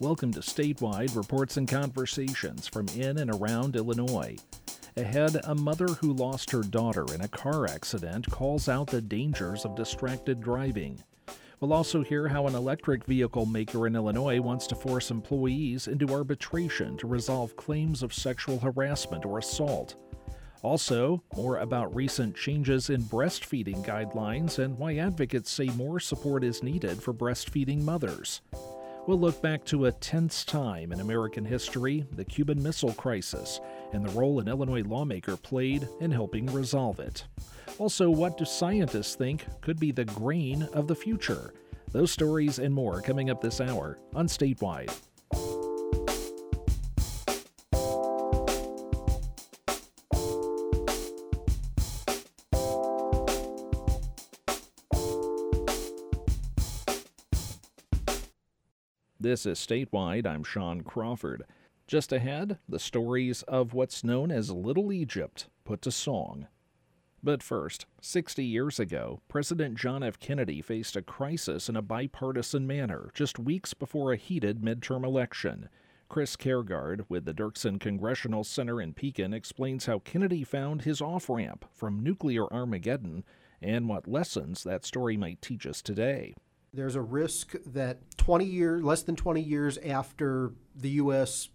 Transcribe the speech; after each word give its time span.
Welcome 0.00 0.32
to 0.32 0.40
Statewide 0.40 1.14
Reports 1.14 1.58
and 1.58 1.68
Conversations 1.68 2.66
from 2.66 2.88
in 2.96 3.18
and 3.18 3.30
around 3.34 3.76
Illinois. 3.76 4.34
Ahead, 4.96 5.38
a 5.44 5.54
mother 5.54 5.88
who 5.88 6.14
lost 6.14 6.50
her 6.52 6.62
daughter 6.62 7.04
in 7.12 7.20
a 7.20 7.28
car 7.28 7.66
accident 7.66 8.26
calls 8.30 8.66
out 8.66 8.86
the 8.86 9.02
dangers 9.02 9.66
of 9.66 9.76
distracted 9.76 10.40
driving. 10.40 11.04
We'll 11.60 11.74
also 11.74 12.02
hear 12.02 12.28
how 12.28 12.46
an 12.46 12.54
electric 12.54 13.04
vehicle 13.04 13.44
maker 13.44 13.86
in 13.86 13.94
Illinois 13.94 14.40
wants 14.40 14.66
to 14.68 14.74
force 14.74 15.10
employees 15.10 15.86
into 15.86 16.14
arbitration 16.14 16.96
to 16.96 17.06
resolve 17.06 17.54
claims 17.56 18.02
of 18.02 18.14
sexual 18.14 18.58
harassment 18.58 19.26
or 19.26 19.36
assault. 19.36 19.96
Also, 20.62 21.22
more 21.36 21.58
about 21.58 21.94
recent 21.94 22.34
changes 22.34 22.88
in 22.88 23.02
breastfeeding 23.02 23.84
guidelines 23.84 24.60
and 24.60 24.78
why 24.78 24.96
advocates 24.96 25.50
say 25.50 25.66
more 25.76 26.00
support 26.00 26.42
is 26.42 26.62
needed 26.62 27.02
for 27.02 27.12
breastfeeding 27.12 27.82
mothers. 27.82 28.40
We'll 29.06 29.18
look 29.18 29.40
back 29.40 29.64
to 29.66 29.86
a 29.86 29.92
tense 29.92 30.44
time 30.44 30.92
in 30.92 31.00
American 31.00 31.44
history, 31.44 32.04
the 32.12 32.24
Cuban 32.24 32.62
Missile 32.62 32.92
Crisis, 32.92 33.60
and 33.92 34.04
the 34.04 34.12
role 34.12 34.40
an 34.40 34.48
Illinois 34.48 34.82
lawmaker 34.82 35.36
played 35.36 35.88
in 36.00 36.10
helping 36.10 36.46
resolve 36.46 37.00
it. 37.00 37.24
Also, 37.78 38.10
what 38.10 38.36
do 38.36 38.44
scientists 38.44 39.14
think 39.14 39.46
could 39.62 39.80
be 39.80 39.90
the 39.90 40.04
grain 40.04 40.64
of 40.74 40.86
the 40.86 40.94
future? 40.94 41.54
Those 41.92 42.12
stories 42.12 42.58
and 42.58 42.72
more 42.72 43.00
coming 43.00 43.30
up 43.30 43.40
this 43.40 43.60
hour 43.60 43.98
on 44.14 44.28
Statewide. 44.28 44.94
This 59.22 59.44
is 59.44 59.58
Statewide. 59.58 60.26
I'm 60.26 60.42
Sean 60.42 60.80
Crawford. 60.80 61.42
Just 61.86 62.10
ahead, 62.10 62.56
the 62.66 62.78
stories 62.78 63.42
of 63.42 63.74
what's 63.74 64.02
known 64.02 64.30
as 64.30 64.50
Little 64.50 64.90
Egypt 64.94 65.46
put 65.62 65.82
to 65.82 65.90
song. 65.90 66.46
But 67.22 67.42
first, 67.42 67.84
60 68.00 68.42
years 68.42 68.80
ago, 68.80 69.20
President 69.28 69.74
John 69.76 70.02
F. 70.02 70.18
Kennedy 70.18 70.62
faced 70.62 70.96
a 70.96 71.02
crisis 71.02 71.68
in 71.68 71.76
a 71.76 71.82
bipartisan 71.82 72.66
manner 72.66 73.10
just 73.12 73.38
weeks 73.38 73.74
before 73.74 74.10
a 74.10 74.16
heated 74.16 74.62
midterm 74.62 75.04
election. 75.04 75.68
Chris 76.08 76.34
Kaergard 76.34 77.04
with 77.10 77.26
the 77.26 77.34
Dirksen 77.34 77.78
Congressional 77.78 78.42
Center 78.42 78.80
in 78.80 78.94
Pekin 78.94 79.34
explains 79.34 79.84
how 79.84 79.98
Kennedy 79.98 80.44
found 80.44 80.80
his 80.80 81.02
off 81.02 81.28
ramp 81.28 81.66
from 81.74 82.02
nuclear 82.02 82.50
Armageddon 82.50 83.24
and 83.60 83.86
what 83.86 84.08
lessons 84.08 84.64
that 84.64 84.86
story 84.86 85.18
might 85.18 85.42
teach 85.42 85.66
us 85.66 85.82
today. 85.82 86.34
There's 86.72 86.94
a 86.94 87.02
risk 87.02 87.54
that 87.66 87.98
20 88.16 88.44
years, 88.44 88.84
less 88.84 89.02
than 89.02 89.16
20 89.16 89.40
years 89.40 89.76
after 89.78 90.52
the 90.76 90.90
U.S. 90.90 91.48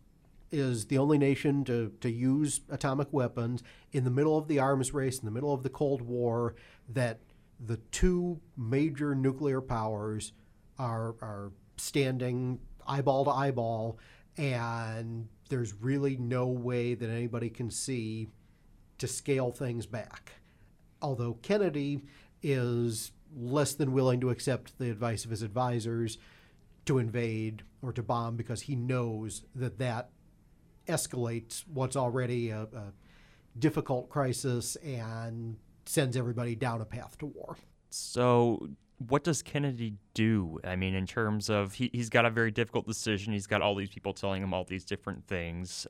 is 0.52 0.88
the 0.88 0.98
only 0.98 1.18
nation 1.18 1.64
to, 1.66 1.94
to 2.02 2.10
use 2.10 2.62
atomic 2.70 3.08
weapons, 3.14 3.64
in 3.94 4.04
the 4.04 4.10
middle 4.10 4.38
of 4.38 4.50
the 4.50 4.60
arms 4.60 4.94
race, 4.94 5.20
in 5.20 5.26
the 5.26 5.32
middle 5.32 5.54
of 5.54 5.64
the 5.64 5.70
Cold 5.70 6.02
War, 6.02 6.56
that 6.90 7.22
the 7.66 7.78
two 7.92 8.42
major 8.58 9.16
nuclear 9.16 9.62
powers 9.62 10.34
are, 10.78 11.16
are 11.22 11.54
standing 11.78 12.60
eyeball 12.86 13.24
to 13.24 13.32
eyeball, 13.32 13.98
and 14.36 15.30
there's 15.48 15.74
really 15.76 16.18
no 16.18 16.48
way 16.48 16.94
that 16.94 17.10
anybody 17.10 17.50
can 17.50 17.72
see 17.72 18.28
to 18.98 19.08
scale 19.08 19.54
things 19.54 19.86
back. 19.86 20.34
Although 21.02 21.36
Kennedy 21.36 22.04
is 22.44 23.14
less 23.36 23.74
than 23.74 23.92
willing 23.92 24.22
to 24.22 24.30
accept 24.30 24.78
the 24.78 24.90
advice 24.90 25.26
of 25.26 25.32
his 25.32 25.42
advisors 25.42 26.18
to 26.86 27.00
invade 27.00 27.64
or 27.82 27.92
to 27.92 28.04
bomb 28.04 28.36
because 28.36 28.62
he 28.62 28.76
knows 28.76 29.44
that 29.56 29.78
that 29.80 30.10
escalates 30.88 31.64
what's 31.68 31.96
already 31.96 32.50
a, 32.50 32.62
a 32.62 32.94
difficult 33.58 34.10
crisis 34.10 34.76
and 34.78 35.58
sends 35.86 36.16
everybody 36.16 36.56
down 36.56 36.82
a 36.82 36.86
path 36.86 37.18
to 37.18 37.26
war. 37.26 37.58
So, 37.90 38.70
what 39.08 39.24
does 39.24 39.42
Kennedy 39.42 39.96
do? 40.14 40.60
I 40.64 40.76
mean, 40.76 40.96
in 40.96 41.06
terms 41.06 41.50
of 41.50 41.74
he, 41.74 41.90
he's 41.94 42.10
got 42.10 42.26
a 42.26 42.30
very 42.30 42.52
difficult 42.52 42.88
decision, 42.88 43.34
he's 43.34 43.48
got 43.48 43.62
all 43.62 43.76
these 43.76 43.90
people 43.90 44.14
telling 44.14 44.42
him 44.42 44.54
all 44.54 44.64
these 44.64 44.86
different 44.86 45.28
things. 45.28 45.88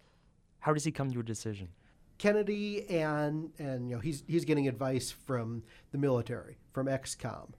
How 0.59 0.73
does 0.73 0.83
he 0.83 0.91
come 0.91 1.11
to 1.11 1.19
a 1.19 1.23
decision? 1.23 1.69
Kennedy 2.17 2.87
and 2.89 3.51
and 3.57 3.89
you 3.89 3.95
know 3.95 4.01
he's 4.01 4.23
he's 4.27 4.45
getting 4.45 4.67
advice 4.67 5.11
from 5.11 5.63
the 5.91 5.97
military, 5.97 6.57
from 6.71 6.87
ExComm, 6.87 7.51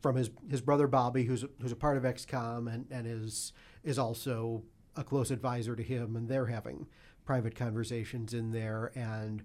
from 0.00 0.16
his 0.16 0.30
his 0.48 0.60
brother 0.60 0.86
Bobby, 0.86 1.24
who's 1.24 1.44
who's 1.60 1.72
a 1.72 1.76
part 1.76 1.96
of 1.96 2.04
ExComm 2.04 2.72
and 2.72 2.86
and 2.90 3.06
is 3.06 3.52
is 3.82 3.98
also 3.98 4.62
a 4.96 5.04
close 5.04 5.30
advisor 5.30 5.74
to 5.74 5.82
him, 5.82 6.16
and 6.16 6.28
they're 6.28 6.46
having 6.46 6.86
private 7.24 7.54
conversations 7.54 8.34
in 8.34 8.52
there. 8.52 8.92
And 8.94 9.42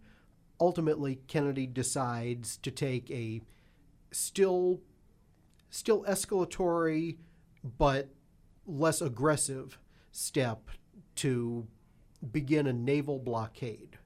ultimately, 0.60 1.20
Kennedy 1.28 1.66
decides 1.66 2.58
to 2.58 2.72
take 2.72 3.10
a 3.10 3.42
still 4.12 4.82
still 5.70 6.04
escalatory 6.04 7.18
but 7.78 8.10
less 8.66 9.02
aggressive 9.02 9.78
step 10.12 10.70
to 11.16 11.68
begin 12.32 12.68
a 12.68 12.74
naval 12.74 13.20
blockade 13.20 13.99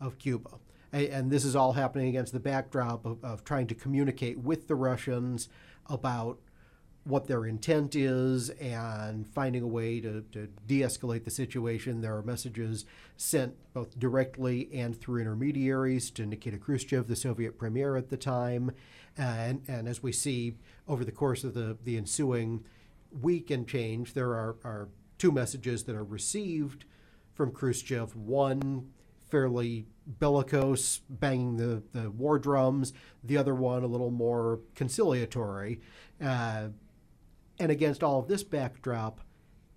of 0.00 0.18
Cuba. 0.18 0.50
And 0.92 1.30
this 1.30 1.44
is 1.44 1.54
all 1.54 1.72
happening 1.72 2.08
against 2.08 2.32
the 2.32 2.40
backdrop 2.40 3.06
of, 3.06 3.24
of 3.24 3.44
trying 3.44 3.68
to 3.68 3.74
communicate 3.74 4.38
with 4.38 4.66
the 4.66 4.74
Russians 4.74 5.48
about 5.86 6.40
what 7.04 7.26
their 7.26 7.46
intent 7.46 7.96
is 7.96 8.50
and 8.50 9.26
finding 9.26 9.62
a 9.62 9.66
way 9.66 10.00
to, 10.00 10.22
to 10.32 10.48
de 10.66 10.80
escalate 10.80 11.24
the 11.24 11.30
situation. 11.30 12.00
There 12.00 12.16
are 12.16 12.22
messages 12.22 12.84
sent 13.16 13.54
both 13.72 13.98
directly 13.98 14.68
and 14.74 14.98
through 14.98 15.20
intermediaries 15.20 16.10
to 16.12 16.26
Nikita 16.26 16.58
Khrushchev, 16.58 17.06
the 17.06 17.16
Soviet 17.16 17.58
premier 17.58 17.96
at 17.96 18.10
the 18.10 18.16
time. 18.16 18.72
And, 19.16 19.62
and 19.66 19.88
as 19.88 20.02
we 20.02 20.12
see 20.12 20.56
over 20.86 21.04
the 21.04 21.12
course 21.12 21.42
of 21.42 21.54
the, 21.54 21.78
the 21.84 21.96
ensuing 21.96 22.64
week 23.20 23.50
and 23.50 23.66
change, 23.66 24.12
there 24.14 24.30
are, 24.30 24.56
are 24.64 24.88
two 25.18 25.32
messages 25.32 25.84
that 25.84 25.96
are 25.96 26.04
received 26.04 26.84
from 27.32 27.50
Khrushchev. 27.50 28.14
One 28.14 28.90
fairly 29.30 29.86
bellicose, 30.06 31.00
banging 31.08 31.56
the, 31.56 31.82
the 31.92 32.10
war 32.10 32.38
drums, 32.38 32.92
the 33.22 33.36
other 33.36 33.54
one 33.54 33.82
a 33.82 33.86
little 33.86 34.10
more 34.10 34.60
conciliatory. 34.74 35.80
Uh, 36.20 36.68
and 37.58 37.70
against 37.70 38.02
all 38.02 38.18
of 38.18 38.28
this 38.28 38.42
backdrop, 38.42 39.20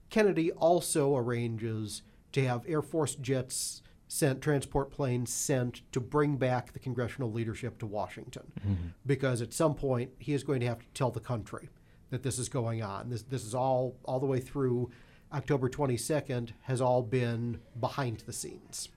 Kennedy 0.09 0.51
also 0.51 1.15
arranges 1.15 2.01
to 2.31 2.45
have 2.45 2.63
Air 2.67 2.81
Force 2.81 3.15
jets 3.15 3.81
sent, 4.07 4.41
transport 4.41 4.91
planes 4.91 5.33
sent 5.33 5.81
to 5.91 5.99
bring 5.99 6.37
back 6.37 6.71
the 6.71 6.79
congressional 6.79 7.31
leadership 7.31 7.79
to 7.79 7.85
Washington. 7.85 8.51
Mm-hmm. 8.59 8.87
Because 9.05 9.41
at 9.41 9.53
some 9.53 9.75
point, 9.75 10.11
he 10.19 10.33
is 10.33 10.43
going 10.43 10.59
to 10.59 10.67
have 10.67 10.79
to 10.79 10.85
tell 10.93 11.11
the 11.11 11.19
country 11.19 11.69
that 12.09 12.21
this 12.21 12.37
is 12.37 12.47
going 12.47 12.83
on. 12.83 13.09
This, 13.09 13.23
this 13.23 13.43
is 13.43 13.55
all, 13.55 13.95
all 14.05 14.19
the 14.19 14.27
way 14.27 14.39
through 14.39 14.91
October 15.33 15.67
22nd, 15.67 16.51
has 16.61 16.79
all 16.79 17.01
been 17.01 17.59
behind 17.79 18.19
the 18.19 18.33
scenes. 18.33 18.89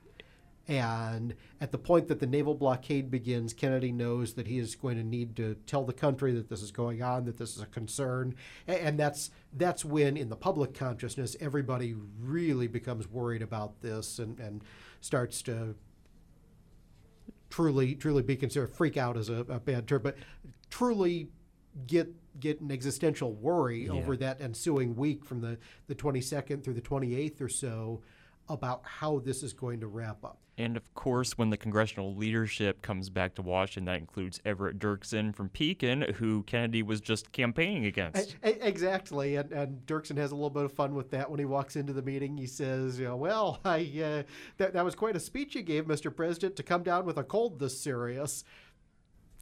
And 0.67 1.33
at 1.61 1.71
the 1.71 1.77
point 1.77 2.09
that 2.09 2.19
the 2.19 2.27
naval 2.27 2.53
blockade 2.53 3.09
begins, 3.09 3.53
Kennedy 3.53 3.91
knows 3.91 4.33
that 4.33 4.47
he 4.47 4.59
is 4.59 4.75
going 4.75 4.97
to 4.97 5.03
need 5.03 5.35
to 5.37 5.55
tell 5.65 5.85
the 5.85 5.93
country 5.93 6.33
that 6.33 6.49
this 6.49 6.61
is 6.61 6.71
going 6.71 7.01
on, 7.01 7.23
that 7.25 7.37
this 7.37 7.55
is 7.55 7.61
a 7.61 7.67
concern, 7.67 8.35
and 8.67 8.99
that's 8.99 9.31
that's 9.53 9.85
when, 9.85 10.17
in 10.17 10.27
the 10.27 10.35
public 10.35 10.73
consciousness, 10.73 11.37
everybody 11.39 11.95
really 12.19 12.67
becomes 12.67 13.07
worried 13.07 13.41
about 13.41 13.81
this 13.81 14.19
and, 14.19 14.39
and 14.39 14.61
starts 14.99 15.41
to 15.43 15.75
truly 17.49 17.95
truly 17.95 18.21
be 18.21 18.35
considered 18.35 18.69
freak 18.69 18.97
out 18.97 19.15
as 19.15 19.29
a, 19.29 19.45
a 19.47 19.59
bad 19.61 19.87
term, 19.87 20.01
but 20.03 20.17
truly 20.69 21.29
get 21.85 22.13
get 22.39 22.59
an 22.59 22.71
existential 22.71 23.33
worry 23.33 23.85
yeah. 23.85 23.91
over 23.91 24.17
that 24.17 24.41
ensuing 24.41 24.95
week 24.95 25.25
from 25.25 25.41
the, 25.41 25.57
the 25.87 25.95
22nd 25.95 26.63
through 26.63 26.73
the 26.73 26.81
28th 26.81 27.41
or 27.41 27.49
so 27.49 28.01
about 28.49 28.81
how 28.83 29.19
this 29.19 29.43
is 29.43 29.53
going 29.53 29.79
to 29.81 29.87
wrap 29.87 30.23
up. 30.23 30.39
And 30.59 30.75
of 30.75 30.91
course, 30.95 31.37
when 31.37 31.51
the 31.51 31.57
congressional 31.57 32.15
leadership 32.15 32.81
comes 32.81 33.11
back 33.11 33.35
to 33.35 33.43
Washington, 33.43 33.85
that 33.85 33.99
includes 33.99 34.41
Everett 34.43 34.79
Dirksen 34.79 35.35
from 35.35 35.49
Pekin, 35.49 36.01
who 36.15 36.41
Kennedy 36.43 36.81
was 36.81 36.99
just 36.99 37.31
campaigning 37.31 37.85
against. 37.85 38.35
Exactly, 38.41 39.35
and, 39.35 39.51
and 39.51 39.85
Dirksen 39.85 40.17
has 40.17 40.31
a 40.31 40.35
little 40.35 40.49
bit 40.49 40.63
of 40.63 40.73
fun 40.73 40.95
with 40.95 41.11
that 41.11 41.29
when 41.29 41.39
he 41.39 41.45
walks 41.45 41.75
into 41.75 41.93
the 41.93 42.01
meeting. 42.01 42.37
He 42.37 42.47
says, 42.47 42.97
you 42.99 43.05
know, 43.05 43.15
"Well, 43.15 43.59
I 43.65 43.81
uh, 44.03 44.23
that 44.57 44.73
that 44.73 44.83
was 44.83 44.95
quite 44.95 45.15
a 45.15 45.19
speech 45.19 45.53
you 45.53 45.61
gave, 45.61 45.85
Mr. 45.85 46.13
President, 46.15 46.55
to 46.55 46.63
come 46.63 46.81
down 46.81 47.05
with 47.05 47.17
a 47.17 47.23
cold 47.23 47.59
this 47.59 47.79
serious." 47.79 48.43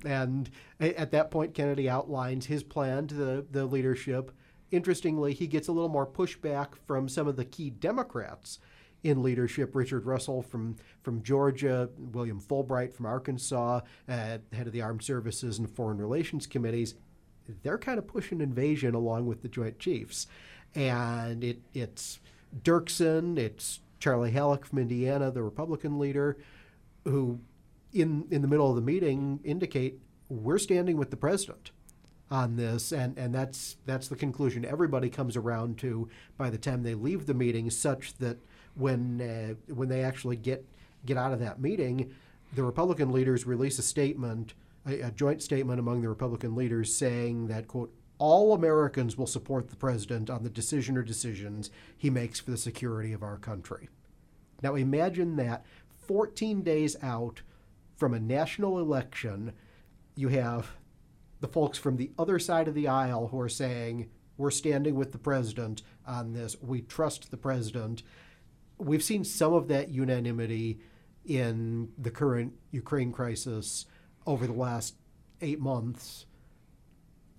And 0.04 0.50
at 0.80 1.12
that 1.12 1.32
point, 1.32 1.54
Kennedy 1.54 1.90
outlines 1.90 2.46
his 2.46 2.64
plan 2.64 3.08
to 3.08 3.16
the, 3.16 3.46
the 3.50 3.66
leadership. 3.66 4.32
Interestingly, 4.70 5.34
he 5.34 5.48
gets 5.48 5.70
a 5.70 5.72
little 5.72 5.90
more 5.90 6.06
pushback 6.06 6.76
from 6.86 7.08
some 7.08 7.28
of 7.28 7.38
the 7.38 7.46
key 7.46 7.70
Democrats 7.70 8.60
in 9.06 9.22
leadership. 9.22 9.76
Richard 9.76 10.06
Russell 10.06 10.42
from, 10.42 10.76
from 11.04 11.22
Georgia, 11.22 11.90
William 12.12 12.42
Fulbright 12.42 12.92
from 12.96 13.06
Arkansas, 13.06 13.82
uh, 14.10 14.12
head 14.12 14.42
of 14.66 14.74
the 14.74 14.82
Armed 14.82 15.04
Services 15.04 15.60
and 15.60 15.70
Foreign 15.70 16.00
Relations 16.00 16.48
Committees. 16.48 16.96
They're 17.62 17.78
kind 17.78 18.00
of 18.00 18.08
pushing 18.08 18.42
invasion 18.42 18.96
along 18.96 19.28
with 19.28 19.44
the 19.44 19.48
Joint 19.48 19.78
Chiefs. 19.78 20.26
and 20.74 21.44
it 21.44 21.62
it's 21.74 22.20
Dirksen, 22.64 23.38
it's 23.38 23.80
Charlie 24.00 24.32
Halleck 24.32 24.66
from 24.66 24.80
Indiana, 24.80 25.30
the 25.30 25.44
Republican 25.44 26.00
leader, 26.00 26.38
who 27.04 27.40
in 27.94 28.26
in 28.32 28.42
the 28.42 28.48
middle 28.48 28.70
of 28.70 28.76
the 28.76 28.82
meeting 28.82 29.40
indicate 29.44 30.00
we're 30.30 30.58
standing 30.58 30.98
with 30.98 31.12
the 31.12 31.18
president 31.18 31.70
on 32.32 32.56
this 32.56 32.92
and 32.92 33.18
and 33.18 33.34
that's 33.36 33.78
that's 33.86 34.08
the 34.08 34.16
conclusion 34.16 34.66
everybody 34.66 35.10
comes 35.10 35.38
around 35.38 35.78
to 35.78 36.10
by 36.38 36.50
the 36.50 36.58
time 36.58 36.82
they 36.82 36.96
leave 36.96 37.28
the 37.28 37.34
meeting 37.34 37.70
such 37.70 38.18
that 38.18 38.38
when 38.76 39.22
uh, 39.22 39.74
when 39.74 39.90
they 39.90 40.04
actually 40.04 40.36
get 40.36 40.66
get 41.06 41.18
out 41.18 41.32
of 41.32 41.40
that 41.40 41.60
meeting 41.60 42.14
the 42.54 42.64
Republican 42.64 43.12
leaders 43.12 43.46
release 43.46 43.80
a 43.80 43.84
statement 43.84 44.54
a, 44.88 45.02
a 45.02 45.12
joint 45.12 45.42
statement 45.42 45.80
among 45.80 46.02
the 46.02 46.10
Republican 46.10 46.56
leaders 46.56 46.94
saying 46.94 47.48
that 47.48 47.68
quote 47.68 47.94
all 48.18 48.54
Americans 48.54 49.18
will 49.18 49.28
support 49.28 49.70
the 49.70 49.76
president 49.76 50.30
on 50.30 50.44
the 50.44 50.50
decision 50.50 50.98
or 50.98 51.04
decisions 51.04 51.70
he 51.98 52.10
makes 52.10 52.40
for 52.40 52.52
the 52.52 52.58
security 52.58 53.12
of 53.12 53.24
our 53.24 53.38
country. 53.38 53.90
Now 54.62 54.76
imagine 54.76 55.36
that 55.36 55.66
14 56.08 56.62
days 56.62 56.96
out 57.02 57.42
from 57.96 58.14
a 58.14 58.20
national 58.20 58.80
election, 58.80 59.54
you 60.16 60.30
have 60.30 60.72
the 61.42 61.48
folks 61.48 61.78
from 61.78 61.98
the 61.98 62.12
other 62.18 62.40
side 62.40 62.68
of 62.68 62.74
the 62.74 62.88
aisle 62.88 63.28
who 63.28 63.40
are 63.40 63.50
saying, 63.50 64.10
We're 64.38 64.52
standing 64.52 64.96
with 64.96 65.12
the 65.12 65.18
president 65.18 65.82
on 66.08 66.34
this. 66.34 66.56
We 66.62 66.82
trust 66.82 67.32
the 67.32 67.38
president. 67.38 68.04
We've 68.78 69.04
seen 69.04 69.24
some 69.24 69.54
of 69.54 69.68
that 69.70 69.90
unanimity 69.90 70.80
in 71.26 71.90
the 71.98 72.12
current 72.12 72.54
Ukraine 72.72 73.12
crisis 73.12 73.86
over 74.26 74.46
the 74.46 74.54
last 74.54 74.96
eight 75.42 75.60
months. 75.60 76.26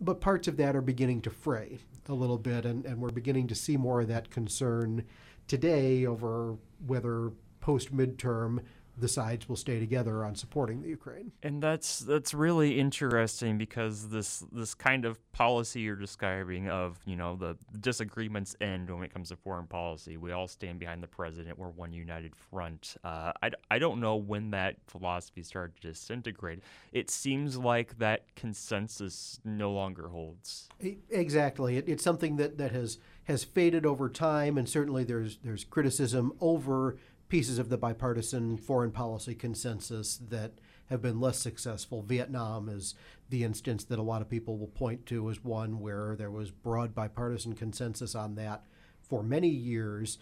But 0.00 0.20
parts 0.20 0.48
of 0.48 0.56
that 0.58 0.76
are 0.76 0.82
beginning 0.82 1.22
to 1.22 1.30
fray 1.30 1.78
a 2.08 2.14
little 2.14 2.38
bit, 2.38 2.64
and, 2.64 2.84
and 2.84 3.00
we're 3.00 3.10
beginning 3.10 3.48
to 3.48 3.54
see 3.54 3.76
more 3.76 4.02
of 4.02 4.08
that 4.08 4.30
concern 4.30 5.04
today 5.48 6.06
over 6.06 6.56
whether 6.86 7.32
post 7.60 7.94
midterm 7.94 8.60
the 8.98 9.08
sides 9.08 9.48
will 9.48 9.56
stay 9.56 9.78
together 9.78 10.24
on 10.24 10.34
supporting 10.34 10.82
the 10.82 10.88
Ukraine. 10.88 11.32
And 11.42 11.62
that's 11.62 12.00
that's 12.00 12.32
really 12.32 12.78
interesting 12.78 13.58
because 13.58 14.08
this 14.08 14.44
this 14.52 14.74
kind 14.74 15.04
of 15.04 15.20
policy 15.32 15.80
you're 15.80 15.96
describing 15.96 16.68
of 16.68 16.98
you 17.04 17.16
know 17.16 17.36
the 17.36 17.56
disagreements 17.78 18.56
end 18.60 18.90
when 18.90 19.04
it 19.04 19.12
comes 19.12 19.28
to 19.28 19.36
foreign 19.36 19.66
policy. 19.66 20.16
We 20.16 20.32
all 20.32 20.48
stand 20.48 20.78
behind 20.78 21.02
the 21.02 21.08
president. 21.08 21.58
We're 21.58 21.68
one 21.68 21.92
united 21.92 22.34
front. 22.34 22.96
Uh, 23.04 23.32
I, 23.42 23.50
I 23.70 23.78
don't 23.78 24.00
know 24.00 24.16
when 24.16 24.50
that 24.50 24.76
philosophy 24.86 25.42
started 25.42 25.76
to 25.82 25.88
disintegrate. 25.88 26.60
It 26.92 27.10
seems 27.10 27.56
like 27.56 27.98
that 27.98 28.34
consensus 28.34 29.40
no 29.44 29.72
longer 29.72 30.08
holds. 30.08 30.68
Exactly. 31.10 31.76
It, 31.76 31.88
it's 31.88 32.02
something 32.02 32.36
that, 32.36 32.58
that 32.58 32.72
has 32.72 32.98
has 33.24 33.42
faded 33.42 33.84
over 33.84 34.08
time, 34.08 34.56
and 34.56 34.68
certainly 34.68 35.04
there's 35.04 35.38
there's 35.42 35.64
criticism 35.64 36.32
over 36.40 36.96
pieces 37.28 37.58
of 37.58 37.68
the 37.68 37.78
bipartisan 37.78 38.56
foreign 38.56 38.90
policy 38.90 39.34
consensus 39.34 40.16
that 40.28 40.52
have 40.86 41.02
been 41.02 41.20
less 41.20 41.38
successful. 41.38 42.02
Vietnam 42.02 42.68
is 42.68 42.94
the 43.28 43.42
instance 43.42 43.84
that 43.84 43.98
a 43.98 44.02
lot 44.02 44.22
of 44.22 44.28
people 44.28 44.56
will 44.56 44.68
point 44.68 45.04
to 45.06 45.28
as 45.28 45.42
one 45.42 45.80
where 45.80 46.14
there 46.16 46.30
was 46.30 46.50
broad 46.50 46.94
bipartisan 46.94 47.54
consensus 47.54 48.14
on 48.14 48.36
that 48.36 48.62
for 49.00 49.22
many 49.22 49.48
years, 49.48 50.18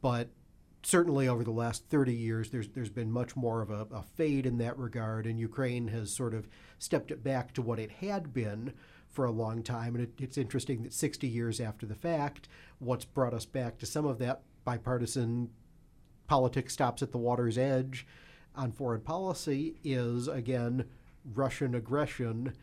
but 0.00 0.28
certainly 0.82 1.28
over 1.28 1.44
the 1.44 1.50
last 1.50 1.84
30 1.88 2.12
years, 2.12 2.50
there's 2.50 2.68
there's 2.68 2.90
been 2.90 3.10
much 3.10 3.36
more 3.36 3.62
of 3.62 3.70
a, 3.70 3.86
a, 3.92 4.02
fade 4.02 4.46
in 4.46 4.58
that 4.58 4.78
regard, 4.78 5.26
and 5.26 5.38
Ukraine 5.38 5.88
has 5.88 6.12
sort 6.12 6.34
of 6.34 6.48
stepped 6.78 7.10
it 7.10 7.22
back 7.22 7.52
to 7.54 7.62
what 7.62 7.78
it 7.78 7.90
had 7.90 8.32
been 8.32 8.72
for 9.08 9.24
a 9.24 9.30
long 9.30 9.62
time. 9.62 9.94
And 9.94 10.04
it, 10.04 10.12
it's 10.18 10.38
interesting 10.38 10.82
that 10.82 10.92
60 10.92 11.28
years 11.28 11.60
after 11.60 11.86
the 11.86 11.94
fact, 11.94 12.48
what's 12.78 13.04
brought 13.04 13.34
us 13.34 13.44
back 13.44 13.78
to 13.78 13.86
some 13.86 14.06
of 14.06 14.18
that 14.18 14.42
bipartisan 14.64 15.50
politics 16.32 16.72
stops 16.72 17.02
at 17.02 17.12
the 17.12 17.18
water's 17.18 17.58
edge 17.58 18.06
on 18.56 18.72
foreign 18.72 19.02
policy 19.02 19.74
is, 19.84 20.28
again, 20.28 20.82
Russian 21.34 21.74
aggression 21.74 22.54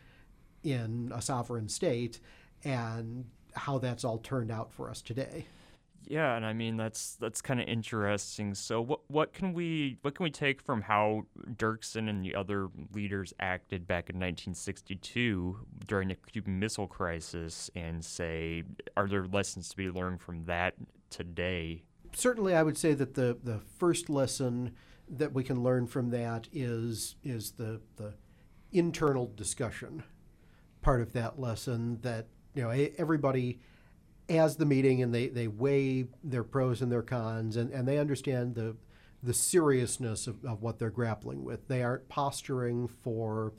in 0.64 1.12
a 1.14 1.22
sovereign 1.22 1.68
state 1.68 2.18
and 2.64 3.26
how 3.54 3.78
that's 3.78 4.02
all 4.02 4.18
turned 4.18 4.50
out 4.50 4.72
for 4.72 4.90
us 4.90 5.00
today. 5.00 5.46
Yeah, 6.04 6.34
and 6.34 6.44
I 6.44 6.52
mean 6.52 6.76
that's 6.76 7.14
that's 7.14 7.40
kind 7.40 7.60
of 7.60 7.68
interesting. 7.68 8.54
So 8.54 8.80
what 8.80 9.02
what 9.06 9.32
can 9.32 9.52
we 9.52 9.98
what 10.02 10.16
can 10.16 10.24
we 10.24 10.30
take 10.30 10.60
from 10.60 10.82
how 10.82 11.26
Dirksen 11.54 12.10
and 12.10 12.24
the 12.24 12.34
other 12.34 12.70
leaders 12.92 13.32
acted 13.38 13.86
back 13.86 14.10
in 14.10 14.16
1962 14.16 15.58
during 15.86 16.08
the 16.08 16.16
Cuban 16.16 16.58
Missile 16.58 16.88
Crisis 16.88 17.70
and 17.76 18.04
say 18.04 18.64
are 18.96 19.06
there 19.06 19.26
lessons 19.26 19.68
to 19.68 19.76
be 19.76 19.90
learned 19.90 20.20
from 20.20 20.46
that 20.46 20.74
today 21.08 21.84
certainly, 22.12 22.54
I 22.54 22.62
would 22.62 22.78
say 22.78 22.94
that 22.94 23.14
the, 23.14 23.38
the 23.42 23.60
first 23.78 24.10
lesson 24.10 24.72
that 25.08 25.32
we 25.32 25.42
can 25.42 25.62
learn 25.62 25.86
from 25.86 26.10
that 26.10 26.48
is 26.52 27.16
is 27.24 27.52
the 27.52 27.80
the 27.96 28.14
internal 28.72 29.32
discussion 29.34 30.04
part 30.82 31.00
of 31.00 31.12
that 31.12 31.38
lesson 31.38 31.98
that 32.02 32.26
you 32.54 32.62
know 32.62 32.70
everybody 32.70 33.58
has 34.28 34.56
the 34.56 34.64
meeting 34.64 35.02
and 35.02 35.12
they, 35.12 35.26
they 35.26 35.48
weigh 35.48 36.06
their 36.22 36.44
pros 36.44 36.80
and 36.80 36.92
their 36.92 37.02
cons 37.02 37.56
and, 37.56 37.72
and 37.72 37.88
they 37.88 37.98
understand 37.98 38.54
the 38.54 38.76
the 39.22 39.34
seriousness 39.34 40.26
of, 40.26 40.42
of 40.44 40.62
what 40.62 40.78
they're 40.78 40.88
grappling 40.88 41.44
with. 41.44 41.68
They 41.68 41.82
aren't 41.82 42.08
posturing 42.08 42.88
for 42.88 43.52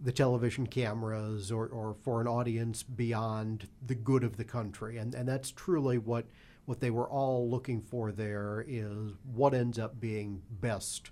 the 0.00 0.10
television 0.10 0.66
cameras 0.66 1.52
or, 1.52 1.68
or 1.68 1.94
for 2.02 2.20
an 2.20 2.26
audience 2.26 2.82
beyond 2.82 3.68
the 3.84 3.94
good 3.94 4.24
of 4.24 4.36
the 4.36 4.44
country. 4.44 4.98
And, 4.98 5.14
and 5.14 5.28
that's 5.28 5.52
truly 5.52 5.98
what 5.98 6.26
what 6.66 6.80
they 6.80 6.90
were 6.90 7.08
all 7.08 7.48
looking 7.48 7.80
for 7.80 8.10
there 8.12 8.64
is 8.66 9.12
what 9.32 9.54
ends 9.54 9.78
up 9.78 10.00
being 10.00 10.42
best 10.50 11.10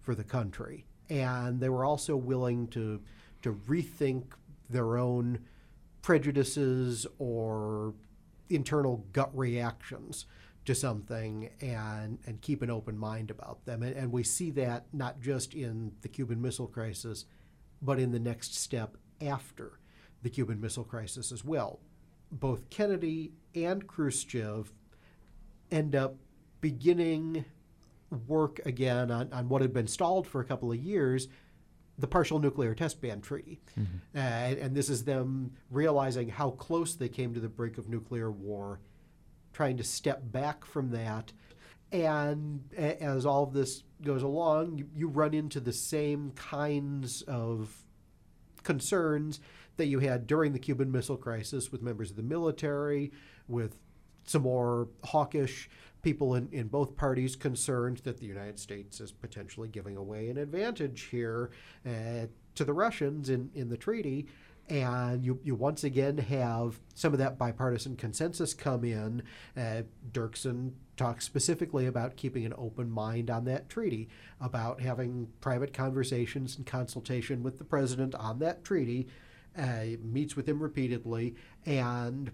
for 0.00 0.14
the 0.14 0.24
country. 0.24 0.86
And 1.10 1.60
they 1.60 1.68
were 1.68 1.84
also 1.84 2.16
willing 2.16 2.68
to, 2.68 3.00
to 3.42 3.52
rethink 3.52 4.24
their 4.70 4.96
own 4.96 5.40
prejudices 6.02 7.06
or 7.18 7.94
internal 8.48 9.04
gut 9.12 9.30
reactions 9.36 10.26
to 10.64 10.74
something 10.74 11.50
and, 11.60 12.18
and 12.26 12.40
keep 12.40 12.62
an 12.62 12.70
open 12.70 12.96
mind 12.96 13.30
about 13.30 13.64
them. 13.66 13.82
And, 13.82 13.94
and 13.96 14.12
we 14.12 14.22
see 14.22 14.50
that 14.52 14.86
not 14.92 15.20
just 15.20 15.54
in 15.54 15.92
the 16.02 16.08
Cuban 16.08 16.40
Missile 16.40 16.66
Crisis, 16.66 17.26
but 17.82 17.98
in 17.98 18.12
the 18.12 18.18
next 18.18 18.54
step 18.54 18.96
after 19.20 19.78
the 20.22 20.30
Cuban 20.30 20.60
Missile 20.60 20.84
Crisis 20.84 21.32
as 21.32 21.44
well. 21.44 21.80
Both 22.30 22.70
Kennedy 22.70 23.32
and 23.54 23.86
Khrushchev 23.86 24.72
end 25.74 25.94
up 25.94 26.16
beginning 26.60 27.44
work 28.28 28.60
again 28.64 29.10
on, 29.10 29.32
on 29.32 29.48
what 29.48 29.60
had 29.60 29.72
been 29.72 29.86
stalled 29.86 30.26
for 30.26 30.40
a 30.40 30.44
couple 30.44 30.70
of 30.70 30.78
years 30.78 31.28
the 31.98 32.06
partial 32.06 32.38
nuclear 32.38 32.74
test 32.74 33.00
ban 33.00 33.20
treaty. 33.20 33.60
Mm-hmm. 33.78 34.16
Uh, 34.16 34.20
and 34.64 34.74
this 34.74 34.88
is 34.88 35.04
them 35.04 35.52
realizing 35.70 36.28
how 36.28 36.50
close 36.50 36.94
they 36.94 37.08
came 37.08 37.34
to 37.34 37.40
the 37.40 37.48
brink 37.48 37.78
of 37.78 37.88
nuclear 37.88 38.30
war, 38.30 38.80
trying 39.52 39.76
to 39.76 39.84
step 39.84 40.20
back 40.24 40.64
from 40.64 40.90
that. 40.90 41.32
And 41.92 42.64
a- 42.76 43.00
as 43.00 43.24
all 43.24 43.44
of 43.44 43.52
this 43.52 43.84
goes 44.02 44.22
along, 44.22 44.78
you, 44.78 44.88
you 44.94 45.08
run 45.08 45.34
into 45.34 45.60
the 45.60 45.72
same 45.72 46.32
kinds 46.32 47.22
of 47.22 47.84
concerns 48.64 49.40
that 49.76 49.86
you 49.86 50.00
had 50.00 50.26
during 50.26 50.52
the 50.52 50.58
Cuban 50.58 50.90
Missile 50.90 51.16
Crisis 51.16 51.70
with 51.70 51.82
members 51.82 52.10
of 52.10 52.16
the 52.16 52.22
military, 52.22 53.12
with 53.46 53.78
some 54.24 54.42
more 54.42 54.88
hawkish 55.04 55.68
people 56.02 56.34
in, 56.34 56.48
in 56.52 56.68
both 56.68 56.96
parties 56.96 57.34
concerned 57.34 57.98
that 58.04 58.18
the 58.18 58.26
United 58.26 58.58
States 58.58 59.00
is 59.00 59.10
potentially 59.10 59.68
giving 59.68 59.96
away 59.96 60.28
an 60.28 60.36
advantage 60.36 61.02
here 61.10 61.50
uh, 61.86 62.26
to 62.54 62.64
the 62.64 62.72
Russians 62.72 63.30
in, 63.30 63.50
in 63.54 63.70
the 63.70 63.76
treaty. 63.76 64.26
And 64.68 65.22
you, 65.22 65.40
you 65.42 65.54
once 65.54 65.84
again 65.84 66.16
have 66.16 66.80
some 66.94 67.12
of 67.12 67.18
that 67.18 67.36
bipartisan 67.36 67.96
consensus 67.96 68.54
come 68.54 68.84
in. 68.84 69.22
Uh, 69.56 69.82
Dirksen 70.12 70.72
talks 70.96 71.24
specifically 71.24 71.86
about 71.86 72.16
keeping 72.16 72.46
an 72.46 72.54
open 72.56 72.90
mind 72.90 73.30
on 73.30 73.44
that 73.44 73.68
treaty, 73.68 74.08
about 74.40 74.80
having 74.80 75.28
private 75.40 75.74
conversations 75.74 76.56
and 76.56 76.64
consultation 76.64 77.42
with 77.42 77.58
the 77.58 77.64
president 77.64 78.14
on 78.14 78.38
that 78.38 78.64
treaty, 78.64 79.06
uh, 79.58 79.84
meets 80.02 80.34
with 80.34 80.48
him 80.48 80.62
repeatedly, 80.62 81.34
and 81.66 82.30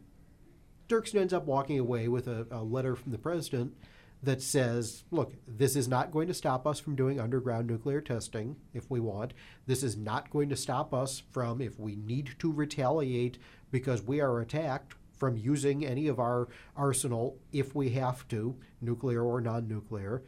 Dirksen 0.90 1.20
ends 1.20 1.32
up 1.32 1.46
walking 1.46 1.78
away 1.78 2.08
with 2.08 2.26
a, 2.26 2.46
a 2.50 2.62
letter 2.62 2.96
from 2.96 3.12
the 3.12 3.18
president 3.18 3.74
that 4.22 4.42
says, 4.42 5.04
look, 5.10 5.32
this 5.46 5.76
is 5.76 5.88
not 5.88 6.10
going 6.10 6.28
to 6.28 6.34
stop 6.34 6.66
us 6.66 6.78
from 6.78 6.96
doing 6.96 7.18
underground 7.18 7.66
nuclear 7.66 8.00
testing 8.00 8.56
if 8.74 8.90
we 8.90 9.00
want. 9.00 9.32
This 9.66 9.82
is 9.82 9.96
not 9.96 10.28
going 10.30 10.50
to 10.50 10.56
stop 10.56 10.92
us 10.92 11.22
from, 11.30 11.60
if 11.60 11.78
we 11.78 11.96
need 11.96 12.34
to 12.40 12.52
retaliate 12.52 13.38
because 13.70 14.02
we 14.02 14.20
are 14.20 14.40
attacked, 14.40 14.94
from 15.20 15.36
using 15.36 15.84
any 15.84 16.08
of 16.08 16.18
our 16.18 16.48
arsenal 16.74 17.38
if 17.52 17.74
we 17.74 17.90
have 17.90 18.26
to, 18.28 18.56
nuclear 18.80 19.22
or 19.22 19.40
non 19.40 19.68
nuclear. 19.68 20.22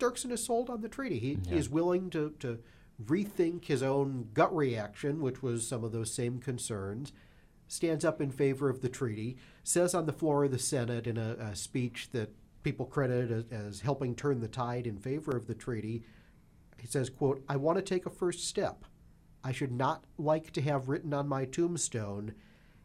Dirksen 0.00 0.32
is 0.32 0.42
sold 0.42 0.70
on 0.70 0.80
the 0.80 0.88
treaty. 0.88 1.18
He 1.18 1.38
yeah. 1.44 1.56
is 1.56 1.68
willing 1.68 2.08
to, 2.10 2.32
to 2.40 2.58
rethink 3.04 3.66
his 3.66 3.82
own 3.82 4.28
gut 4.32 4.54
reaction, 4.56 5.20
which 5.20 5.42
was 5.42 5.68
some 5.68 5.84
of 5.84 5.92
those 5.92 6.12
same 6.12 6.38
concerns, 6.38 7.12
stands 7.68 8.04
up 8.04 8.20
in 8.20 8.30
favor 8.30 8.68
of 8.68 8.80
the 8.80 8.88
treaty, 8.88 9.36
says 9.62 9.94
on 9.94 10.06
the 10.06 10.12
floor 10.12 10.44
of 10.44 10.50
the 10.50 10.58
Senate 10.58 11.06
in 11.06 11.16
a, 11.16 11.36
a 11.38 11.54
speech 11.54 12.08
that 12.12 12.34
people 12.62 12.86
credit 12.86 13.30
as, 13.30 13.44
as 13.52 13.80
helping 13.80 14.14
turn 14.14 14.40
the 14.40 14.48
tide 14.48 14.86
in 14.86 14.98
favor 14.98 15.36
of 15.36 15.46
the 15.46 15.54
treaty, 15.54 16.02
he 16.80 16.86
says, 16.86 17.10
quote, 17.10 17.44
I 17.48 17.56
want 17.56 17.76
to 17.76 17.82
take 17.82 18.06
a 18.06 18.10
first 18.10 18.46
step. 18.46 18.84
I 19.44 19.52
should 19.52 19.72
not 19.72 20.04
like 20.16 20.52
to 20.52 20.62
have 20.62 20.88
written 20.88 21.14
on 21.14 21.28
my 21.28 21.44
tombstone, 21.44 22.34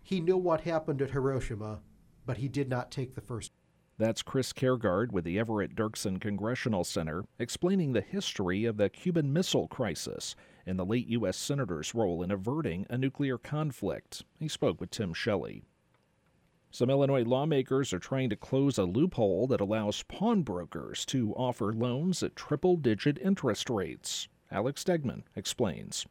he 0.03 0.19
knew 0.19 0.37
what 0.37 0.61
happened 0.61 1.01
at 1.01 1.11
Hiroshima, 1.11 1.79
but 2.25 2.37
he 2.37 2.47
did 2.47 2.69
not 2.69 2.91
take 2.91 3.15
the 3.15 3.21
first. 3.21 3.51
That's 3.97 4.21
Chris 4.21 4.51
Kaergard 4.51 5.11
with 5.11 5.23
the 5.23 5.39
Everett 5.39 5.75
Dirksen 5.75 6.19
Congressional 6.19 6.83
Center 6.83 7.23
explaining 7.39 7.93
the 7.93 8.01
history 8.01 8.65
of 8.65 8.77
the 8.77 8.89
Cuban 8.89 9.31
Missile 9.31 9.67
Crisis 9.67 10.35
and 10.65 10.79
the 10.79 10.86
late 10.86 11.08
U.S. 11.08 11.38
Senator's 11.38 11.93
role 11.93 12.24
in 12.24 12.32
averting 12.32 12.86
a 12.89 12.98
nuclear 12.98 13.38
conflict. 13.38 14.24
He 14.39 14.48
spoke 14.48 14.79
with 14.79 14.91
Tim 14.91 15.13
Shelley. 15.13 15.63
Some 16.72 16.89
Illinois 16.89 17.24
lawmakers 17.24 17.93
are 17.93 18.00
trying 18.00 18.32
to 18.32 18.36
close 18.36 18.79
a 18.79 18.84
loophole 18.86 19.46
that 19.48 19.62
allows 19.62 20.01
pawnbrokers 20.03 21.05
to 21.05 21.34
offer 21.36 21.72
loans 21.72 22.24
at 22.24 22.36
triple 22.36 22.77
digit 22.77 23.20
interest 23.20 23.70
rates. 23.70 24.27
Alex 24.50 24.84
Degman 24.84 25.22
explains. 25.36 26.08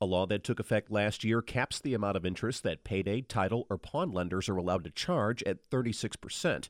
A 0.00 0.06
law 0.06 0.26
that 0.26 0.42
took 0.42 0.58
effect 0.58 0.90
last 0.90 1.24
year 1.24 1.42
caps 1.42 1.78
the 1.78 1.94
amount 1.94 2.16
of 2.16 2.24
interest 2.24 2.62
that 2.62 2.84
payday, 2.84 3.20
title, 3.20 3.66
or 3.68 3.76
pawn 3.76 4.10
lenders 4.10 4.48
are 4.48 4.56
allowed 4.56 4.82
to 4.84 4.90
charge 4.90 5.42
at 5.42 5.68
36%. 5.70 6.68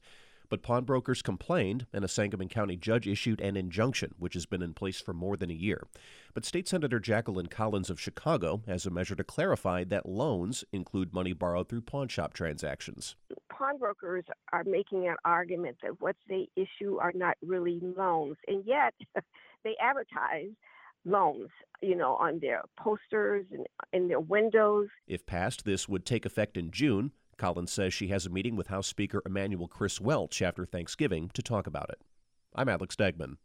But 0.50 0.62
pawnbrokers 0.62 1.22
complained, 1.22 1.86
and 1.92 2.04
a 2.04 2.08
Sangamon 2.08 2.48
County 2.48 2.76
judge 2.76 3.06
issued 3.06 3.40
an 3.40 3.56
injunction, 3.56 4.14
which 4.18 4.34
has 4.34 4.46
been 4.46 4.62
in 4.62 4.74
place 4.74 5.00
for 5.00 5.14
more 5.14 5.36
than 5.36 5.48
a 5.48 5.54
year. 5.54 5.86
But 6.34 6.44
State 6.44 6.66
Senator 6.68 6.98
Jacqueline 6.98 7.46
Collins 7.46 7.88
of 7.88 8.00
Chicago 8.00 8.62
has 8.66 8.84
a 8.84 8.90
measure 8.90 9.14
to 9.14 9.22
clarify 9.22 9.84
that 9.84 10.06
loans 10.06 10.64
include 10.72 11.14
money 11.14 11.32
borrowed 11.32 11.68
through 11.68 11.82
pawnshop 11.82 12.34
transactions. 12.34 13.14
Pawnbrokers 13.48 14.24
are 14.52 14.64
making 14.64 15.06
an 15.06 15.16
argument 15.24 15.76
that 15.82 16.00
what 16.00 16.16
they 16.28 16.48
issue 16.56 16.98
are 16.98 17.12
not 17.14 17.36
really 17.42 17.78
loans, 17.96 18.36
and 18.48 18.64
yet 18.66 18.94
they 19.64 19.76
advertise 19.80 20.50
loans, 21.04 21.48
you 21.80 21.94
know, 21.94 22.16
on 22.16 22.40
their 22.40 22.62
posters 22.78 23.46
and 23.52 23.66
in 23.92 24.08
their 24.08 24.20
windows. 24.20 24.88
If 25.06 25.26
passed, 25.26 25.64
this 25.64 25.88
would 25.88 26.04
take 26.04 26.26
effect 26.26 26.56
in 26.56 26.72
June. 26.72 27.12
Collins 27.40 27.72
says 27.72 27.94
she 27.94 28.08
has 28.08 28.26
a 28.26 28.30
meeting 28.30 28.54
with 28.54 28.66
House 28.66 28.86
Speaker 28.86 29.22
Emanuel 29.24 29.66
Chris 29.66 29.98
Welch 29.98 30.42
after 30.42 30.66
Thanksgiving 30.66 31.30
to 31.32 31.40
talk 31.40 31.66
about 31.66 31.88
it. 31.88 31.98
I'm 32.54 32.68
Alex 32.68 32.94
Degman. 32.96 33.38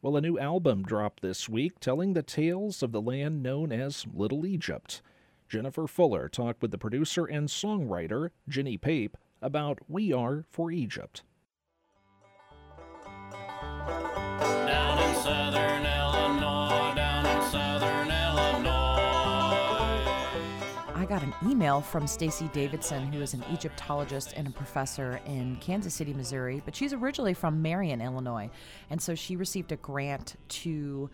Well, 0.00 0.16
a 0.16 0.20
new 0.20 0.38
album 0.38 0.84
dropped 0.84 1.22
this 1.22 1.48
week 1.48 1.80
telling 1.80 2.12
the 2.12 2.22
tales 2.22 2.84
of 2.84 2.92
the 2.92 3.00
land 3.00 3.42
known 3.42 3.72
as 3.72 4.06
Little 4.14 4.46
Egypt. 4.46 5.02
Jennifer 5.48 5.88
Fuller 5.88 6.28
talked 6.28 6.62
with 6.62 6.70
the 6.70 6.78
producer 6.78 7.24
and 7.24 7.48
songwriter, 7.48 8.30
Jenny 8.48 8.76
Pape, 8.76 9.16
about 9.42 9.80
We 9.88 10.12
Are 10.12 10.44
for 10.48 10.70
Egypt. 10.70 11.24
Down 14.38 14.98
in 15.02 15.14
southern 15.16 15.75
got 21.06 21.22
an 21.22 21.34
email 21.48 21.80
from 21.80 22.06
Stacy 22.06 22.50
Davidson, 22.52 23.12
who 23.12 23.20
is 23.22 23.32
an 23.32 23.44
Egyptologist 23.52 24.32
and 24.36 24.48
a 24.48 24.50
professor 24.50 25.20
in 25.26 25.56
Kansas 25.56 25.94
City, 25.94 26.12
Missouri, 26.12 26.60
but 26.64 26.74
she's 26.74 26.92
originally 26.92 27.34
from 27.34 27.62
Marion, 27.62 28.00
Illinois. 28.00 28.50
And 28.90 29.00
so 29.00 29.14
she 29.14 29.36
received 29.36 29.70
a 29.70 29.76
grant 29.76 30.36
to 30.48 31.08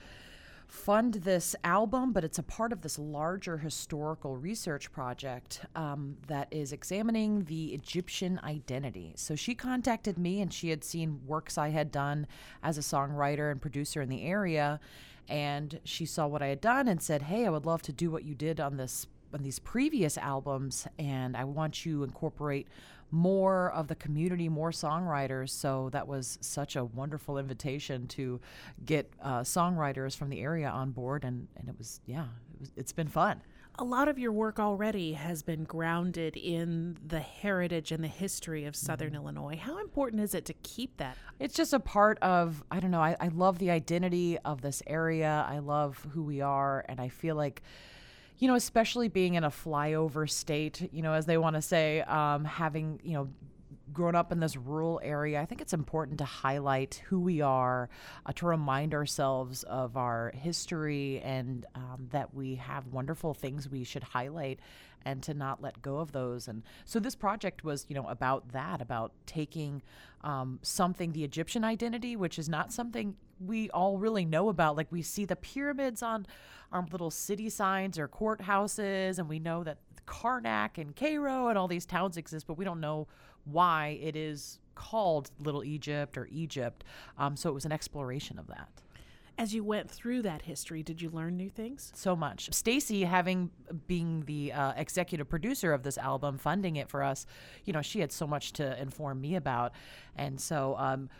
fund 0.66 1.14
this 1.14 1.54
album, 1.62 2.12
but 2.12 2.24
it's 2.24 2.38
a 2.38 2.42
part 2.42 2.72
of 2.72 2.80
this 2.80 2.98
larger 2.98 3.58
historical 3.58 4.36
research 4.36 4.90
project 4.92 5.60
um, 5.76 6.16
that 6.26 6.48
is 6.50 6.72
examining 6.72 7.44
the 7.44 7.74
Egyptian 7.74 8.40
identity. 8.42 9.12
So 9.16 9.36
she 9.36 9.54
contacted 9.54 10.16
me, 10.16 10.40
and 10.40 10.52
she 10.52 10.70
had 10.70 10.84
seen 10.84 11.20
works 11.26 11.58
I 11.58 11.68
had 11.68 11.92
done 11.92 12.26
as 12.62 12.78
a 12.78 12.82
songwriter 12.82 13.50
and 13.50 13.60
producer 13.60 14.00
in 14.00 14.08
the 14.08 14.22
area. 14.22 14.80
And 15.28 15.80
she 15.84 16.06
saw 16.06 16.26
what 16.26 16.42
I 16.42 16.46
had 16.46 16.60
done 16.60 16.88
and 16.88 17.02
said, 17.02 17.22
Hey, 17.22 17.46
I 17.46 17.50
would 17.50 17.66
love 17.66 17.82
to 17.82 17.92
do 17.92 18.10
what 18.10 18.24
you 18.24 18.34
did 18.34 18.58
on 18.58 18.76
this 18.76 19.06
on 19.34 19.42
these 19.42 19.58
previous 19.58 20.18
albums, 20.18 20.86
and 20.98 21.36
I 21.36 21.44
want 21.44 21.84
you 21.84 21.98
to 21.98 22.04
incorporate 22.04 22.68
more 23.10 23.70
of 23.72 23.88
the 23.88 23.94
community, 23.94 24.48
more 24.48 24.70
songwriters. 24.70 25.50
So 25.50 25.90
that 25.92 26.08
was 26.08 26.38
such 26.40 26.76
a 26.76 26.84
wonderful 26.84 27.36
invitation 27.36 28.06
to 28.08 28.40
get 28.86 29.12
uh, 29.20 29.40
songwriters 29.40 30.16
from 30.16 30.30
the 30.30 30.40
area 30.40 30.68
on 30.68 30.92
board, 30.92 31.24
and, 31.24 31.46
and 31.56 31.68
it 31.68 31.74
was 31.76 32.00
yeah, 32.06 32.24
it 32.54 32.60
was, 32.60 32.72
it's 32.76 32.92
been 32.92 33.08
fun. 33.08 33.42
A 33.78 33.84
lot 33.84 34.08
of 34.08 34.18
your 34.18 34.32
work 34.32 34.60
already 34.60 35.14
has 35.14 35.42
been 35.42 35.64
grounded 35.64 36.36
in 36.36 36.98
the 37.06 37.20
heritage 37.20 37.90
and 37.90 38.04
the 38.04 38.08
history 38.08 38.66
of 38.66 38.76
Southern 38.76 39.14
Illinois. 39.14 39.56
How 39.56 39.78
important 39.78 40.20
is 40.20 40.34
it 40.34 40.44
to 40.44 40.52
keep 40.62 40.98
that? 40.98 41.16
It's 41.40 41.54
just 41.54 41.72
a 41.72 41.80
part 41.80 42.18
of, 42.20 42.62
I 42.70 42.80
don't 42.80 42.90
know, 42.90 43.00
I, 43.00 43.16
I 43.18 43.28
love 43.28 43.58
the 43.58 43.70
identity 43.70 44.36
of 44.44 44.60
this 44.60 44.82
area. 44.86 45.46
I 45.48 45.60
love 45.60 46.06
who 46.12 46.22
we 46.22 46.42
are, 46.42 46.84
and 46.86 47.00
I 47.00 47.08
feel 47.08 47.34
like 47.34 47.62
you 48.38 48.48
know, 48.48 48.54
especially 48.54 49.08
being 49.08 49.34
in 49.34 49.44
a 49.44 49.50
flyover 49.50 50.28
state, 50.28 50.88
you 50.92 51.02
know, 51.02 51.12
as 51.12 51.26
they 51.26 51.38
want 51.38 51.56
to 51.56 51.62
say, 51.62 52.00
um, 52.02 52.44
having, 52.44 53.00
you 53.04 53.12
know, 53.14 53.28
grown 53.92 54.14
up 54.14 54.32
in 54.32 54.40
this 54.40 54.56
rural 54.56 55.00
area, 55.04 55.40
I 55.40 55.44
think 55.44 55.60
it's 55.60 55.74
important 55.74 56.18
to 56.18 56.24
highlight 56.24 57.02
who 57.08 57.20
we 57.20 57.40
are, 57.42 57.90
uh, 58.24 58.32
to 58.32 58.46
remind 58.46 58.94
ourselves 58.94 59.64
of 59.64 59.96
our 59.96 60.32
history, 60.34 61.20
and 61.20 61.66
um, 61.74 62.08
that 62.10 62.34
we 62.34 62.54
have 62.56 62.86
wonderful 62.86 63.34
things 63.34 63.68
we 63.68 63.84
should 63.84 64.02
highlight, 64.02 64.60
and 65.04 65.22
to 65.22 65.34
not 65.34 65.62
let 65.62 65.82
go 65.82 65.98
of 65.98 66.12
those. 66.12 66.48
And 66.48 66.62
so 66.84 66.98
this 67.00 67.14
project 67.14 67.64
was, 67.64 67.86
you 67.88 67.94
know, 67.94 68.06
about 68.06 68.52
that, 68.52 68.80
about 68.80 69.12
taking 69.26 69.82
um, 70.22 70.58
something, 70.62 71.12
the 71.12 71.24
Egyptian 71.24 71.64
identity, 71.64 72.16
which 72.16 72.38
is 72.38 72.48
not 72.48 72.72
something 72.72 73.16
we 73.44 73.70
all 73.70 73.98
really 73.98 74.24
know 74.24 74.48
about. 74.48 74.76
Like 74.76 74.90
we 74.90 75.02
see 75.02 75.24
the 75.24 75.36
pyramids 75.36 76.02
on 76.02 76.26
our 76.72 76.86
little 76.90 77.10
city 77.10 77.48
signs 77.48 77.98
or 77.98 78.08
courthouses, 78.08 79.18
and 79.18 79.28
we 79.28 79.38
know 79.38 79.64
that 79.64 79.78
Karnak 80.06 80.78
and 80.78 80.94
Cairo 80.96 81.48
and 81.48 81.58
all 81.58 81.68
these 81.68 81.86
towns 81.86 82.16
exist, 82.16 82.46
but 82.46 82.58
we 82.58 82.64
don't 82.64 82.80
know 82.80 83.08
why 83.44 83.98
it 84.02 84.16
is 84.16 84.58
called 84.74 85.30
Little 85.38 85.64
Egypt 85.64 86.16
or 86.16 86.28
Egypt. 86.30 86.84
Um, 87.18 87.36
so 87.36 87.50
it 87.50 87.52
was 87.52 87.64
an 87.64 87.72
exploration 87.72 88.38
of 88.38 88.46
that. 88.46 88.68
As 89.42 89.52
you 89.52 89.64
went 89.64 89.90
through 89.90 90.22
that 90.22 90.42
history, 90.42 90.84
did 90.84 91.02
you 91.02 91.10
learn 91.10 91.36
new 91.36 91.50
things? 91.50 91.90
So 91.96 92.14
much. 92.14 92.48
Stacy, 92.52 93.02
having 93.02 93.50
being 93.88 94.22
the 94.24 94.52
uh, 94.52 94.72
executive 94.76 95.28
producer 95.28 95.72
of 95.72 95.82
this 95.82 95.98
album, 95.98 96.38
funding 96.38 96.76
it 96.76 96.88
for 96.88 97.02
us, 97.02 97.26
you 97.64 97.72
know, 97.72 97.82
she 97.82 97.98
had 97.98 98.12
so 98.12 98.24
much 98.24 98.52
to 98.52 98.80
inform 98.80 99.20
me 99.20 99.34
about, 99.34 99.72
and 100.14 100.40
so. 100.40 100.76
Um, 100.78 101.10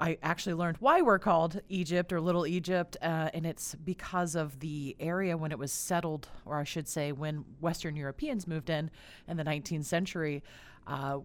I 0.00 0.16
actually 0.22 0.54
learned 0.54 0.76
why 0.78 1.02
we're 1.02 1.18
called 1.18 1.60
Egypt 1.68 2.12
or 2.12 2.20
Little 2.20 2.46
Egypt, 2.46 2.96
uh, 3.02 3.30
and 3.34 3.44
it's 3.44 3.74
because 3.74 4.36
of 4.36 4.60
the 4.60 4.94
area 5.00 5.36
when 5.36 5.50
it 5.50 5.58
was 5.58 5.72
settled, 5.72 6.28
or 6.46 6.60
I 6.60 6.62
should 6.62 6.86
say, 6.86 7.10
when 7.10 7.44
Western 7.60 7.96
Europeans 7.96 8.46
moved 8.46 8.70
in 8.70 8.92
in 9.26 9.36
the 9.36 9.42
19th 9.42 9.86
century. 9.86 10.44
Uh, 10.86 11.18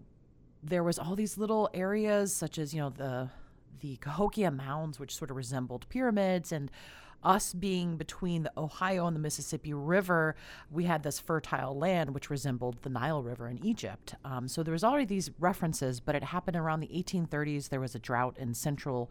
there 0.64 0.82
was 0.82 0.98
all 0.98 1.14
these 1.14 1.38
little 1.38 1.70
areas, 1.72 2.34
such 2.34 2.58
as 2.58 2.74
you 2.74 2.80
know 2.80 2.90
the 2.90 3.30
the 3.84 3.96
Cahokia 3.96 4.50
Mounds, 4.50 4.98
which 4.98 5.14
sort 5.14 5.30
of 5.30 5.36
resembled 5.36 5.86
pyramids, 5.90 6.52
and 6.52 6.70
us 7.22 7.52
being 7.52 7.98
between 7.98 8.42
the 8.42 8.52
Ohio 8.56 9.06
and 9.06 9.14
the 9.14 9.20
Mississippi 9.20 9.74
River, 9.74 10.36
we 10.70 10.84
had 10.84 11.02
this 11.02 11.20
fertile 11.20 11.76
land 11.76 12.14
which 12.14 12.30
resembled 12.30 12.78
the 12.80 12.88
Nile 12.88 13.22
River 13.22 13.46
in 13.46 13.62
Egypt. 13.62 14.14
Um, 14.24 14.48
so 14.48 14.62
there 14.62 14.72
was 14.72 14.84
already 14.84 15.04
these 15.04 15.30
references, 15.38 16.00
but 16.00 16.14
it 16.14 16.24
happened 16.24 16.56
around 16.56 16.80
the 16.80 16.88
1830s. 16.88 17.68
There 17.68 17.80
was 17.80 17.94
a 17.94 17.98
drought 17.98 18.38
in 18.38 18.54
central 18.54 19.10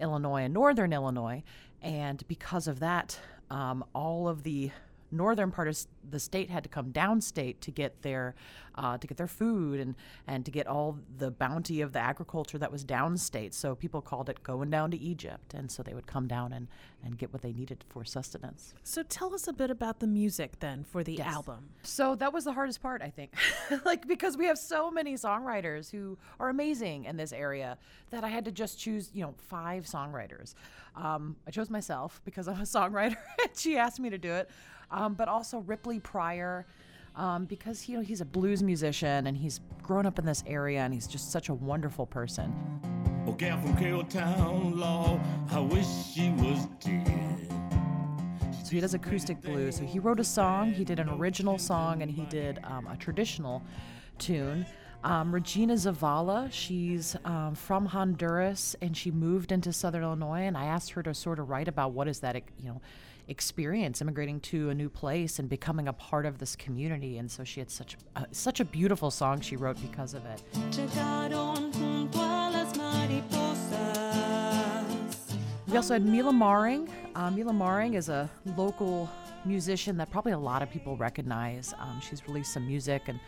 Illinois 0.00 0.44
and 0.44 0.54
northern 0.54 0.94
Illinois, 0.94 1.42
and 1.82 2.26
because 2.26 2.66
of 2.66 2.80
that, 2.80 3.20
um, 3.50 3.84
all 3.94 4.26
of 4.26 4.42
the 4.42 4.70
northern 5.14 5.50
part 5.50 5.68
of 5.68 5.78
the 6.10 6.20
state 6.20 6.50
had 6.50 6.62
to 6.64 6.68
come 6.68 6.92
downstate 6.92 7.60
to 7.60 7.70
get 7.70 8.02
their 8.02 8.34
uh, 8.76 8.98
to 8.98 9.06
get 9.06 9.16
their 9.16 9.28
food 9.28 9.78
and 9.80 9.94
and 10.26 10.44
to 10.44 10.50
get 10.50 10.66
all 10.66 10.98
the 11.18 11.30
bounty 11.30 11.80
of 11.80 11.92
the 11.92 11.98
agriculture 12.00 12.58
that 12.58 12.70
was 12.72 12.84
downstate. 12.84 13.54
So 13.54 13.74
people 13.74 14.00
called 14.02 14.28
it 14.28 14.42
going 14.42 14.70
down 14.70 14.90
to 14.90 14.98
Egypt, 14.98 15.54
and 15.54 15.70
so 15.70 15.82
they 15.82 15.94
would 15.94 16.06
come 16.06 16.26
down 16.26 16.52
and 16.52 16.68
and 17.04 17.16
get 17.18 17.32
what 17.32 17.42
they 17.42 17.52
needed 17.52 17.84
for 17.88 18.04
sustenance. 18.04 18.74
So 18.82 19.02
tell 19.02 19.34
us 19.34 19.46
a 19.46 19.52
bit 19.52 19.70
about 19.70 20.00
the 20.00 20.06
music 20.06 20.58
then 20.60 20.84
for 20.84 21.04
the 21.04 21.14
Yes. 21.14 21.26
album. 21.34 21.68
So 21.82 22.14
that 22.16 22.32
was 22.32 22.44
the 22.44 22.52
hardest 22.52 22.80
part, 22.82 23.02
I 23.02 23.10
think. 23.10 23.32
like 23.84 24.06
because 24.08 24.36
we 24.36 24.46
have 24.46 24.58
so 24.58 24.90
many 24.90 25.14
songwriters 25.14 25.90
who 25.90 26.18
are 26.40 26.48
amazing 26.48 27.04
in 27.04 27.16
this 27.16 27.32
area 27.32 27.78
that 28.10 28.24
I 28.24 28.28
had 28.28 28.44
to 28.46 28.52
just 28.52 28.78
choose, 28.78 29.10
you 29.14 29.22
know, 29.22 29.34
five 29.36 29.84
songwriters. 29.84 30.54
Um, 30.96 31.36
I 31.46 31.50
chose 31.50 31.70
myself 31.70 32.20
because 32.24 32.48
I'm 32.48 32.58
a 32.60 32.62
songwriter. 32.64 33.16
and 33.42 33.50
she 33.56 33.76
asked 33.76 34.00
me 34.00 34.10
to 34.10 34.18
do 34.18 34.32
it, 34.32 34.48
um, 34.94 35.14
but 35.14 35.28
also 35.28 35.58
Ripley 35.58 36.00
Pryor. 36.00 36.66
Um, 37.16 37.44
because 37.44 37.88
you 37.88 37.96
know 37.96 38.02
he's 38.02 38.20
a 38.20 38.24
blues 38.24 38.60
musician 38.60 39.28
and 39.28 39.36
he's 39.36 39.60
grown 39.84 40.04
up 40.04 40.18
in 40.18 40.26
this 40.26 40.42
area 40.48 40.80
and 40.80 40.92
he's 40.92 41.06
just 41.06 41.30
such 41.30 41.48
a 41.48 41.54
wonderful 41.54 42.06
person. 42.06 42.52
Oh, 43.26 43.32
gal 43.32 43.60
from 43.60 43.76
Carroll 43.76 44.02
Town, 44.02 44.76
Law, 44.76 45.20
I 45.52 45.60
wish 45.60 45.86
she 46.12 46.30
was 46.30 46.66
dead. 46.80 47.52
She's 48.58 48.68
he 48.68 48.80
does 48.80 48.94
acoustic 48.94 49.40
blues. 49.42 49.76
So 49.76 49.84
he 49.84 50.00
wrote 50.00 50.18
a 50.18 50.24
song, 50.24 50.72
he 50.72 50.84
did 50.84 50.98
an 50.98 51.08
original 51.08 51.56
song, 51.56 52.02
and 52.02 52.10
he 52.10 52.24
did 52.26 52.58
um, 52.64 52.88
a 52.88 52.96
traditional 52.96 53.62
tune. 54.18 54.66
Um, 55.04 55.34
Regina 55.34 55.74
Zavala, 55.74 56.50
she's 56.50 57.14
um, 57.26 57.54
from 57.54 57.84
Honduras 57.86 58.74
and 58.80 58.96
she 58.96 59.10
moved 59.10 59.52
into 59.52 59.70
Southern 59.70 60.02
Illinois. 60.02 60.40
And 60.40 60.56
I 60.56 60.64
asked 60.64 60.92
her 60.92 61.02
to 61.02 61.12
sort 61.12 61.38
of 61.38 61.50
write 61.50 61.68
about 61.68 61.92
what 61.92 62.08
is 62.08 62.20
that, 62.20 62.36
you 62.58 62.68
know, 62.68 62.80
experience 63.28 64.00
immigrating 64.00 64.40
to 64.40 64.70
a 64.70 64.74
new 64.74 64.88
place 64.88 65.38
and 65.38 65.48
becoming 65.48 65.88
a 65.88 65.92
part 65.92 66.26
of 66.26 66.38
this 66.38 66.56
community. 66.56 67.18
And 67.18 67.30
so 67.30 67.44
she 67.44 67.60
had 67.60 67.70
such 67.70 67.96
a, 68.16 68.26
such 68.32 68.60
a 68.60 68.64
beautiful 68.64 69.10
song 69.10 69.40
she 69.40 69.56
wrote 69.56 69.80
because 69.80 70.14
of 70.14 70.24
it. 70.26 70.42
We 75.66 75.76
also 75.76 75.94
had 75.94 76.04
Mila 76.04 76.32
Maring. 76.32 76.88
Uh, 77.14 77.30
Mila 77.30 77.52
Maring 77.52 77.94
is 77.94 78.08
a 78.08 78.30
local 78.56 79.10
musician 79.44 79.96
that 79.96 80.10
probably 80.10 80.32
a 80.32 80.38
lot 80.38 80.62
of 80.62 80.70
people 80.70 80.96
recognize. 80.96 81.74
Um, 81.78 82.00
she's 82.00 82.26
released 82.28 82.52
some 82.52 82.66
music 82.66 83.08
and 83.08 83.18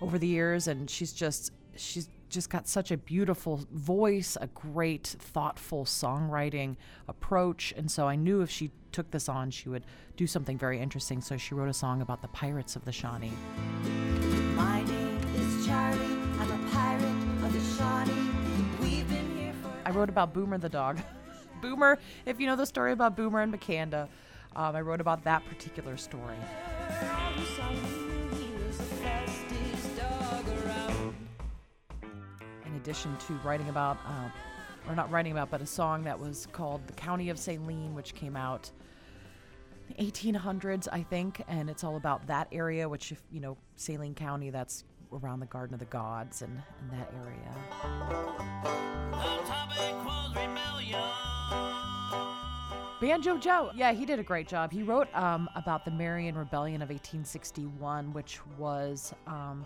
over 0.00 0.18
the 0.18 0.26
years, 0.26 0.68
and 0.68 0.88
she's 0.88 1.12
just 1.12 1.52
she's 1.76 2.08
just 2.30 2.48
got 2.48 2.66
such 2.66 2.90
a 2.90 2.96
beautiful 2.96 3.60
voice, 3.72 4.38
a 4.40 4.46
great, 4.48 5.06
thoughtful 5.06 5.84
songwriting 5.84 6.76
approach. 7.08 7.74
And 7.76 7.90
so 7.90 8.08
I 8.08 8.16
knew 8.16 8.40
if 8.40 8.50
she 8.50 8.70
took 8.92 9.10
this 9.10 9.28
on, 9.28 9.50
she 9.50 9.68
would 9.68 9.84
do 10.16 10.26
something 10.26 10.56
very 10.56 10.80
interesting. 10.80 11.20
So 11.20 11.36
she 11.36 11.54
wrote 11.54 11.68
a 11.68 11.74
song 11.74 12.00
about 12.00 12.22
the 12.22 12.28
pirates 12.28 12.76
of 12.76 12.84
the 12.84 12.92
Shawnee. 12.92 13.32
My 14.54 14.82
name 14.84 15.20
is 15.34 15.66
Charlie. 15.66 16.00
I'm 16.38 16.50
a 16.50 16.70
pirate 16.70 17.44
of 17.44 17.52
the 17.52 17.76
Shawnee. 17.76 18.30
We've 18.80 19.08
been 19.08 19.36
here 19.36 19.52
for. 19.62 19.70
I 19.84 19.90
wrote 19.90 20.08
about 20.08 20.32
Boomer 20.32 20.58
the 20.58 20.68
dog. 20.68 21.00
Boomer, 21.60 21.98
if 22.24 22.40
you 22.40 22.46
know 22.46 22.56
the 22.56 22.66
story 22.66 22.92
about 22.92 23.16
Boomer 23.16 23.40
and 23.40 23.52
Makanda, 23.52 24.08
um, 24.56 24.74
I 24.74 24.80
wrote 24.80 25.00
about 25.00 25.24
that 25.24 25.44
particular 25.46 25.96
story. 25.96 26.36
Addition 32.90 33.16
to 33.18 33.34
writing 33.44 33.68
about, 33.68 33.98
uh, 34.04 34.28
or 34.88 34.96
not 34.96 35.08
writing 35.12 35.30
about, 35.30 35.48
but 35.48 35.62
a 35.62 35.66
song 35.66 36.02
that 36.02 36.18
was 36.18 36.48
called 36.50 36.84
"The 36.88 36.92
County 36.94 37.30
of 37.30 37.38
Saline," 37.38 37.94
which 37.94 38.16
came 38.16 38.34
out 38.34 38.68
1800s, 40.00 40.88
I 40.90 41.04
think, 41.04 41.40
and 41.46 41.70
it's 41.70 41.84
all 41.84 41.94
about 41.94 42.26
that 42.26 42.48
area, 42.50 42.88
which, 42.88 43.12
if 43.12 43.22
you 43.30 43.38
know, 43.38 43.56
Saline 43.76 44.16
County, 44.16 44.50
that's 44.50 44.82
around 45.12 45.38
the 45.38 45.46
Garden 45.46 45.72
of 45.74 45.78
the 45.78 45.86
Gods 45.86 46.42
and, 46.42 46.60
and 46.80 46.90
that 46.90 47.12
area. 47.22 47.54
Banjo 53.00 53.38
Joe. 53.38 53.70
Yeah, 53.76 53.92
he 53.92 54.04
did 54.04 54.18
a 54.18 54.24
great 54.24 54.48
job. 54.48 54.72
He 54.72 54.82
wrote 54.82 55.06
um, 55.14 55.48
about 55.54 55.84
the 55.84 55.92
Marion 55.92 56.36
Rebellion 56.36 56.82
of 56.82 56.88
1861, 56.88 58.12
which 58.12 58.40
was 58.58 59.14
um, 59.28 59.64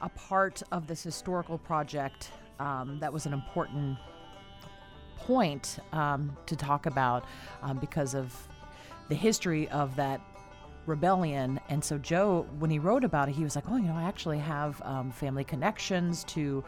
a 0.00 0.08
part 0.10 0.62
of 0.72 0.86
this 0.86 1.02
historical 1.02 1.58
project 1.58 2.30
um, 2.60 2.98
that 3.00 3.12
was 3.12 3.26
an 3.26 3.32
important 3.32 3.98
point 5.16 5.78
um, 5.92 6.36
to 6.46 6.54
talk 6.54 6.86
about 6.86 7.24
um, 7.62 7.78
because 7.78 8.14
of 8.14 8.34
the 9.08 9.14
history 9.14 9.68
of 9.70 9.96
that 9.96 10.20
rebellion. 10.86 11.60
And 11.68 11.84
so 11.84 11.98
Joe, 11.98 12.46
when 12.58 12.70
he 12.70 12.78
wrote 12.78 13.04
about 13.04 13.28
it, 13.28 13.32
he 13.32 13.42
was 13.42 13.56
like, 13.56 13.64
"Oh, 13.68 13.76
you 13.76 13.84
know, 13.84 13.96
I 13.96 14.04
actually 14.04 14.38
have 14.38 14.80
um, 14.82 15.10
family 15.10 15.44
connections 15.44 16.24
to 16.24 16.62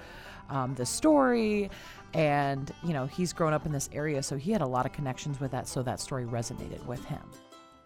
um, 0.51 0.75
the 0.75 0.87
story." 0.87 1.71
And 2.15 2.73
you 2.83 2.93
know, 2.93 3.07
he's 3.07 3.33
grown 3.33 3.53
up 3.53 3.67
in 3.67 3.73
this 3.73 3.89
area, 3.93 4.23
so 4.23 4.37
he 4.37 4.51
had 4.51 4.63
a 4.63 4.67
lot 4.67 4.87
of 4.87 4.93
connections 4.93 5.41
with 5.41 5.51
that. 5.53 5.69
So 5.69 5.83
that 5.83 6.01
story 6.01 6.25
resonated 6.25 6.85
with 6.87 7.05
him. 7.05 7.23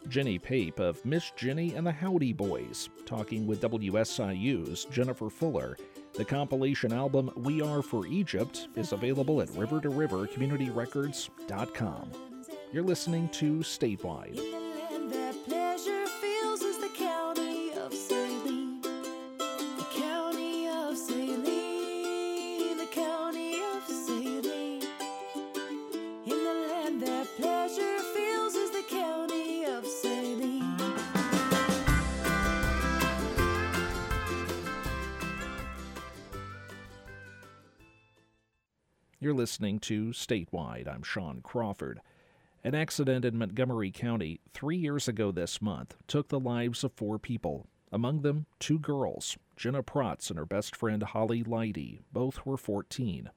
Jenny 0.08 0.38
Pape 0.38 0.78
of 0.78 1.04
Miss 1.04 1.30
Jenny 1.36 1.74
and 1.74 1.86
the 1.86 1.92
Howdy 1.92 2.32
Boys, 2.32 2.88
talking 3.04 3.46
with 3.46 3.60
WSIU's 3.60 4.86
Jennifer 4.86 5.30
Fuller. 5.30 5.76
The 6.14 6.24
compilation 6.24 6.92
album 6.92 7.30
We 7.36 7.60
Are 7.60 7.82
for 7.82 8.06
Egypt 8.06 8.68
is 8.74 8.92
available 8.92 9.40
at 9.42 9.50
river 9.50 9.80
to 9.80 9.90
river 9.90 10.26
communityrecords.com. 10.26 12.10
You're 12.72 12.84
listening 12.84 13.28
to 13.30 13.58
Statewide. 13.58 14.65
You're 39.26 39.34
listening 39.34 39.80
to 39.80 40.10
Statewide. 40.10 40.86
I'm 40.86 41.02
Sean 41.02 41.40
Crawford. 41.40 42.00
An 42.62 42.76
accident 42.76 43.24
in 43.24 43.36
Montgomery 43.36 43.90
County 43.90 44.38
three 44.54 44.76
years 44.76 45.08
ago 45.08 45.32
this 45.32 45.60
month 45.60 45.96
took 46.06 46.28
the 46.28 46.38
lives 46.38 46.84
of 46.84 46.92
four 46.92 47.18
people, 47.18 47.66
among 47.90 48.20
them 48.20 48.46
two 48.60 48.78
girls, 48.78 49.36
Jenna 49.56 49.82
Protz 49.82 50.30
and 50.30 50.38
her 50.38 50.46
best 50.46 50.76
friend 50.76 51.02
Holly 51.02 51.42
Leidy. 51.42 51.98
Both 52.12 52.46
were 52.46 52.56
14. 52.56 53.30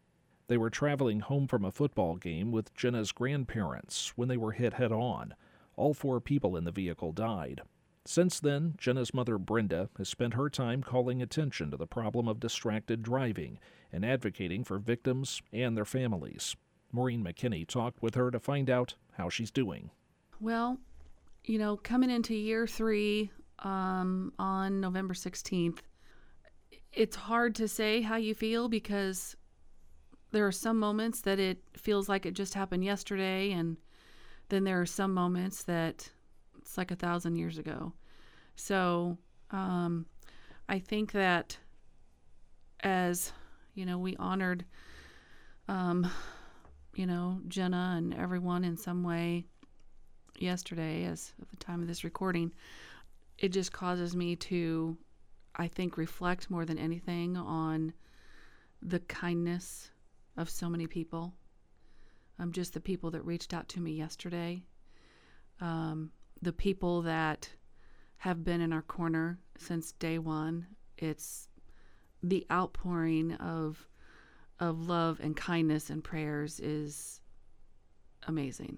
They 0.45 0.58
were 0.58 0.69
traveling 0.69 1.21
home 1.21 1.47
from 1.47 1.65
a 1.65 1.71
football 1.71 2.17
game 2.17 2.52
with 2.52 2.71
Jenna's 2.75 3.12
grandparents 3.12 4.13
when 4.15 4.28
they 4.28 4.38
were 4.38 4.52
hit 4.52 4.73
head 4.73 4.91
on. 4.91 5.34
All 5.75 5.95
four 5.95 6.21
people 6.21 6.56
in 6.56 6.65
the 6.65 6.71
vehicle 6.71 7.13
died. 7.13 7.63
Since 8.06 8.39
then, 8.39 8.75
Jenna's 8.78 9.12
mother 9.15 9.39
Brenda 9.39 9.89
has 9.97 10.08
spent 10.08 10.36
her 10.36 10.52
time 10.52 10.84
calling 10.84 11.19
attention 11.19 11.71
to 11.71 11.78
the 11.78 11.88
problem 11.88 12.28
of 12.28 12.39
distracted 12.39 13.02
driving 13.02 13.58
and 13.91 14.06
advocating 14.06 14.63
for 14.63 14.78
victims 14.78 15.41
and 15.52 15.75
their 15.75 15.86
families. 15.86 16.56
Maureen 16.91 17.23
McKinney 17.23 17.67
talked 17.67 18.02
with 18.02 18.15
her 18.15 18.32
to 18.32 18.39
find 18.39 18.69
out 18.69 18.95
how 19.13 19.30
she's 19.30 19.52
doing. 19.52 19.91
Well, 20.39 20.80
you 21.43 21.60
know, 21.60 21.78
coming 21.78 22.10
into 22.10 22.34
year 22.34 22.67
three 22.67 23.32
um, 23.60 24.34
on 24.39 24.80
November 24.80 25.13
16th, 25.13 25.80
it's 26.93 27.15
hard 27.15 27.56
to 27.56 27.67
say 27.67 28.02
how 28.02 28.15
you 28.15 28.34
feel 28.34 28.67
because 28.69 29.36
there 30.32 30.45
are 30.45 30.52
some 30.52 30.78
moments 30.78 31.21
that 31.21 31.39
it 31.39 31.60
feels 31.75 32.08
like 32.10 32.25
it 32.25 32.34
just 32.34 32.54
happened 32.54 32.84
yesterday, 32.84 33.52
and 33.52 33.78
then 34.49 34.63
there 34.63 34.80
are 34.80 34.86
some 34.86 35.13
moments 35.13 35.63
that 35.63 36.10
it's 36.58 36.78
like 36.78 36.91
a 36.91 36.95
thousand 36.95 37.36
years 37.36 37.58
ago. 37.58 37.93
So 38.56 39.17
um, 39.52 40.06
I 40.67 40.80
think 40.80 41.12
that 41.13 41.58
as, 42.82 43.32
you 43.73 43.86
know, 43.86 43.97
we 43.97 44.15
honored, 44.17 44.65
um, 45.67 46.10
you 46.95 47.05
know, 47.05 47.39
Jenna 47.47 47.95
and 47.97 48.13
everyone 48.13 48.63
in 48.63 48.77
some 48.77 49.03
way 49.03 49.45
yesterday, 50.38 51.05
as 51.05 51.34
of 51.41 51.49
the 51.49 51.58
time 51.58 51.82
of 51.82 51.88
this 51.88 52.03
recording, 52.03 52.51
it 53.38 53.49
just 53.49 53.71
causes 53.71 54.15
me 54.15 54.36
to, 54.36 54.97
I 55.55 55.67
think, 55.67 55.97
reflect 55.97 56.49
more 56.49 56.65
than 56.65 56.77
anything 56.77 57.38
on 57.38 57.93
the 58.82 58.99
kindness 58.99 59.91
of 60.38 60.49
so 60.49 60.69
many 60.69 60.88
people. 60.88 61.34
Um, 62.39 62.51
just 62.51 62.73
the 62.73 62.79
people 62.79 63.12
that 63.12 63.25
reached 63.25 63.53
out 63.53 63.67
to 63.69 63.82
me 63.82 63.91
yesterday, 63.91 64.63
um, 65.60 66.12
the 66.41 66.53
people 66.53 67.01
that 67.01 67.49
have 68.17 68.43
been 68.45 68.62
in 68.62 68.71
our 68.71 68.82
corner 68.82 69.38
since 69.58 69.91
day 69.93 70.19
one. 70.19 70.65
It's 70.97 71.48
the 72.23 72.45
outpouring 72.51 73.34
of 73.34 73.88
of 74.60 74.88
love 74.88 75.19
and 75.21 75.38
kindness 75.38 75.89
and 75.89 76.03
prayers 76.03 76.60
is 76.60 77.21
amazing. 78.27 78.77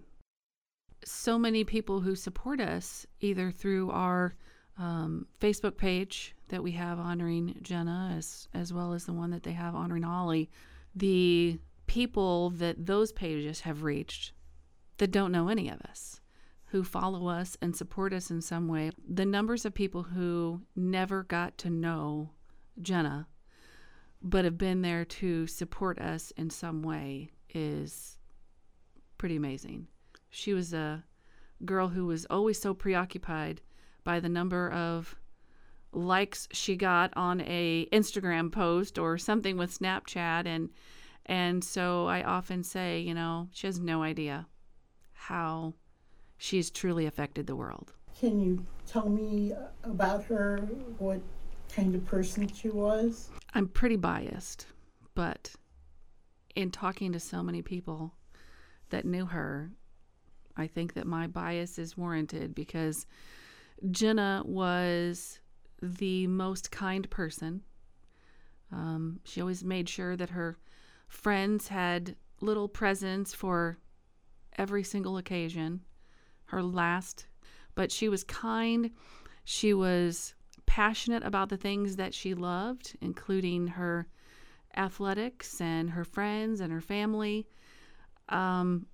So 1.03 1.39
many 1.39 1.63
people 1.63 2.01
who 2.01 2.15
support 2.15 2.61
us, 2.61 3.07
either 3.19 3.49
through 3.49 3.89
our 3.89 4.35
um, 4.77 5.25
Facebook 5.39 5.77
page 5.77 6.35
that 6.49 6.61
we 6.61 6.71
have 6.73 6.99
honoring 6.99 7.57
Jenna, 7.61 8.13
as 8.17 8.47
as 8.53 8.71
well 8.71 8.93
as 8.93 9.05
the 9.05 9.13
one 9.13 9.31
that 9.31 9.43
they 9.43 9.53
have 9.53 9.75
honoring 9.75 10.03
Holly, 10.03 10.49
the 10.95 11.59
people 11.87 12.51
that 12.51 12.85
those 12.85 13.11
pages 13.11 13.61
have 13.61 13.83
reached 13.83 14.33
that 14.97 15.11
don't 15.11 15.31
know 15.31 15.47
any 15.47 15.67
of 15.67 15.81
us, 15.81 16.21
who 16.65 16.83
follow 16.83 17.27
us 17.27 17.57
and 17.61 17.75
support 17.75 18.13
us 18.13 18.29
in 18.29 18.41
some 18.41 18.67
way, 18.67 18.91
the 19.07 19.25
numbers 19.25 19.65
of 19.65 19.73
people 19.73 20.03
who 20.03 20.61
never 20.75 21.23
got 21.23 21.57
to 21.57 21.69
know 21.69 22.29
Jenna 22.81 23.27
but 24.21 24.45
have 24.45 24.57
been 24.57 24.81
there 24.81 25.05
to 25.05 25.47
support 25.47 25.99
us 25.99 26.31
in 26.37 26.49
some 26.49 26.83
way 26.83 27.31
is 27.53 28.17
pretty 29.17 29.35
amazing. 29.35 29.87
She 30.29 30.53
was 30.53 30.73
a 30.73 31.03
girl 31.65 31.89
who 31.89 32.05
was 32.05 32.25
always 32.29 32.59
so 32.59 32.73
preoccupied 32.73 33.61
by 34.03 34.19
the 34.19 34.29
number 34.29 34.71
of 34.71 35.15
likes 35.91 36.47
she 36.51 36.75
got 36.75 37.11
on 37.15 37.41
a 37.41 37.87
Instagram 37.91 38.51
post 38.51 38.97
or 38.97 39.17
something 39.17 39.57
with 39.57 39.77
Snapchat 39.77 40.45
and 40.45 40.69
and 41.27 41.63
so 41.63 42.07
I 42.07 42.23
often 42.23 42.63
say, 42.63 42.99
you 42.99 43.13
know, 43.13 43.47
she 43.51 43.67
has 43.67 43.79
no 43.79 44.01
idea 44.01 44.47
how 45.13 45.75
she's 46.37 46.71
truly 46.71 47.05
affected 47.05 47.45
the 47.45 47.55
world. 47.55 47.93
Can 48.19 48.41
you 48.41 48.65
tell 48.87 49.07
me 49.07 49.53
about 49.83 50.23
her? 50.25 50.57
What 50.97 51.21
kind 51.73 51.95
of 51.95 52.05
person 52.05 52.47
she 52.47 52.69
was? 52.69 53.29
I'm 53.53 53.67
pretty 53.67 53.95
biased, 53.95 54.67
but 55.15 55.51
in 56.55 56.71
talking 56.71 57.11
to 57.13 57.19
so 57.19 57.41
many 57.41 57.61
people 57.61 58.13
that 58.89 59.05
knew 59.05 59.25
her, 59.25 59.71
I 60.57 60.67
think 60.67 60.93
that 60.93 61.07
my 61.07 61.27
bias 61.27 61.79
is 61.79 61.97
warranted 61.97 62.53
because 62.53 63.05
Jenna 63.89 64.43
was 64.45 65.39
the 65.81 66.27
most 66.27 66.71
kind 66.71 67.09
person. 67.09 67.61
Um, 68.71 69.19
she 69.23 69.41
always 69.41 69.63
made 69.63 69.89
sure 69.89 70.15
that 70.15 70.29
her 70.29 70.57
friends 71.07 71.67
had 71.67 72.15
little 72.41 72.67
presents 72.67 73.33
for 73.33 73.77
every 74.57 74.83
single 74.83 75.17
occasion. 75.17 75.81
Her 76.45 76.61
last, 76.61 77.27
but 77.75 77.91
she 77.91 78.09
was 78.09 78.23
kind. 78.23 78.91
She 79.45 79.73
was 79.73 80.33
passionate 80.71 81.21
about 81.25 81.49
the 81.49 81.57
things 81.57 81.97
that 81.97 82.13
she 82.13 82.33
loved, 82.33 82.95
including 83.01 83.67
her 83.67 84.07
athletics 84.77 85.59
and 85.59 85.89
her 85.89 86.05
friends 86.05 86.61
and 86.61 86.71
her 86.71 86.79
family. 86.79 87.45
Um, 88.29 88.85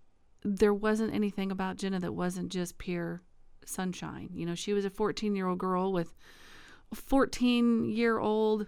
there 0.43 0.73
wasn't 0.73 1.13
anything 1.13 1.51
about 1.51 1.77
Jenna 1.77 1.99
that 1.99 2.15
wasn't 2.15 2.51
just 2.51 2.79
pure 2.79 3.21
sunshine. 3.63 4.31
You 4.33 4.47
know, 4.47 4.55
she 4.55 4.73
was 4.73 4.85
a 4.85 4.89
14 4.89 5.35
year 5.35 5.45
old 5.47 5.59
girl 5.59 5.93
with 5.93 6.15
14 6.95 7.87
year 7.91 8.17
old 8.17 8.65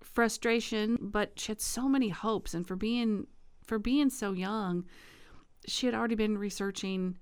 frustration, 0.00 0.98
but 1.00 1.38
she 1.38 1.52
had 1.52 1.60
so 1.60 1.88
many 1.88 2.08
hopes. 2.08 2.52
And 2.52 2.66
for 2.66 2.74
being 2.74 3.28
for 3.64 3.78
being 3.78 4.10
so 4.10 4.32
young, 4.32 4.86
she 5.68 5.86
had 5.86 5.94
already 5.94 6.16
been 6.16 6.36
researching 6.36 7.16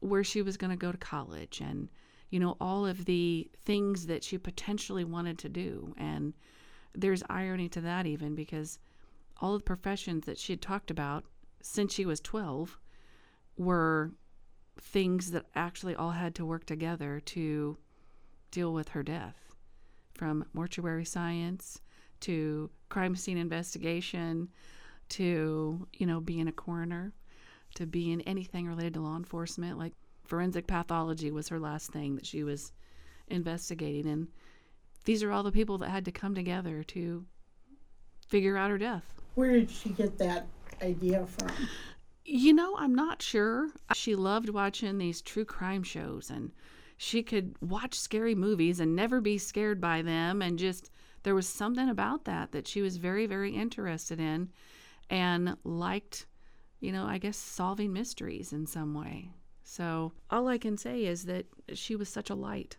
where 0.00 0.24
she 0.24 0.40
was 0.40 0.56
going 0.56 0.70
to 0.70 0.78
go 0.78 0.92
to 0.92 0.96
college 0.96 1.60
and 1.60 1.90
you 2.30 2.40
know 2.40 2.56
all 2.60 2.86
of 2.86 3.04
the 3.04 3.50
things 3.64 4.06
that 4.06 4.24
she 4.24 4.38
potentially 4.38 5.04
wanted 5.04 5.38
to 5.38 5.48
do. 5.48 5.94
And 5.96 6.34
there's 6.94 7.22
irony 7.28 7.68
to 7.70 7.80
that 7.82 8.06
even 8.06 8.34
because 8.34 8.78
all 9.40 9.54
of 9.54 9.60
the 9.60 9.66
professions 9.66 10.24
that 10.26 10.38
she 10.38 10.52
had 10.52 10.62
talked 10.62 10.90
about 10.90 11.24
since 11.60 11.92
she 11.92 12.06
was 12.06 12.20
12 12.20 12.78
were 13.58 14.12
things 14.80 15.30
that 15.30 15.46
actually 15.54 15.94
all 15.94 16.12
had 16.12 16.34
to 16.34 16.44
work 16.44 16.64
together 16.64 17.20
to 17.20 17.76
deal 18.50 18.72
with 18.72 18.88
her 18.90 19.02
death. 19.02 19.54
From 20.14 20.46
mortuary 20.54 21.04
science 21.04 21.80
to 22.20 22.70
crime 22.88 23.14
scene 23.14 23.36
investigation 23.36 24.48
to 25.08 25.86
you 25.92 26.06
know 26.06 26.20
being 26.20 26.48
a 26.48 26.52
coroner 26.52 27.12
to 27.74 27.86
being 27.86 28.22
anything 28.22 28.66
related 28.66 28.94
to 28.94 29.00
law 29.00 29.16
enforcement. 29.16 29.78
Like 29.78 29.92
forensic 30.26 30.66
pathology 30.66 31.30
was 31.30 31.48
her 31.48 31.58
last 31.58 31.92
thing 31.92 32.16
that 32.16 32.26
she 32.26 32.42
was 32.42 32.72
investigating 33.28 34.10
and 34.10 34.28
these 35.04 35.22
are 35.22 35.30
all 35.30 35.42
the 35.42 35.52
people 35.52 35.78
that 35.78 35.90
had 35.90 36.04
to 36.04 36.12
come 36.12 36.34
together 36.34 36.82
to 36.82 37.24
figure 38.28 38.56
out 38.56 38.70
her 38.70 38.78
death 38.78 39.04
Where 39.34 39.52
did 39.52 39.70
she 39.70 39.90
get 39.90 40.18
that 40.18 40.46
idea 40.82 41.26
from? 41.26 41.50
you 42.24 42.52
know, 42.52 42.76
I'm 42.76 42.94
not 42.94 43.22
sure. 43.22 43.70
She 43.94 44.16
loved 44.16 44.48
watching 44.48 44.98
these 44.98 45.22
true 45.22 45.44
crime 45.44 45.82
shows 45.84 46.28
and 46.30 46.50
she 46.96 47.22
could 47.22 47.54
watch 47.60 47.94
scary 47.94 48.34
movies 48.34 48.80
and 48.80 48.96
never 48.96 49.20
be 49.20 49.38
scared 49.38 49.80
by 49.80 50.02
them. 50.02 50.42
And 50.42 50.58
just, 50.58 50.90
there 51.22 51.34
was 51.34 51.46
something 51.48 51.88
about 51.88 52.24
that 52.24 52.52
that 52.52 52.66
she 52.66 52.80
was 52.80 52.96
very, 52.96 53.26
very 53.26 53.54
interested 53.54 54.18
in 54.18 54.48
and 55.10 55.56
liked, 55.62 56.26
you 56.80 56.92
know, 56.92 57.04
I 57.06 57.18
guess 57.18 57.36
solving 57.36 57.92
mysteries 57.92 58.52
in 58.52 58.66
some 58.66 58.94
way. 58.94 59.30
So 59.68 60.12
all 60.30 60.46
I 60.46 60.58
can 60.58 60.78
say 60.78 61.04
is 61.04 61.24
that 61.24 61.44
she 61.74 61.96
was 61.96 62.08
such 62.08 62.30
a 62.30 62.36
light. 62.36 62.76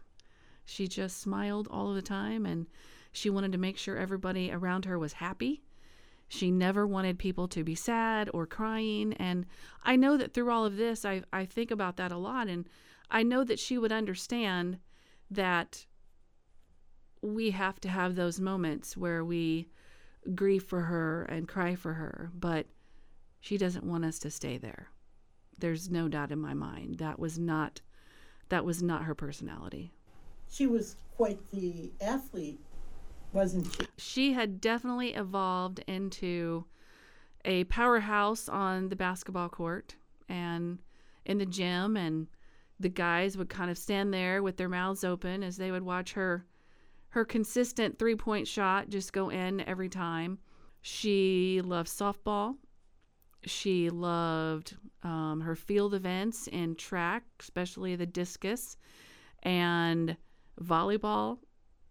She 0.63 0.88
just 0.88 1.19
smiled 1.19 1.67
all 1.69 1.89
of 1.89 1.95
the 1.95 2.02
time 2.02 2.45
and 2.45 2.65
she 3.12 3.30
wanted 3.30 3.52
to 3.52 3.58
make 3.58 3.78
sure 3.78 3.97
everybody 3.97 4.52
around 4.52 4.86
her 4.86 4.97
was 4.97 5.13
happy. 5.13 5.62
She 6.30 6.50
never 6.50 6.88
wanted 6.88 7.19
people 7.19 7.50
to 7.50 7.63
be 7.63 7.76
sad 7.76 8.30
or 8.34 8.47
crying. 8.47 9.13
And 9.13 9.45
I 9.84 9.97
know 9.97 10.15
that 10.15 10.34
through 10.34 10.50
all 10.50 10.65
of 10.65 10.78
this, 10.78 11.04
I, 11.04 11.23
I 11.34 11.43
think 11.43 11.71
about 11.71 11.97
that 11.97 12.13
a 12.13 12.17
lot. 12.17 12.47
And 12.47 12.69
I 13.12 13.21
know 13.21 13.43
that 13.43 13.60
she 13.60 13.78
would 13.78 13.91
understand 13.91 14.80
that 15.30 15.86
we 17.21 17.52
have 17.52 17.82
to 17.82 17.89
have 17.89 18.15
those 18.15 18.39
moments 18.39 18.95
where 18.95 19.26
we 19.26 19.67
grieve 20.34 20.63
for 20.63 20.84
her 20.84 21.23
and 21.23 21.50
cry 21.50 21.76
for 21.76 21.95
her. 21.95 22.32
But 22.34 22.67
she 23.41 23.58
doesn't 23.58 23.86
want 23.86 24.06
us 24.06 24.19
to 24.19 24.32
stay 24.32 24.58
there. 24.58 24.88
There's 25.59 25.89
no 25.89 26.07
doubt 26.07 26.31
in 26.31 26.39
my 26.39 26.53
mind. 26.53 26.97
That 26.99 27.19
was 27.19 27.37
not 27.39 27.81
that 28.49 28.63
was 28.63 28.81
not 28.81 29.03
her 29.03 29.15
personality. 29.15 29.91
She 30.49 30.67
was 30.67 30.95
quite 31.17 31.39
the 31.51 31.91
athlete, 31.99 32.59
wasn't 33.33 33.67
she? 33.73 33.87
she 33.97 34.33
had 34.33 34.61
definitely 34.61 35.13
evolved 35.15 35.83
into 35.87 36.65
a 37.43 37.63
powerhouse 37.65 38.47
on 38.47 38.89
the 38.89 38.95
basketball 38.95 39.49
court 39.49 39.95
and 40.29 40.79
in 41.25 41.37
the 41.37 41.45
gym 41.45 41.97
and 41.97 42.27
the 42.79 42.89
guys 42.89 43.35
would 43.37 43.49
kind 43.49 43.71
of 43.71 43.77
stand 43.77 44.13
there 44.13 44.43
with 44.43 44.57
their 44.57 44.69
mouths 44.69 45.03
open 45.03 45.43
as 45.43 45.57
they 45.57 45.71
would 45.71 45.83
watch 45.83 46.13
her 46.13 46.45
her 47.09 47.25
consistent 47.25 47.97
three-point 47.97 48.47
shot 48.47 48.89
just 48.89 49.13
go 49.13 49.29
in 49.29 49.61
every 49.61 49.89
time 49.89 50.37
she 50.81 51.61
loved 51.63 51.89
softball 51.89 52.55
she 53.47 53.89
loved 53.89 54.75
um, 55.03 55.41
her 55.41 55.55
field 55.55 55.93
events 55.93 56.47
in 56.47 56.75
track 56.75 57.23
especially 57.39 57.95
the 57.95 58.05
discus 58.05 58.77
and 59.43 60.17
volleyball. 60.62 61.39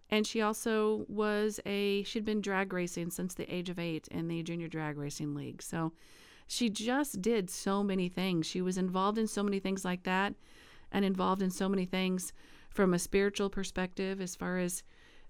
And 0.08 0.26
she 0.26 0.40
also 0.40 1.04
was 1.08 1.58
a 1.66 2.04
she'd 2.04 2.24
been 2.24 2.40
drag 2.40 2.72
racing 2.72 3.10
since 3.10 3.34
the 3.34 3.52
age 3.52 3.68
of 3.68 3.78
eight 3.78 4.06
in 4.08 4.28
the 4.28 4.42
junior 4.42 4.68
drag 4.68 4.96
racing 4.96 5.34
league. 5.34 5.62
So 5.62 5.92
she 6.46 6.70
just 6.70 7.20
did 7.20 7.50
so 7.50 7.82
many 7.82 8.08
things. 8.08 8.46
She 8.46 8.62
was 8.62 8.78
involved 8.78 9.18
in 9.18 9.26
so 9.26 9.42
many 9.42 9.58
things 9.58 9.84
like 9.84 10.04
that 10.04 10.34
and 10.92 11.04
involved 11.04 11.42
in 11.42 11.50
so 11.50 11.68
many 11.68 11.84
things 11.84 12.32
from 12.70 12.94
a 12.94 12.98
spiritual 12.98 13.50
perspective 13.50 14.20
as 14.20 14.36
far 14.36 14.58
as 14.58 14.84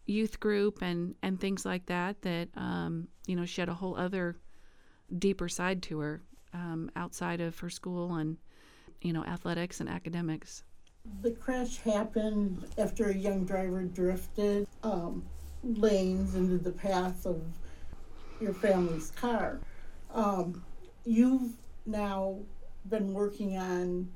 youth 0.05 0.39
group 0.39 0.83
and 0.83 1.15
and 1.23 1.41
things 1.41 1.65
like 1.65 1.87
that 1.87 2.21
that 2.23 2.49
um, 2.57 3.09
you 3.27 3.35
know 3.35 3.45
she 3.45 3.61
had 3.61 3.69
a 3.69 3.75
whole 3.75 3.97
other 3.97 4.37
deeper 5.19 5.49
side 5.49 5.83
to 5.83 5.99
her 6.01 6.23
um, 6.53 6.91
outside 6.97 7.41
of 7.41 7.59
her 7.59 7.71
school 7.71 8.15
and 8.15 8.37
you 9.03 9.13
know 9.13 9.25
athletics 9.25 9.81
and 9.81 9.89
academics 9.89 10.63
The 11.23 11.33
crash 11.33 11.79
happened 11.79 12.67
after 12.79 13.11
a 13.11 13.15
young 13.15 13.45
driver 13.45 13.83
drifted 13.83 14.67
um, 14.83 15.23
lanes 15.63 16.35
into 16.35 16.59
the 16.59 16.73
path 16.73 17.27
of 17.27 17.41
your 18.41 18.53
family's 18.53 19.13
car. 19.13 19.61
Um, 20.13 20.63
you've 21.05 21.53
now 21.87 22.39
been 22.89 23.13
working 23.13 23.57
on 23.57 24.09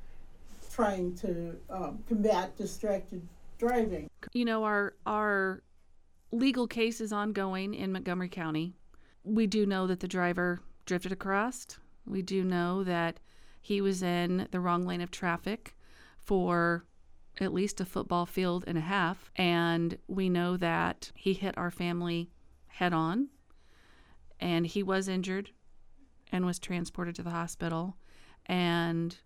trying 0.72 1.14
to 1.16 1.57
um, 1.68 2.03
combat 2.09 2.57
distracted 2.57 3.26
driving. 3.59 4.09
you 4.33 4.44
know 4.44 4.64
our 4.64 4.94
our 5.07 5.62
legal 6.33 6.66
case 6.66 7.00
is 7.00 7.12
ongoing 7.12 7.74
in 7.74 7.92
Montgomery 7.92 8.29
County. 8.29 8.72
We 9.24 9.46
do 9.46 9.66
know 9.66 9.87
that 9.88 10.00
the 10.00 10.09
driver 10.09 10.61
drifted 10.90 11.12
across. 11.12 11.79
We 12.05 12.20
do 12.20 12.42
know 12.42 12.83
that 12.83 13.20
he 13.61 13.81
was 13.81 14.03
in 14.03 14.48
the 14.50 14.59
wrong 14.59 14.85
lane 14.85 15.00
of 15.00 15.12
traffic 15.12 15.76
for 16.18 16.85
at 17.38 17.55
least 17.55 17.81
a 17.81 17.85
football 17.85 18.26
field 18.26 18.64
and 18.66 18.76
a 18.76 18.81
half 18.81 19.31
and 19.37 19.96
we 20.09 20.29
know 20.29 20.57
that 20.57 21.12
he 21.14 21.33
hit 21.33 21.57
our 21.57 21.70
family 21.70 22.29
head 22.66 22.92
on 22.92 23.29
and 24.40 24.66
he 24.66 24.83
was 24.83 25.07
injured 25.07 25.50
and 26.33 26.44
was 26.44 26.59
transported 26.59 27.14
to 27.14 27.22
the 27.22 27.31
hospital 27.31 27.96
and 28.46 29.18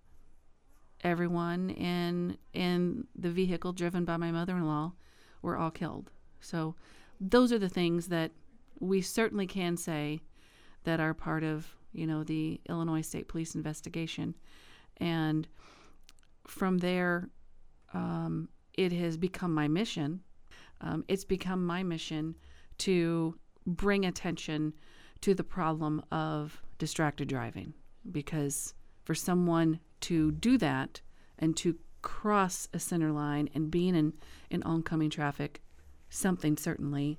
everyone 1.02 1.70
in 1.70 2.36
in 2.52 3.06
the 3.16 3.30
vehicle 3.30 3.72
driven 3.72 4.04
by 4.04 4.18
my 4.18 4.30
mother-in-law 4.30 4.92
were 5.40 5.56
all 5.56 5.70
killed. 5.70 6.10
So 6.42 6.74
those 7.18 7.54
are 7.54 7.58
the 7.58 7.70
things 7.70 8.08
that 8.08 8.32
we 8.80 9.00
certainly 9.00 9.46
can 9.46 9.78
say 9.78 10.20
that 10.84 11.00
are 11.00 11.14
part 11.14 11.42
of, 11.42 11.66
you 11.92 12.06
know, 12.06 12.22
the 12.24 12.60
Illinois 12.68 13.02
State 13.02 13.28
Police 13.28 13.54
investigation. 13.54 14.34
And 14.98 15.48
from 16.46 16.78
there, 16.78 17.28
um, 17.92 18.48
it 18.74 18.92
has 18.92 19.16
become 19.16 19.52
my 19.52 19.68
mission. 19.68 20.20
Um, 20.80 21.04
it's 21.08 21.24
become 21.24 21.64
my 21.64 21.82
mission 21.82 22.34
to 22.78 23.38
bring 23.66 24.04
attention 24.04 24.74
to 25.22 25.34
the 25.34 25.44
problem 25.44 26.02
of 26.10 26.62
distracted 26.78 27.28
driving 27.28 27.72
because 28.10 28.74
for 29.04 29.14
someone 29.14 29.80
to 30.00 30.32
do 30.32 30.58
that 30.58 31.00
and 31.38 31.56
to 31.56 31.76
cross 32.02 32.68
a 32.74 32.78
center 32.78 33.10
line 33.10 33.48
and 33.54 33.70
being 33.70 33.94
in, 33.94 34.12
in 34.50 34.62
oncoming 34.64 35.08
traffic, 35.08 35.62
something 36.10 36.56
certainly 36.56 37.18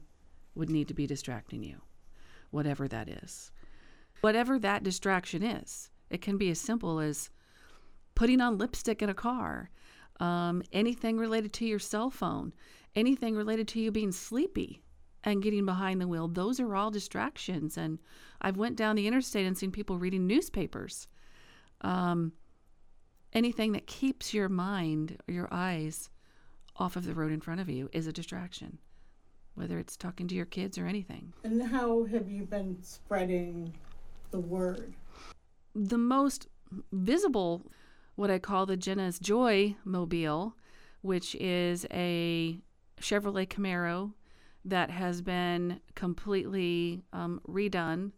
would 0.54 0.70
need 0.70 0.88
to 0.88 0.94
be 0.94 1.08
distracting 1.08 1.64
you, 1.64 1.82
whatever 2.52 2.88
that 2.88 3.10
is. 3.10 3.52
Whatever 4.22 4.60
that 4.60 4.84
distraction 4.84 5.44
is, 5.44 5.90
it 6.10 6.22
can 6.22 6.38
be 6.38 6.50
as 6.50 6.60
simple 6.60 7.00
as 7.00 7.30
putting 8.16 8.42
on 8.42 8.58
lipstick 8.58 9.02
in 9.02 9.10
a 9.10 9.14
car, 9.14 9.70
um, 10.20 10.64
anything 10.72 11.18
related 11.18 11.54
to 11.54 11.66
your 11.66 11.80
cell 11.80 12.10
phone, 12.10 12.54
anything 12.96 13.36
related 13.36 13.68
to 13.70 13.80
you 13.80 13.92
being 13.92 14.12
sleepy 14.12 14.82
and 15.24 15.42
getting 15.42 15.66
behind 15.66 16.00
the 16.00 16.08
wheel. 16.08 16.28
Those 16.28 16.60
are 16.60 16.76
all 16.76 16.92
distractions. 16.92 17.78
And 17.78 18.00
I've 18.42 18.58
went 18.58 18.78
down 18.78 18.96
the 18.96 19.08
interstate 19.08 19.46
and 19.46 19.58
seen 19.58 19.72
people 19.72 19.98
reading 19.98 20.28
newspapers. 20.28 21.08
Um, 21.82 22.34
anything 23.34 23.74
that 23.74 23.88
keeps 23.88 24.34
your 24.34 24.50
mind 24.50 25.18
or 25.28 25.34
your 25.34 25.50
eyes 25.52 26.10
off 26.78 26.96
of 26.96 27.06
the 27.06 27.14
road 27.14 27.32
in 27.32 27.42
front 27.42 27.60
of 27.60 27.70
you 27.70 27.90
is 27.92 28.08
a 28.08 28.14
distraction, 28.14 28.78
whether 29.56 29.80
it's 29.80 29.98
talking 29.98 30.28
to 30.28 30.36
your 30.36 30.46
kids 30.46 30.78
or 30.78 30.86
anything. 30.86 31.34
And 31.44 31.62
how 31.62 32.06
have 32.06 32.30
you 32.30 32.44
been 32.44 32.78
spreading 32.82 33.74
the 34.36 34.42
word? 34.42 34.94
the 35.76 35.98
most 35.98 36.48
visible, 36.92 37.62
what 38.16 38.32
I 38.32 38.40
call 38.40 38.66
the 38.66 38.78
Jenna's 38.78 39.20
Joy 39.20 39.76
mobile, 39.84 40.56
which 41.02 41.36
is 41.36 41.86
a 41.92 42.60
Chevrolet 43.00 43.48
Camaro 43.48 44.14
that 44.64 44.90
has 44.90 45.22
been 45.22 45.82
completely 45.94 47.04
um, 47.14 47.40
redone 47.48 48.12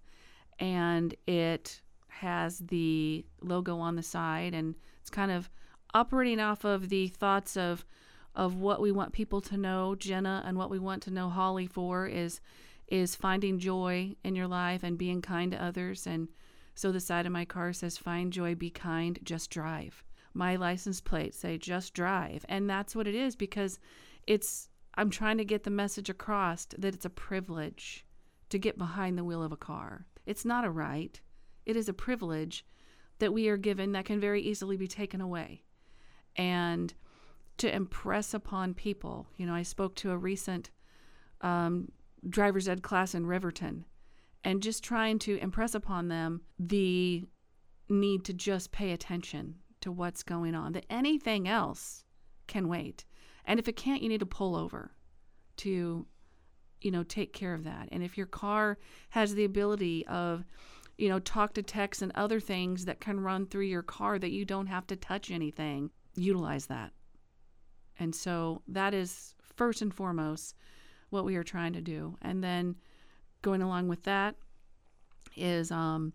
and 0.60 1.14
it 1.28 1.82
has 2.08 2.60
the 2.60 3.26
logo 3.42 3.78
on 3.80 3.96
the 3.96 4.04
side 4.04 4.54
and 4.54 4.76
it's 5.02 5.10
kind 5.10 5.32
of 5.32 5.50
operating 5.94 6.40
off 6.40 6.64
of 6.64 6.90
the 6.90 7.10
thoughts 7.10 7.58
of 7.58 7.86
of 8.34 8.56
what 8.56 8.80
we 8.80 8.92
want 8.92 9.14
people 9.14 9.42
to 9.42 9.58
know 9.58 9.96
Jenna 9.96 10.44
and 10.46 10.58
what 10.58 10.70
we 10.70 10.80
want 10.80 11.04
to 11.04 11.12
know 11.12 11.30
Holly 11.30 11.68
for 11.68 12.08
is 12.08 12.40
is 12.88 13.16
finding 13.16 13.60
joy 13.60 14.16
in 14.24 14.36
your 14.36 14.48
life 14.48 14.84
and 14.84 14.98
being 14.98 15.22
kind 15.22 15.52
to 15.52 15.64
others. 15.64 16.08
And 16.08 16.30
so 16.76 16.92
the 16.92 17.00
side 17.00 17.26
of 17.26 17.32
my 17.32 17.46
car 17.46 17.74
says 17.74 17.98
find 17.98 18.32
joy 18.32 18.56
be 18.56 18.70
kind 18.70 19.20
just 19.24 19.50
drive. 19.50 20.04
My 20.34 20.56
license 20.56 21.02
plate 21.02 21.36
say 21.36 21.58
just 21.58 21.94
drive. 21.94 22.46
And 22.48 22.70
that's 22.70 22.96
what 22.96 23.08
it 23.08 23.16
is 23.16 23.36
because 23.36 23.80
it's 24.26 24.70
i'm 24.96 25.10
trying 25.10 25.38
to 25.38 25.46
get 25.46 25.64
the 25.64 25.70
message 25.70 26.10
across 26.10 26.66
that 26.78 26.94
it's 26.94 27.06
a 27.06 27.10
privilege 27.10 28.06
to 28.50 28.58
get 28.58 28.78
behind 28.78 29.18
the 29.18 29.24
wheel 29.24 29.44
of 29.44 29.52
a 29.52 29.58
car. 29.58 30.06
It's 30.26 30.46
not 30.46 30.66
a 30.66 30.70
right. 30.70 31.20
It 31.66 31.76
is 31.76 31.90
a 31.90 31.94
privilege 31.94 32.66
that 33.20 33.34
we 33.34 33.48
are 33.50 33.58
given 33.58 33.92
that 33.92 34.06
can 34.06 34.20
very 34.20 34.42
easily 34.42 34.78
be 34.78 34.88
taken 34.88 35.22
away. 35.22 35.64
And 36.36 36.94
to 37.58 37.74
impress 37.76 38.34
upon 38.34 38.74
people 38.74 39.28
you 39.36 39.46
know 39.46 39.54
i 39.54 39.64
spoke 39.64 39.96
to 39.96 40.12
a 40.12 40.18
recent 40.18 40.70
um, 41.42 41.92
driver's 42.30 42.68
ed 42.68 42.82
class 42.82 43.14
in 43.14 43.26
riverton. 43.26 43.86
And 44.44 44.64
just 44.64 44.84
trying 44.84 45.20
to 45.20 45.38
impress 45.38 45.76
upon 45.76 46.08
them 46.08 46.42
the 46.58 47.26
need 47.90 48.24
to 48.26 48.34
just 48.34 48.72
pay 48.72 48.92
attention 48.92 49.56
to 49.82 49.92
what's 49.92 50.24
going 50.24 50.56
on 50.56 50.74
that 50.74 50.86
anything 50.90 51.48
else 51.48 52.04
can 52.48 52.68
wait. 52.68 53.06
And 53.46 53.60
if 53.60 53.68
it 53.68 53.76
can't 53.76 54.02
you 54.02 54.10
need 54.10 54.20
to 54.20 54.26
pull 54.26 54.56
over 54.56 54.92
to 55.58 56.06
you 56.82 56.92
know 56.92 57.04
take 57.04 57.34
care 57.34 57.54
of 57.54 57.64
that. 57.64 57.90
And 57.92 58.04
if 58.04 58.18
your 58.18 58.28
car 58.28 58.78
has 59.10 59.34
the 59.34 59.46
ability 59.46 60.06
of 60.08 60.46
you 60.98 61.10
know 61.10 61.20
talk 61.20 61.54
to 61.54 61.64
text 61.64 62.02
and 62.02 62.12
other 62.16 62.40
things 62.40 62.86
that 62.86 63.00
can 63.00 63.20
run 63.20 63.48
through 63.48 63.66
your 63.66 63.84
car 63.84 64.20
that 64.20 64.32
you 64.32 64.46
don't 64.46 64.68
have 64.68 64.88
to 64.88 64.96
touch 64.96 65.32
anything 65.32 65.92
utilize 66.16 66.68
that. 66.68 66.92
And 68.00 68.14
so 68.14 68.62
that 68.68 68.94
is 68.94 69.36
first 69.42 69.82
and 69.82 69.94
foremost 69.94 70.56
what 71.10 71.26
we 71.26 71.36
are 71.36 71.44
trying 71.44 71.74
to 71.74 71.82
do 71.82 72.18
and 72.22 72.44
then 72.44 72.76
going 73.42 73.62
along 73.62 73.88
with 73.88 74.04
that 74.04 74.36
is 75.36 75.72
um, 75.72 76.14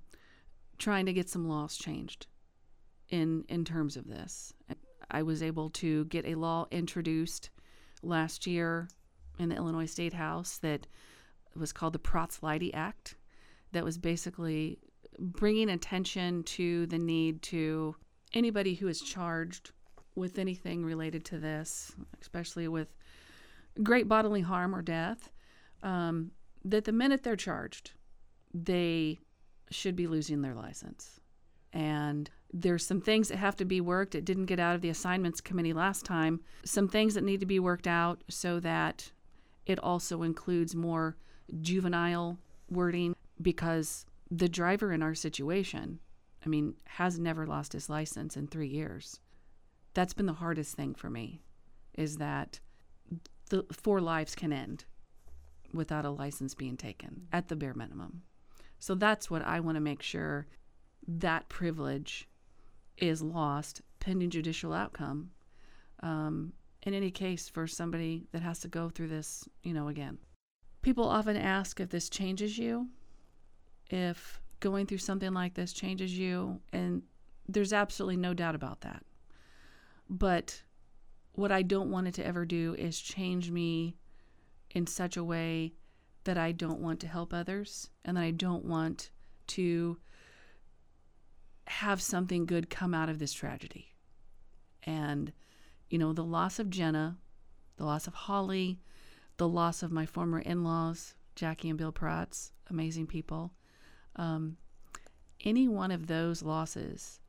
trying 0.79 1.07
to 1.07 1.13
get 1.13 1.29
some 1.29 1.49
laws 1.49 1.77
changed 1.77 2.27
in 3.09 3.45
in 3.49 3.65
terms 3.65 3.97
of 3.97 4.07
this. 4.07 4.53
I 5.11 5.23
was 5.23 5.43
able 5.43 5.71
to 5.71 6.07
get 6.07 6.27
a 6.27 6.35
law 6.35 6.67
introduced 6.71 7.51
last 8.03 8.47
year 8.47 8.89
in 9.39 9.51
the 9.51 9.57
Illinois 9.57 9.87
State 9.87 10.15
House 10.15 10.59
that 10.59 10.87
was 11.55 11.73
called 11.73 11.93
the 11.93 11.99
Protz-Leidy 11.99 12.73
Act, 12.73 13.17
that 13.73 13.85
was 13.85 13.99
basically 13.99 14.79
bringing 15.19 15.69
attention 15.69 16.43
to 16.45 16.87
the 16.87 16.99
need 16.99 17.43
to 17.43 17.95
anybody 18.33 18.75
who 18.75 18.89
is 18.89 19.01
charged 19.01 19.73
with 20.15 20.39
anything 20.39 20.85
related 20.85 21.25
to 21.27 21.39
this, 21.39 21.93
especially 22.21 22.69
with 22.69 22.95
great 23.83 24.09
bodily 24.09 24.41
harm 24.41 24.75
or 24.75 24.83
death, 24.83 25.31
um, 25.83 26.33
that 26.65 26.85
the 26.85 26.93
minute 26.93 27.23
they're 27.23 27.37
charged, 27.37 27.93
they 28.53 29.19
should 29.71 29.97
be 29.97 30.07
losing 30.07 30.43
their 30.43 30.55
license. 30.55 31.21
And 31.73 32.29
there's 32.53 32.85
some 32.85 33.01
things 33.01 33.29
that 33.29 33.39
have 33.39 33.57
to 33.57 33.65
be 33.65 33.81
worked. 33.81 34.15
It 34.15 34.25
didn't 34.25 34.47
get 34.47 34.61
out 34.61 34.75
of 34.75 34.83
the 34.83 34.91
assignments 34.91 35.41
committee 35.41 35.73
last 35.73 36.05
time. 36.05 36.41
Some 36.65 36.87
things 36.87 37.15
that 37.15 37.25
need 37.25 37.41
to 37.41 37.47
be 37.47 37.59
worked 37.59 37.87
out 37.87 38.23
so 38.29 38.61
that 38.61 39.11
it 39.65 39.79
also 39.79 40.23
includes 40.23 40.75
more 40.75 41.17
juvenile 41.61 42.39
wording 42.69 43.15
because 43.41 44.05
the 44.31 44.49
driver 44.49 44.93
in 44.93 45.03
our 45.03 45.15
situation, 45.15 45.99
I 46.45 46.49
mean, 46.49 46.75
has 46.85 47.19
never 47.19 47.47
lost 47.47 47.73
his 47.73 47.89
license 47.89 48.37
in 48.37 48.47
three 48.47 48.69
years. 48.69 49.21
That's 49.95 50.15
been 50.15 50.27
the 50.27 50.33
hardest 50.35 50.77
thing 50.77 50.95
for 50.95 51.11
me, 51.11 51.43
is 51.95 52.17
that 52.17 52.61
the 53.53 53.67
four 53.71 54.01
lives 54.01 54.35
can 54.35 54.51
end 54.51 54.87
without 55.75 56.07
a 56.07 56.11
license 56.11 56.55
being 56.55 56.77
taken 56.77 57.29
at 57.35 57.49
the 57.49 57.57
bare 57.57 57.75
minimum. 57.75 58.23
So 58.79 58.95
that's 58.95 59.31
what 59.31 59.43
I 59.43 59.61
want 59.61 59.77
to 59.77 59.81
make 59.81 60.01
sure 60.01 60.47
that 61.07 61.51
privilege 61.51 62.27
is 62.97 63.21
lost 63.21 63.83
pending 64.01 64.31
judicial 64.31 64.73
outcome. 64.73 65.33
Um, 66.03 66.55
in 66.85 66.95
any 66.95 67.11
case, 67.11 67.47
for 67.47 67.67
somebody 67.67 68.25
that 68.33 68.41
has 68.41 68.59
to 68.61 68.69
go 68.69 68.89
through 68.89 69.09
this, 69.09 69.47
you 69.63 69.75
know, 69.75 69.89
again. 69.89 70.17
People 70.81 71.05
often 71.05 71.37
ask 71.37 71.79
if 71.79 71.91
this 71.91 72.09
changes 72.09 72.57
you, 72.57 72.89
if 73.91 74.41
going 74.61 74.87
through 74.87 74.99
something 74.99 75.35
like 75.35 75.53
this 75.53 75.75
changes 75.75 76.17
you, 76.17 76.59
and 76.73 77.03
there's 77.47 77.75
absolutely 77.75 78.17
no 78.17 78.33
doubt 78.33 78.55
about 78.55 78.81
that. 78.81 79.05
But 80.09 80.63
what 81.33 81.51
I 81.53 81.63
don't 81.63 81.91
want 81.91 82.09
it 82.09 82.15
to 82.15 82.27
ever 82.27 82.45
do 82.45 82.75
is 82.79 83.01
change 83.01 83.51
me 83.51 83.97
in 84.71 84.87
such 84.87 85.17
a 85.17 85.25
way 85.25 85.75
that 86.25 86.39
I 86.39 86.53
don't 86.53 86.81
want 86.81 87.01
to 87.01 87.09
help 87.09 87.33
others 87.33 87.91
and 88.05 88.17
that 88.17 88.23
I 88.23 88.31
don't 88.31 88.65
want 88.65 89.11
to 89.49 89.99
have 91.67 92.01
something 92.03 92.47
good 92.47 92.71
come 92.71 92.95
out 92.95 93.09
of 93.09 93.19
this 93.19 93.33
tragedy. 93.33 93.95
And, 94.85 95.33
you 95.89 95.99
know, 95.99 96.13
the 96.13 96.25
loss 96.25 96.59
of 96.59 96.71
Jenna, 96.71 97.19
the 97.77 97.85
loss 97.85 98.07
of 98.07 98.15
Holly, 98.15 98.81
the 99.37 99.49
loss 99.49 99.83
of 99.83 99.91
my 99.91 100.07
former 100.07 100.39
in 100.39 100.65
laws, 100.65 101.15
Jackie 101.35 101.71
and 101.71 101.79
Bill 101.79 101.93
Protz, 101.93 102.53
amazing 102.69 103.07
people. 103.07 103.53
Um, 104.17 104.59
any 105.41 105.67
one 105.67 105.91
of 105.91 106.07
those 106.07 106.43
losses 106.43 107.21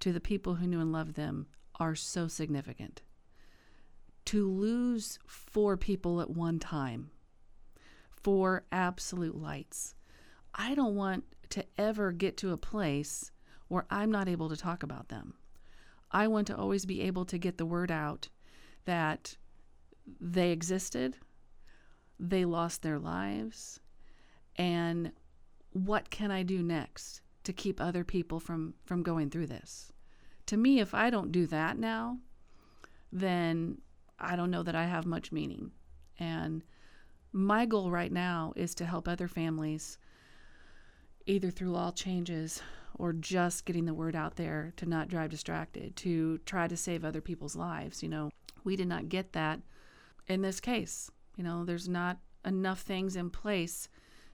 to 0.00 0.12
the 0.12 0.20
people 0.20 0.56
who 0.56 0.66
knew 0.66 0.80
and 0.80 0.92
loved 0.92 1.14
them 1.14 1.46
are 1.78 1.94
so 1.94 2.28
significant. 2.28 3.02
To 4.26 4.48
lose 4.48 5.18
four 5.26 5.76
people 5.76 6.20
at 6.20 6.30
one 6.30 6.58
time, 6.58 7.10
four 8.10 8.64
absolute 8.72 9.36
lights, 9.36 9.94
I 10.54 10.74
don't 10.74 10.94
want 10.94 11.24
to 11.50 11.64
ever 11.76 12.12
get 12.12 12.36
to 12.38 12.52
a 12.52 12.56
place 12.56 13.30
where 13.68 13.86
I'm 13.90 14.10
not 14.10 14.28
able 14.28 14.48
to 14.48 14.56
talk 14.56 14.82
about 14.82 15.08
them. 15.08 15.34
I 16.10 16.28
want 16.28 16.46
to 16.46 16.56
always 16.56 16.86
be 16.86 17.02
able 17.02 17.24
to 17.26 17.38
get 17.38 17.58
the 17.58 17.66
word 17.66 17.90
out 17.90 18.28
that 18.84 19.36
they 20.20 20.52
existed, 20.52 21.16
they 22.18 22.44
lost 22.44 22.82
their 22.82 22.98
lives, 22.98 23.80
and 24.56 25.12
what 25.72 26.10
can 26.10 26.30
I 26.30 26.44
do 26.44 26.62
next 26.62 27.20
to 27.42 27.52
keep 27.52 27.80
other 27.80 28.04
people 28.04 28.38
from 28.38 28.74
from 28.84 29.02
going 29.02 29.30
through 29.30 29.48
this? 29.48 29.92
To 30.46 30.56
me, 30.56 30.80
if 30.80 30.94
I 30.94 31.10
don't 31.10 31.32
do 31.32 31.46
that 31.46 31.78
now, 31.78 32.18
then 33.12 33.78
I 34.18 34.36
don't 34.36 34.50
know 34.50 34.62
that 34.62 34.74
I 34.74 34.84
have 34.84 35.06
much 35.06 35.32
meaning. 35.32 35.70
And 36.18 36.62
my 37.32 37.66
goal 37.66 37.90
right 37.90 38.12
now 38.12 38.52
is 38.56 38.74
to 38.76 38.84
help 38.84 39.08
other 39.08 39.28
families 39.28 39.98
either 41.26 41.50
through 41.50 41.70
law 41.70 41.90
changes 41.90 42.62
or 42.96 43.12
just 43.12 43.64
getting 43.64 43.86
the 43.86 43.94
word 43.94 44.14
out 44.14 44.36
there 44.36 44.72
to 44.76 44.86
not 44.86 45.08
drive 45.08 45.30
distracted, 45.30 45.96
to 45.96 46.38
try 46.38 46.68
to 46.68 46.76
save 46.76 47.04
other 47.04 47.20
people's 47.20 47.56
lives. 47.56 48.02
You 48.02 48.08
know, 48.08 48.30
we 48.62 48.76
did 48.76 48.86
not 48.86 49.08
get 49.08 49.32
that 49.32 49.60
in 50.28 50.42
this 50.42 50.60
case. 50.60 51.10
You 51.36 51.44
know, 51.44 51.64
there's 51.64 51.88
not 51.88 52.18
enough 52.44 52.82
things 52.82 53.16
in 53.16 53.30
place 53.30 53.88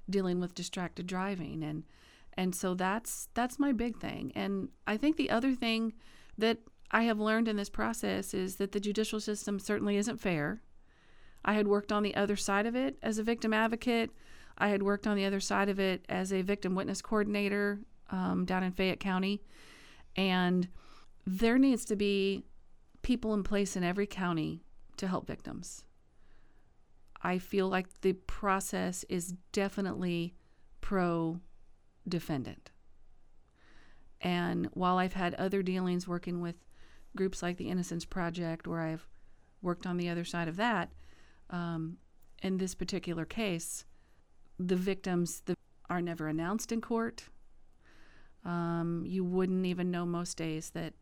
dealing 0.09 0.41
with 0.41 0.55
distracted 0.55 1.07
driving 1.07 1.63
and 1.63 1.85
and 2.35 2.55
so 2.55 2.75
that's 2.75 3.29
that's 3.35 3.59
my 3.59 3.73
big 3.73 3.99
thing. 3.99 4.33
And 4.35 4.69
I 4.87 4.97
think 4.97 5.17
the 5.17 5.31
other 5.31 5.55
thing 5.55 5.95
that 6.39 6.59
I 6.91 7.03
have 7.03 7.21
learned 7.21 7.49
in 7.49 7.57
this 7.57 7.71
process 7.71 8.35
is 8.35 8.57
that 8.57 8.73
the 8.73 8.81
judicial 8.81 9.21
system 9.21 9.59
certainly 9.59 9.97
isn't 9.97 10.21
fair. 10.21 10.63
I 11.45 11.55
had 11.55 11.69
worked 11.69 11.93
on 11.93 12.03
the 12.03 12.15
other 12.17 12.37
side 12.37 12.67
of 12.67 12.75
it 12.75 12.99
as 13.03 13.19
a 13.19 13.23
victim 13.23 13.53
advocate. 13.53 14.11
I 14.59 14.69
had 14.69 14.83
worked 14.83 15.07
on 15.07 15.17
the 15.17 15.25
other 15.25 15.41
side 15.41 15.69
of 15.69 15.79
it 15.79 16.05
as 16.09 16.33
a 16.33 16.43
victim 16.43 16.75
witness 16.75 17.01
coordinator 17.01 17.81
um, 18.11 18.45
down 18.45 18.63
in 18.63 18.73
Fayette 18.73 19.01
County. 19.01 19.43
And 20.17 20.69
there 21.27 21.59
needs 21.59 21.85
to 21.87 21.97
be 21.97 22.45
people 23.03 23.33
in 23.33 23.43
place 23.43 23.77
in 23.77 23.85
every 23.85 24.07
county 24.07 24.63
to 24.97 25.07
help 25.07 25.27
victims. 25.27 25.85
I 27.23 27.39
feel 27.39 27.69
like 27.69 28.01
the 28.01 28.15
process 28.15 29.05
is 29.09 29.35
definitely 29.53 30.35
pro 30.81 31.41
defendant. 32.11 32.71
And 34.21 34.69
while 34.75 34.99
I've 34.99 35.15
had 35.15 35.35
other 35.35 35.63
dealings 35.63 36.07
working 36.07 36.43
with 36.43 36.57
groups 37.17 37.43
like 37.43 37.57
the 37.57 37.71
Innocence 37.71 38.05
Project, 38.05 38.67
where 38.67 38.81
I've 38.81 39.09
worked 39.63 39.87
on 39.87 39.97
the 39.97 40.09
other 40.09 40.25
side 40.25 40.49
of 40.49 40.57
that, 40.57 40.91
um, 41.49 41.97
in 42.43 42.59
this 42.59 42.75
particular 42.75 43.25
case, 43.25 43.85
the 44.59 44.77
victims 44.77 45.43
the, 45.47 45.55
are 45.89 46.03
never 46.03 46.29
announced 46.29 46.73
in 46.73 46.81
court. 46.81 47.25
Um, 48.45 49.05
you 49.07 49.25
wouldn't 49.25 49.67
even 49.67 49.91
know 49.91 50.07
most 50.07 50.37
days 50.37 50.71
that 50.71 50.95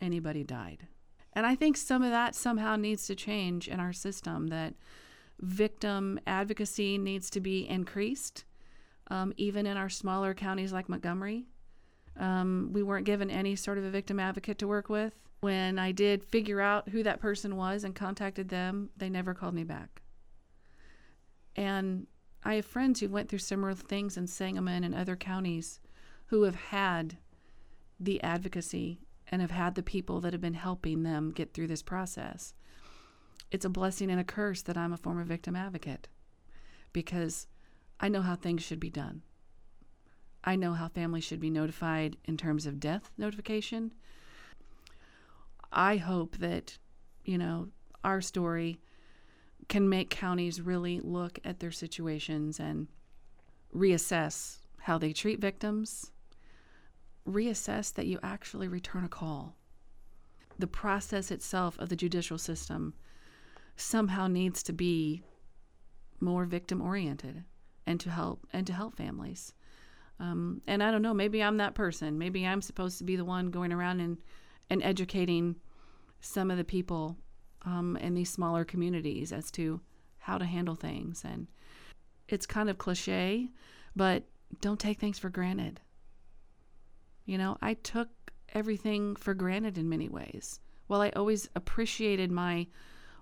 anybody 0.00 0.44
died. 0.44 0.86
And 1.32 1.46
I 1.46 1.54
think 1.54 1.76
some 1.76 2.02
of 2.02 2.10
that 2.10 2.34
somehow 2.34 2.76
needs 2.76 3.06
to 3.06 3.14
change 3.14 3.68
in 3.68 3.80
our 3.80 3.92
system, 3.92 4.48
that 4.48 4.74
victim 5.40 6.20
advocacy 6.26 6.98
needs 6.98 7.30
to 7.30 7.40
be 7.40 7.68
increased, 7.68 8.44
um, 9.12 9.34
even 9.36 9.66
in 9.66 9.76
our 9.76 9.90
smaller 9.90 10.32
counties 10.32 10.72
like 10.72 10.88
Montgomery. 10.88 11.44
Um, 12.18 12.70
we 12.72 12.82
weren't 12.82 13.04
given 13.04 13.30
any 13.30 13.56
sort 13.56 13.76
of 13.76 13.84
a 13.84 13.90
victim 13.90 14.18
advocate 14.18 14.58
to 14.58 14.66
work 14.66 14.88
with. 14.88 15.12
When 15.40 15.78
I 15.78 15.92
did 15.92 16.24
figure 16.24 16.62
out 16.62 16.88
who 16.88 17.02
that 17.02 17.20
person 17.20 17.56
was 17.56 17.84
and 17.84 17.94
contacted 17.94 18.48
them, 18.48 18.88
they 18.96 19.10
never 19.10 19.34
called 19.34 19.54
me 19.54 19.64
back. 19.64 20.00
And 21.56 22.06
I 22.42 22.54
have 22.54 22.64
friends 22.64 23.00
who 23.00 23.08
went 23.10 23.28
through 23.28 23.40
similar 23.40 23.74
things 23.74 24.16
in 24.16 24.26
Sangamon 24.26 24.82
and 24.82 24.94
other 24.94 25.16
counties 25.16 25.78
who 26.26 26.44
have 26.44 26.54
had 26.54 27.18
the 28.00 28.22
advocacy 28.22 28.98
and 29.30 29.42
have 29.42 29.50
had 29.50 29.74
the 29.74 29.82
people 29.82 30.22
that 30.22 30.32
have 30.32 30.40
been 30.40 30.54
helping 30.54 31.02
them 31.02 31.32
get 31.32 31.52
through 31.52 31.66
this 31.66 31.82
process. 31.82 32.54
It's 33.50 33.66
a 33.66 33.70
blessing 33.70 34.10
and 34.10 34.20
a 34.20 34.24
curse 34.24 34.62
that 34.62 34.78
I'm 34.78 34.94
a 34.94 34.96
former 34.96 35.24
victim 35.24 35.54
advocate 35.54 36.08
because 36.94 37.46
I 38.02 38.08
know 38.08 38.20
how 38.20 38.34
things 38.34 38.64
should 38.64 38.80
be 38.80 38.90
done. 38.90 39.22
I 40.42 40.56
know 40.56 40.72
how 40.72 40.88
families 40.88 41.22
should 41.22 41.38
be 41.38 41.50
notified 41.50 42.16
in 42.24 42.36
terms 42.36 42.66
of 42.66 42.80
death 42.80 43.12
notification. 43.16 43.92
I 45.72 45.98
hope 45.98 46.38
that, 46.38 46.78
you 47.24 47.38
know, 47.38 47.68
our 48.02 48.20
story 48.20 48.80
can 49.68 49.88
make 49.88 50.10
counties 50.10 50.60
really 50.60 50.98
look 50.98 51.38
at 51.44 51.60
their 51.60 51.70
situations 51.70 52.58
and 52.58 52.88
reassess 53.72 54.58
how 54.80 54.98
they 54.98 55.12
treat 55.12 55.40
victims, 55.40 56.10
reassess 57.26 57.94
that 57.94 58.06
you 58.06 58.18
actually 58.20 58.66
return 58.66 59.04
a 59.04 59.08
call. 59.08 59.54
The 60.58 60.66
process 60.66 61.30
itself 61.30 61.78
of 61.78 61.88
the 61.88 61.96
judicial 61.96 62.36
system 62.36 62.94
somehow 63.76 64.26
needs 64.26 64.64
to 64.64 64.72
be 64.72 65.22
more 66.20 66.44
victim 66.46 66.82
oriented 66.82 67.44
and 67.86 67.98
to 68.00 68.10
help 68.10 68.46
and 68.52 68.66
to 68.66 68.72
help 68.72 68.96
families. 68.96 69.54
Um, 70.20 70.62
and 70.66 70.82
I 70.82 70.90
don't 70.90 71.02
know, 71.02 71.14
maybe 71.14 71.42
I'm 71.42 71.56
that 71.56 71.74
person. 71.74 72.18
Maybe 72.18 72.46
I'm 72.46 72.62
supposed 72.62 72.98
to 72.98 73.04
be 73.04 73.16
the 73.16 73.24
one 73.24 73.50
going 73.50 73.72
around 73.72 74.00
and, 74.00 74.18
and 74.70 74.82
educating 74.82 75.56
some 76.20 76.50
of 76.50 76.56
the 76.56 76.64
people 76.64 77.16
um, 77.64 77.96
in 77.96 78.14
these 78.14 78.30
smaller 78.30 78.64
communities 78.64 79.32
as 79.32 79.50
to 79.52 79.80
how 80.18 80.38
to 80.38 80.44
handle 80.44 80.76
things. 80.76 81.22
And 81.24 81.48
it's 82.28 82.46
kind 82.46 82.70
of 82.70 82.78
cliche, 82.78 83.48
but 83.96 84.22
don't 84.60 84.78
take 84.78 85.00
things 85.00 85.18
for 85.18 85.28
granted. 85.28 85.80
You 87.24 87.38
know, 87.38 87.58
I 87.60 87.74
took 87.74 88.08
everything 88.54 89.16
for 89.16 89.34
granted 89.34 89.78
in 89.78 89.88
many 89.88 90.08
ways. 90.08 90.60
While 90.86 91.00
I 91.00 91.10
always 91.10 91.48
appreciated 91.56 92.30
my 92.30 92.66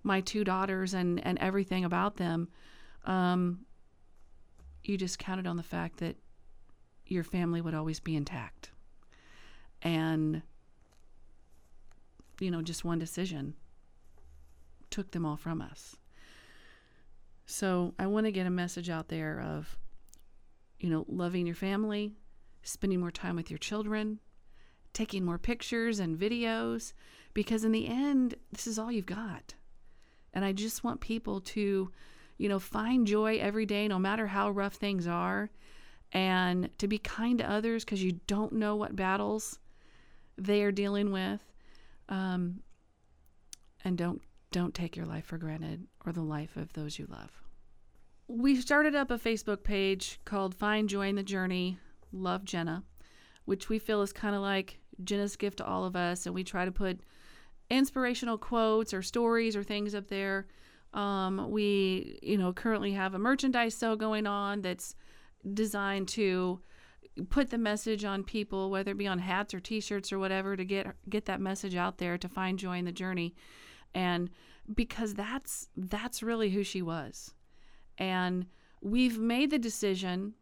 my 0.03 0.23
two 0.23 0.45
daughters 0.45 0.95
and 0.95 1.25
and 1.25 1.39
everything 1.39 1.85
about 1.85 2.17
them, 2.17 2.49
um, 3.05 3.67
you 4.85 4.97
just 4.97 5.19
counted 5.19 5.47
on 5.47 5.57
the 5.57 5.63
fact 5.63 5.99
that 5.99 6.17
your 7.07 7.25
family 7.25 7.61
would 7.61 7.75
always 7.75 8.01
be 8.01 8.17
intact. 8.17 8.71
And 9.83 10.43
you 12.41 12.51
know, 12.51 12.63
just 12.63 12.85
one 12.85 12.99
decision 12.99 13.55
took 14.89 15.13
them 15.13 15.25
all 15.25 15.37
from 15.37 15.61
us. 15.61 15.97
So 17.47 17.95
I 17.99 18.07
want 18.07 18.27
to 18.27 18.33
get 18.33 18.47
a 18.47 18.51
message 18.51 18.91
out 18.91 19.09
there 19.09 19.41
of, 19.41 19.79
you 20.79 20.89
know, 20.89 21.05
loving 21.09 21.47
your 21.47 21.55
family, 21.55 22.13
spending 22.63 23.01
more 23.01 23.11
time 23.11 23.37
with 23.37 23.51
your 23.51 23.59
children, 23.59 24.21
taking 24.93 25.25
more 25.25 25.39
pictures 25.39 26.01
and 26.01 26.19
videos, 26.19 26.93
because 27.35 27.65
in 27.65 27.73
the 27.73 27.87
end, 27.87 28.35
this 28.51 28.67
is 28.67 28.79
all 28.79 28.91
you've 28.91 29.07
got. 29.07 29.55
And 30.33 30.45
I 30.45 30.53
just 30.53 30.83
want 30.83 31.01
people 31.01 31.41
to, 31.41 31.91
you 32.41 32.49
know, 32.49 32.59
find 32.59 33.07
joy 33.07 33.37
every 33.37 33.67
day, 33.67 33.87
no 33.87 33.99
matter 33.99 34.27
how 34.27 34.51
rough 34.51 34.73
things 34.73 35.07
are, 35.07 35.51
and 36.11 36.71
to 36.79 36.89
be 36.89 36.97
kind 36.97 37.39
to 37.39 37.49
others 37.49 37.85
because 37.85 38.03
you 38.03 38.13
don't 38.27 38.53
know 38.53 38.77
what 38.77 38.97
battles 38.97 39.59
they 40.39 40.63
are 40.63 40.73
dealing 40.73 41.13
with. 41.13 41.45
Um, 42.09 42.63
and 43.85 43.99
don't 43.99 44.23
don't 44.51 44.75
take 44.75 44.97
your 44.97 45.05
life 45.05 45.27
for 45.27 45.37
granted 45.37 45.87
or 46.07 46.13
the 46.13 46.23
life 46.23 46.57
of 46.57 46.73
those 46.73 46.99
you 46.99 47.07
love. 47.11 47.31
We 48.27 48.57
started 48.57 48.95
up 48.95 49.11
a 49.11 49.19
Facebook 49.19 49.63
page 49.63 50.19
called 50.25 50.55
Find 50.55 50.89
Joy 50.89 51.09
in 51.09 51.17
the 51.17 51.23
Journey, 51.23 51.79
Love 52.11 52.45
Jenna, 52.47 52.85
which 53.45 53.69
we 53.69 53.79
feel 53.79 54.01
is 54.01 54.15
kind 54.15 54.35
of 54.35 54.41
like 54.41 54.81
Jenna's 55.05 55.37
gift 55.37 55.59
to 55.59 55.67
all 55.67 55.85
of 55.85 55.95
us. 55.95 56.25
And 56.25 56.35
we 56.35 56.43
try 56.43 56.65
to 56.65 56.73
put 56.73 57.01
inspirational 57.69 58.39
quotes 58.39 58.95
or 58.95 59.03
stories 59.03 59.55
or 59.55 59.63
things 59.63 59.95
up 59.95 60.09
there. 60.09 60.47
Um, 60.93 61.51
we, 61.51 62.19
you 62.23 62.37
know, 62.37 62.53
currently 62.53 62.93
have 62.93 63.15
a 63.15 63.19
merchandise 63.19 63.75
sale 63.75 63.97
going 63.97 64.27
on 64.27 64.63
that's 64.63 64.97
designed 65.55 66.09
to 66.09 66.61
put 67.29 67.51
the 67.51 67.59
message 67.59 68.05
on 68.05 68.25
people, 68.25 68.71
whether 68.71 68.93
it 68.93 68.99
be 68.99 69.07
on 69.07 69.19
hats 69.19 69.55
or 69.55 69.61
T-shirts 69.61 70.13
or 70.13 70.19
whatever, 70.19 70.57
to 70.57 70.65
get 70.65 70.89
get 71.09 71.27
that 71.27 71.41
message 71.41 71.77
out 71.77 71.99
there 71.99 72.19
to 72.19 72.29
find 72.29 72.59
joy 72.59 72.79
in 72.79 72.85
the 72.85 72.93
journey. 72.93 73.35
And 73.95 74.31
because 74.75 75.15
that's 75.15 75.69
that's 75.77 76.23
really 76.23 76.51
who 76.51 76.63
she 76.63 76.83
was. 76.83 77.35
And 77.99 78.47
we've 78.81 79.19
made 79.19 79.51
the 79.51 79.59
decision 79.59 80.35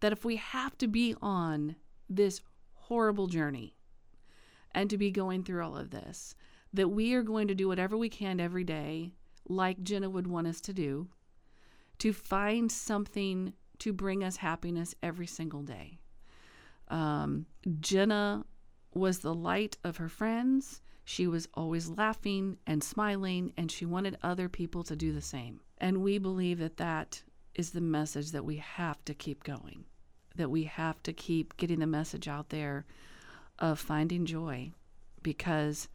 that 0.00 0.12
if 0.12 0.24
we 0.24 0.36
have 0.36 0.76
to 0.78 0.88
be 0.88 1.14
on 1.22 1.76
this 2.08 2.40
horrible 2.72 3.26
journey 3.28 3.74
and 4.72 4.90
to 4.90 4.98
be 4.98 5.10
going 5.10 5.44
through 5.44 5.64
all 5.64 5.76
of 5.76 5.90
this 5.90 6.34
that 6.72 6.88
we 6.88 7.14
are 7.14 7.22
going 7.22 7.48
to 7.48 7.54
do 7.54 7.68
whatever 7.68 7.96
we 7.96 8.08
can 8.08 8.40
every 8.40 8.64
day 8.64 9.12
like 9.48 9.82
Jenna 9.82 10.10
would 10.10 10.26
want 10.26 10.46
us 10.46 10.60
to 10.62 10.72
do 10.72 11.08
to 11.98 12.12
find 12.12 12.70
something 12.70 13.52
to 13.78 13.92
bring 13.92 14.24
us 14.24 14.36
happiness 14.36 14.94
every 15.02 15.26
single 15.26 15.62
day. 15.62 15.98
Um, 16.88 17.46
Jenna 17.80 18.44
was 18.94 19.20
the 19.20 19.34
light 19.34 19.76
of 19.84 19.98
her 19.98 20.08
friends. 20.08 20.82
She 21.04 21.26
was 21.26 21.48
always 21.54 21.88
laughing 21.88 22.58
and 22.66 22.82
smiling, 22.82 23.52
and 23.56 23.70
she 23.70 23.86
wanted 23.86 24.18
other 24.22 24.48
people 24.48 24.82
to 24.84 24.96
do 24.96 25.12
the 25.12 25.20
same. 25.20 25.60
And 25.78 26.02
we 26.02 26.18
believe 26.18 26.58
that 26.58 26.76
that 26.76 27.22
is 27.54 27.70
the 27.70 27.80
message 27.80 28.30
that 28.30 28.44
we 28.44 28.56
have 28.56 29.04
to 29.04 29.14
keep 29.14 29.44
going, 29.44 29.84
that 30.36 30.50
we 30.50 30.64
have 30.64 31.02
to 31.02 31.12
keep 31.12 31.56
getting 31.56 31.80
the 31.80 31.86
message 31.86 32.28
out 32.28 32.50
there 32.50 32.86
of 33.58 33.78
finding 33.78 34.24
joy, 34.26 34.72
because 35.22 35.88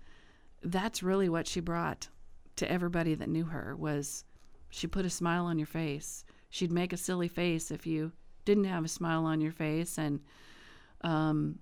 that's 0.63 1.03
really 1.03 1.29
what 1.29 1.47
she 1.47 1.59
brought 1.59 2.09
to 2.57 2.71
everybody 2.71 3.15
that 3.15 3.29
knew 3.29 3.45
her 3.45 3.75
was 3.75 4.23
she 4.69 4.87
put 4.87 5.05
a 5.05 5.09
smile 5.09 5.45
on 5.45 5.57
your 5.57 5.67
face. 5.67 6.25
She'd 6.49 6.71
make 6.71 6.93
a 6.93 6.97
silly 6.97 7.27
face 7.27 7.71
if 7.71 7.85
you 7.85 8.11
didn't 8.45 8.65
have 8.65 8.85
a 8.85 8.89
smile 8.89 9.25
on 9.25 9.41
your 9.41 9.51
face, 9.51 9.97
and 9.97 10.19
um, 11.01 11.59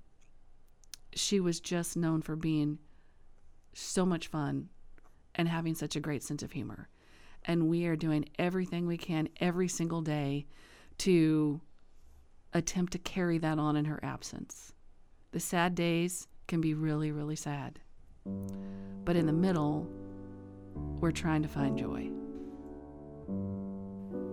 she 1.14 1.40
was 1.40 1.60
just 1.60 1.96
known 1.98 2.22
for 2.22 2.36
being 2.36 2.80
so 3.74 4.06
much 4.06 4.28
fun 4.28 4.70
and 5.36 5.48
having 5.48 5.76
such 5.76 5.96
a 5.96 6.00
great 6.00 6.24
sense 6.24 6.44
of 6.44 6.52
humor. 6.52 6.90
And 7.46 7.68
we 7.68 7.86
are 7.86 7.96
doing 7.96 8.26
everything 8.38 8.86
we 8.86 8.98
can 8.98 9.30
every 9.40 9.68
single 9.68 10.02
day 10.02 10.46
to 11.00 11.60
attempt 12.54 12.94
to 12.94 13.00
carry 13.00 13.38
that 13.40 13.60
on 13.60 13.76
in 13.76 13.86
her 13.86 14.00
absence. 14.04 14.74
The 15.32 15.40
sad 15.40 15.76
days 15.76 16.28
can 16.48 16.62
be 16.62 16.74
really, 16.74 17.12
really 17.12 17.36
sad. 17.36 17.80
But 19.04 19.16
in 19.16 19.26
the 19.26 19.34
middle, 19.34 19.88
we're 20.76 21.12
trying 21.12 21.44
to 21.44 21.50
find 21.50 21.78
joy. 21.78 22.10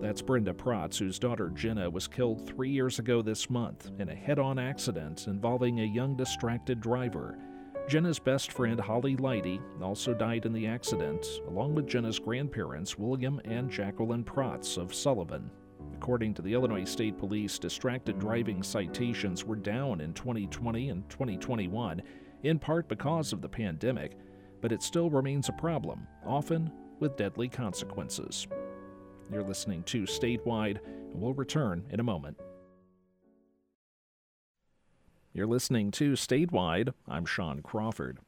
That's 0.01 0.23
Brenda 0.23 0.55
Protz, 0.55 0.99
whose 0.99 1.19
daughter 1.19 1.51
Jenna 1.51 1.91
was 1.91 2.09
killed 2.09 2.47
three 2.47 2.71
years 2.71 2.99
ago 2.99 3.21
this 3.21 3.51
month 3.51 3.91
in 3.99 4.09
a 4.09 4.15
head 4.15 4.39
on 4.39 4.59
accident 4.59 5.27
involving 5.27 5.81
a 5.81 5.85
young 5.85 6.17
distracted 6.17 6.81
driver. 6.81 7.39
Jenna's 7.87 8.19
best 8.19 8.53
friend 8.53 8.81
Holly 8.81 9.17
Lighty, 9.17 9.61
also 9.83 10.15
died 10.15 10.47
in 10.47 10.53
the 10.53 10.67
accident, 10.67 11.27
along 11.49 11.75
with 11.75 11.87
Jenna's 11.89 12.19
grandparents 12.19 12.97
William 12.97 13.41
and 13.45 13.71
Jacqueline 13.71 14.25
Protz 14.25 14.79
of 14.79 14.95
Sullivan. 14.95 15.51
According 15.95 16.33
to 16.35 16.43
the 16.43 16.55
Illinois 16.55 16.85
State 16.85 17.19
Police, 17.19 17.59
distracted 17.59 18.19
driving 18.19 18.63
citations 18.63 19.45
were 19.45 19.57
down 19.57 20.01
in 20.01 20.15
2020 20.15 20.89
and 20.89 21.09
2021, 21.11 22.01
in 22.45 22.59
part 22.59 22.89
because 22.89 23.35
of 23.35 23.43
the 23.43 23.49
pandemic. 23.49 24.17
But 24.61 24.73
it 24.73 24.83
still 24.83 25.11
remains 25.11 25.49
a 25.49 25.53
problem, 25.53 26.07
often 26.25 26.71
with 26.99 27.17
deadly 27.17 27.49
consequences. 27.49 28.47
You're 29.33 29.43
listening 29.43 29.83
to 29.85 30.03
Statewide, 30.03 30.79
and 30.85 31.21
we'll 31.21 31.35
return 31.35 31.85
in 31.91 32.01
a 32.01 32.05
moment. 32.05 32.37
You're 35.33 35.47
listening 35.47 35.93
to 35.93 36.13
Statewide. 36.13 36.93
I'm 37.09 37.25
Sean 37.25 37.63
Crawford. 37.63 38.19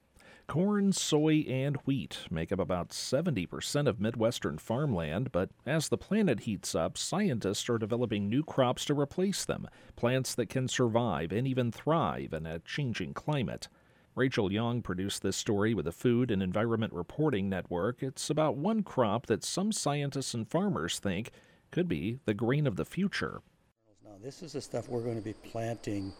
Corn, 0.46 0.92
soy, 0.92 1.44
and 1.48 1.76
wheat 1.84 2.20
make 2.30 2.52
up 2.52 2.58
about 2.58 2.90
70% 2.90 3.88
of 3.88 4.00
Midwestern 4.00 4.58
farmland, 4.58 5.32
but 5.32 5.50
as 5.64 5.88
the 5.88 5.96
planet 5.96 6.40
heats 6.40 6.74
up, 6.74 6.98
scientists 6.98 7.68
are 7.70 7.78
developing 7.78 8.28
new 8.28 8.42
crops 8.42 8.84
to 8.84 8.94
replace 8.94 9.44
them, 9.44 9.66
plants 9.96 10.34
that 10.34 10.48
can 10.48 10.68
survive 10.68 11.32
and 11.32 11.46
even 11.46 11.72
thrive 11.72 12.32
in 12.32 12.46
a 12.46 12.58
changing 12.60 13.14
climate. 13.14 13.68
Rachel 14.14 14.52
Young 14.52 14.82
produced 14.82 15.22
this 15.22 15.36
story 15.36 15.72
with 15.72 15.86
the 15.86 15.92
Food 15.92 16.30
and 16.30 16.42
Environment 16.42 16.92
Reporting 16.92 17.48
Network. 17.48 18.02
It's 18.02 18.28
about 18.28 18.56
one 18.56 18.82
crop 18.82 19.24
that 19.26 19.42
some 19.42 19.72
scientists 19.72 20.34
and 20.34 20.46
farmers 20.46 20.98
think 20.98 21.30
could 21.70 21.88
be 21.88 22.18
the 22.26 22.34
grain 22.34 22.66
of 22.66 22.76
the 22.76 22.84
future. 22.84 23.40
Now, 24.04 24.16
this 24.22 24.42
is 24.42 24.52
the 24.52 24.60
stuff 24.60 24.90
we're 24.90 25.02
going 25.02 25.16
to 25.16 25.22
be 25.22 25.32
planting 25.32 26.12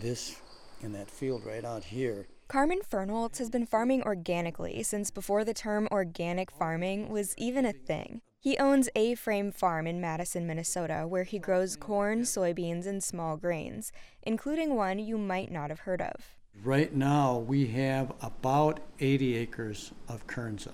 this 0.00 0.36
in 0.82 0.92
that 0.92 1.10
field 1.10 1.46
right 1.46 1.64
out 1.64 1.82
here. 1.82 2.26
Carmen 2.48 2.80
Fernholz 2.86 3.38
has 3.38 3.48
been 3.48 3.64
farming 3.64 4.02
organically 4.02 4.82
since 4.82 5.10
before 5.10 5.44
the 5.44 5.54
term 5.54 5.88
organic 5.90 6.50
farming 6.50 7.08
was 7.08 7.34
even 7.38 7.64
a 7.64 7.72
thing. 7.72 8.20
He 8.38 8.58
owns 8.58 8.90
A 8.94 9.14
Frame 9.14 9.50
Farm 9.50 9.86
in 9.86 9.98
Madison, 9.98 10.46
Minnesota, 10.46 11.06
where 11.08 11.24
he 11.24 11.38
grows 11.38 11.74
corn, 11.74 12.20
soybeans, 12.20 12.86
and 12.86 13.02
small 13.02 13.38
grains, 13.38 13.92
including 14.22 14.74
one 14.74 14.98
you 14.98 15.16
might 15.16 15.50
not 15.50 15.70
have 15.70 15.80
heard 15.80 16.02
of. 16.02 16.33
Right 16.62 16.94
now, 16.94 17.38
we 17.38 17.66
have 17.68 18.12
about 18.22 18.80
80 19.00 19.36
acres 19.36 19.92
of 20.08 20.26
kernza. 20.26 20.72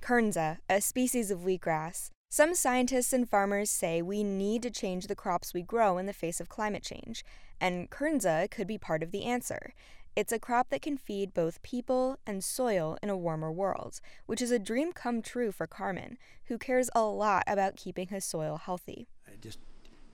Kernza, 0.00 0.58
a 0.68 0.80
species 0.80 1.30
of 1.30 1.40
wheatgrass. 1.40 2.10
Some 2.30 2.54
scientists 2.54 3.12
and 3.12 3.28
farmers 3.28 3.70
say 3.70 4.02
we 4.02 4.24
need 4.24 4.62
to 4.62 4.70
change 4.70 5.06
the 5.06 5.14
crops 5.14 5.52
we 5.52 5.62
grow 5.62 5.98
in 5.98 6.06
the 6.06 6.12
face 6.12 6.40
of 6.40 6.48
climate 6.48 6.82
change, 6.82 7.24
and 7.60 7.90
kernza 7.90 8.50
could 8.50 8.66
be 8.66 8.78
part 8.78 9.02
of 9.02 9.10
the 9.10 9.24
answer. 9.24 9.74
It's 10.16 10.32
a 10.32 10.38
crop 10.38 10.70
that 10.70 10.82
can 10.82 10.96
feed 10.96 11.34
both 11.34 11.62
people 11.62 12.18
and 12.26 12.42
soil 12.42 12.98
in 13.02 13.10
a 13.10 13.16
warmer 13.16 13.52
world, 13.52 14.00
which 14.26 14.42
is 14.42 14.50
a 14.50 14.58
dream 14.58 14.92
come 14.92 15.22
true 15.22 15.52
for 15.52 15.66
Carmen, 15.66 16.18
who 16.46 16.58
cares 16.58 16.90
a 16.94 17.02
lot 17.02 17.44
about 17.46 17.76
keeping 17.76 18.08
his 18.08 18.24
soil 18.24 18.56
healthy. 18.56 19.06
I 19.26 19.36
just 19.40 19.60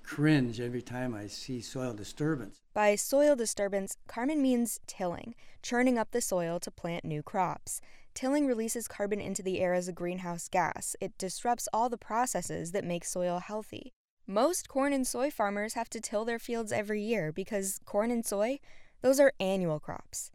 cringe 0.06 0.60
every 0.60 0.80
time 0.80 1.14
I 1.14 1.26
see 1.26 1.60
soil 1.60 1.92
disturbance. 1.92 2.60
By 2.72 2.94
soil 2.94 3.36
disturbance, 3.36 3.96
Carmen 4.06 4.40
means 4.40 4.78
tilling, 4.86 5.34
churning 5.62 5.98
up 5.98 6.12
the 6.12 6.20
soil 6.20 6.60
to 6.60 6.70
plant 6.70 7.04
new 7.04 7.22
crops. 7.22 7.80
Tilling 8.14 8.46
releases 8.46 8.88
carbon 8.88 9.20
into 9.20 9.42
the 9.42 9.60
air 9.60 9.74
as 9.74 9.88
a 9.88 9.92
greenhouse 9.92 10.48
gas. 10.48 10.96
It 11.00 11.18
disrupts 11.18 11.68
all 11.72 11.88
the 11.88 11.98
processes 11.98 12.72
that 12.72 12.84
make 12.84 13.04
soil 13.04 13.40
healthy. 13.40 13.92
Most 14.26 14.68
corn 14.68 14.92
and 14.92 15.06
soy 15.06 15.30
farmers 15.30 15.74
have 15.74 15.90
to 15.90 16.00
till 16.00 16.24
their 16.24 16.38
fields 16.38 16.72
every 16.72 17.02
year 17.02 17.32
because 17.32 17.78
corn 17.84 18.10
and 18.10 18.24
soy, 18.24 18.60
those 19.02 19.20
are 19.20 19.32
annual 19.38 19.80
crops. 19.80 20.30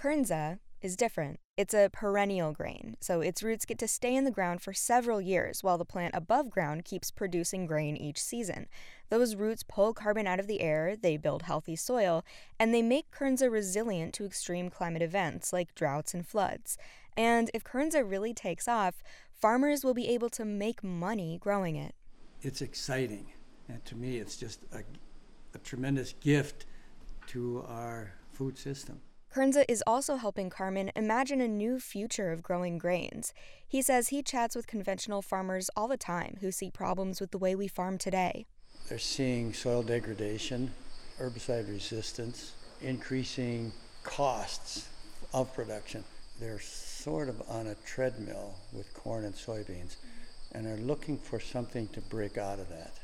Kernza 0.00 0.58
is 0.80 0.96
different. 0.96 1.40
It's 1.56 1.74
a 1.74 1.90
perennial 1.92 2.52
grain, 2.52 2.96
so 3.00 3.20
its 3.20 3.42
roots 3.42 3.64
get 3.64 3.78
to 3.78 3.88
stay 3.88 4.14
in 4.14 4.24
the 4.24 4.30
ground 4.30 4.62
for 4.62 4.72
several 4.72 5.20
years 5.20 5.62
while 5.62 5.76
the 5.76 5.84
plant 5.84 6.14
above 6.14 6.50
ground 6.50 6.84
keeps 6.84 7.10
producing 7.10 7.66
grain 7.66 7.96
each 7.96 8.20
season. 8.20 8.68
Those 9.10 9.34
roots 9.34 9.64
pull 9.64 9.92
carbon 9.92 10.26
out 10.26 10.38
of 10.38 10.46
the 10.46 10.60
air, 10.60 10.94
they 10.94 11.16
build 11.16 11.42
healthy 11.42 11.74
soil, 11.74 12.24
and 12.60 12.72
they 12.72 12.82
make 12.82 13.10
Kernza 13.10 13.50
resilient 13.50 14.14
to 14.14 14.24
extreme 14.24 14.70
climate 14.70 15.02
events 15.02 15.52
like 15.52 15.74
droughts 15.74 16.14
and 16.14 16.26
floods. 16.26 16.78
And 17.16 17.50
if 17.52 17.64
Kernza 17.64 18.08
really 18.08 18.32
takes 18.32 18.68
off, 18.68 19.02
farmers 19.32 19.84
will 19.84 19.94
be 19.94 20.08
able 20.08 20.30
to 20.30 20.44
make 20.44 20.84
money 20.84 21.38
growing 21.40 21.74
it. 21.74 21.94
It's 22.42 22.62
exciting. 22.62 23.32
And 23.68 23.84
to 23.86 23.96
me, 23.96 24.18
it's 24.18 24.36
just 24.36 24.62
a, 24.72 24.82
a 25.54 25.58
tremendous 25.58 26.12
gift 26.20 26.66
to 27.28 27.64
our 27.68 28.12
food 28.32 28.56
system. 28.56 29.00
Kernza 29.32 29.64
is 29.68 29.84
also 29.86 30.16
helping 30.16 30.48
Carmen 30.48 30.90
imagine 30.96 31.40
a 31.40 31.48
new 31.48 31.78
future 31.78 32.32
of 32.32 32.42
growing 32.42 32.78
grains. 32.78 33.34
He 33.66 33.82
says 33.82 34.08
he 34.08 34.22
chats 34.22 34.56
with 34.56 34.66
conventional 34.66 35.20
farmers 35.20 35.70
all 35.76 35.86
the 35.86 35.96
time 35.96 36.38
who 36.40 36.50
see 36.50 36.70
problems 36.70 37.20
with 37.20 37.30
the 37.30 37.38
way 37.38 37.54
we 37.54 37.68
farm 37.68 37.98
today. 37.98 38.46
They're 38.88 38.98
seeing 38.98 39.52
soil 39.52 39.82
degradation, 39.82 40.72
herbicide 41.20 41.68
resistance, 41.68 42.52
increasing 42.80 43.72
costs 44.02 44.88
of 45.34 45.52
production. 45.54 46.04
They're 46.40 46.60
sort 46.60 47.28
of 47.28 47.42
on 47.50 47.66
a 47.66 47.74
treadmill 47.86 48.54
with 48.72 48.92
corn 48.94 49.24
and 49.24 49.34
soybeans 49.34 49.96
and 50.52 50.66
are 50.66 50.76
looking 50.78 51.18
for 51.18 51.38
something 51.38 51.88
to 51.88 52.00
break 52.00 52.38
out 52.38 52.58
of 52.58 52.70
that. 52.70 52.98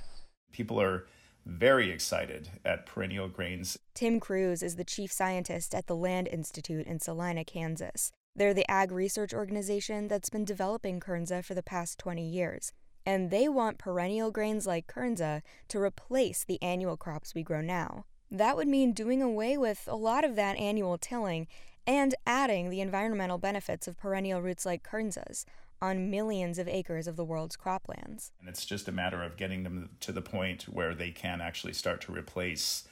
People 0.53 0.81
are 0.81 1.05
very 1.47 1.91
excited 1.91 2.51
at 2.65 2.87
perennial 2.87 3.29
grains. 3.29 3.79
Tim 3.95 4.21
Crews 4.21 4.63
is 4.63 4.77
the 4.77 4.85
chief 4.85 5.13
scientist 5.13 5.75
at 5.75 5.87
the 5.87 5.97
Land 5.97 6.29
Institute 6.29 6.87
in 6.87 7.01
Salina, 7.01 7.45
Kansas. 7.45 8.13
They're 8.37 8.55
the 8.55 8.69
ag 8.71 8.91
research 8.91 9.33
organization 9.33 10.09
that's 10.09 10.31
been 10.31 10.45
developing 10.45 11.01
Kernza 11.01 11.45
for 11.45 11.55
the 11.55 11.63
past 11.63 11.99
20 11.99 12.27
years. 12.27 12.73
And 13.07 13.31
they 13.31 13.49
want 13.49 13.79
perennial 13.79 14.31
grains 14.31 14.67
like 14.67 14.87
Kernza 14.87 15.43
to 15.69 15.79
replace 15.79 16.45
the 16.45 16.61
annual 16.63 16.97
crops 16.97 17.35
we 17.35 17.43
grow 17.43 17.61
now. 17.61 18.07
That 18.31 18.57
would 18.57 18.67
mean 18.67 18.93
doing 18.93 19.23
away 19.23 19.57
with 19.57 19.87
a 19.87 19.97
lot 19.97 20.25
of 20.25 20.37
that 20.37 20.57
annual 20.57 20.99
tilling 20.99 21.47
and 21.87 22.15
adding 22.27 22.71
the 22.71 22.81
environmental 22.81 23.39
benefits 23.39 23.87
of 23.87 23.99
perennial 23.99 24.41
roots 24.41 24.65
like 24.65 24.83
Kernza's 24.83 25.45
on 25.85 26.11
millions 26.11 26.59
of 26.59 26.67
acres 26.67 27.07
of 27.07 27.17
the 27.17 27.25
world's 27.25 27.57
croplands. 27.57 28.31
And 28.41 28.49
it's 28.49 28.65
just 28.65 28.89
a 28.89 28.93
matter 28.93 29.23
of 29.23 29.37
getting 29.37 29.65
them 29.65 29.91
to 30.01 30.13
the 30.13 30.23
point 30.23 30.63
where 30.63 30.95
they 30.95 31.11
can 31.11 31.43
actually 31.43 31.75
start 31.75 32.01
to 32.03 32.13
replace 32.13 32.85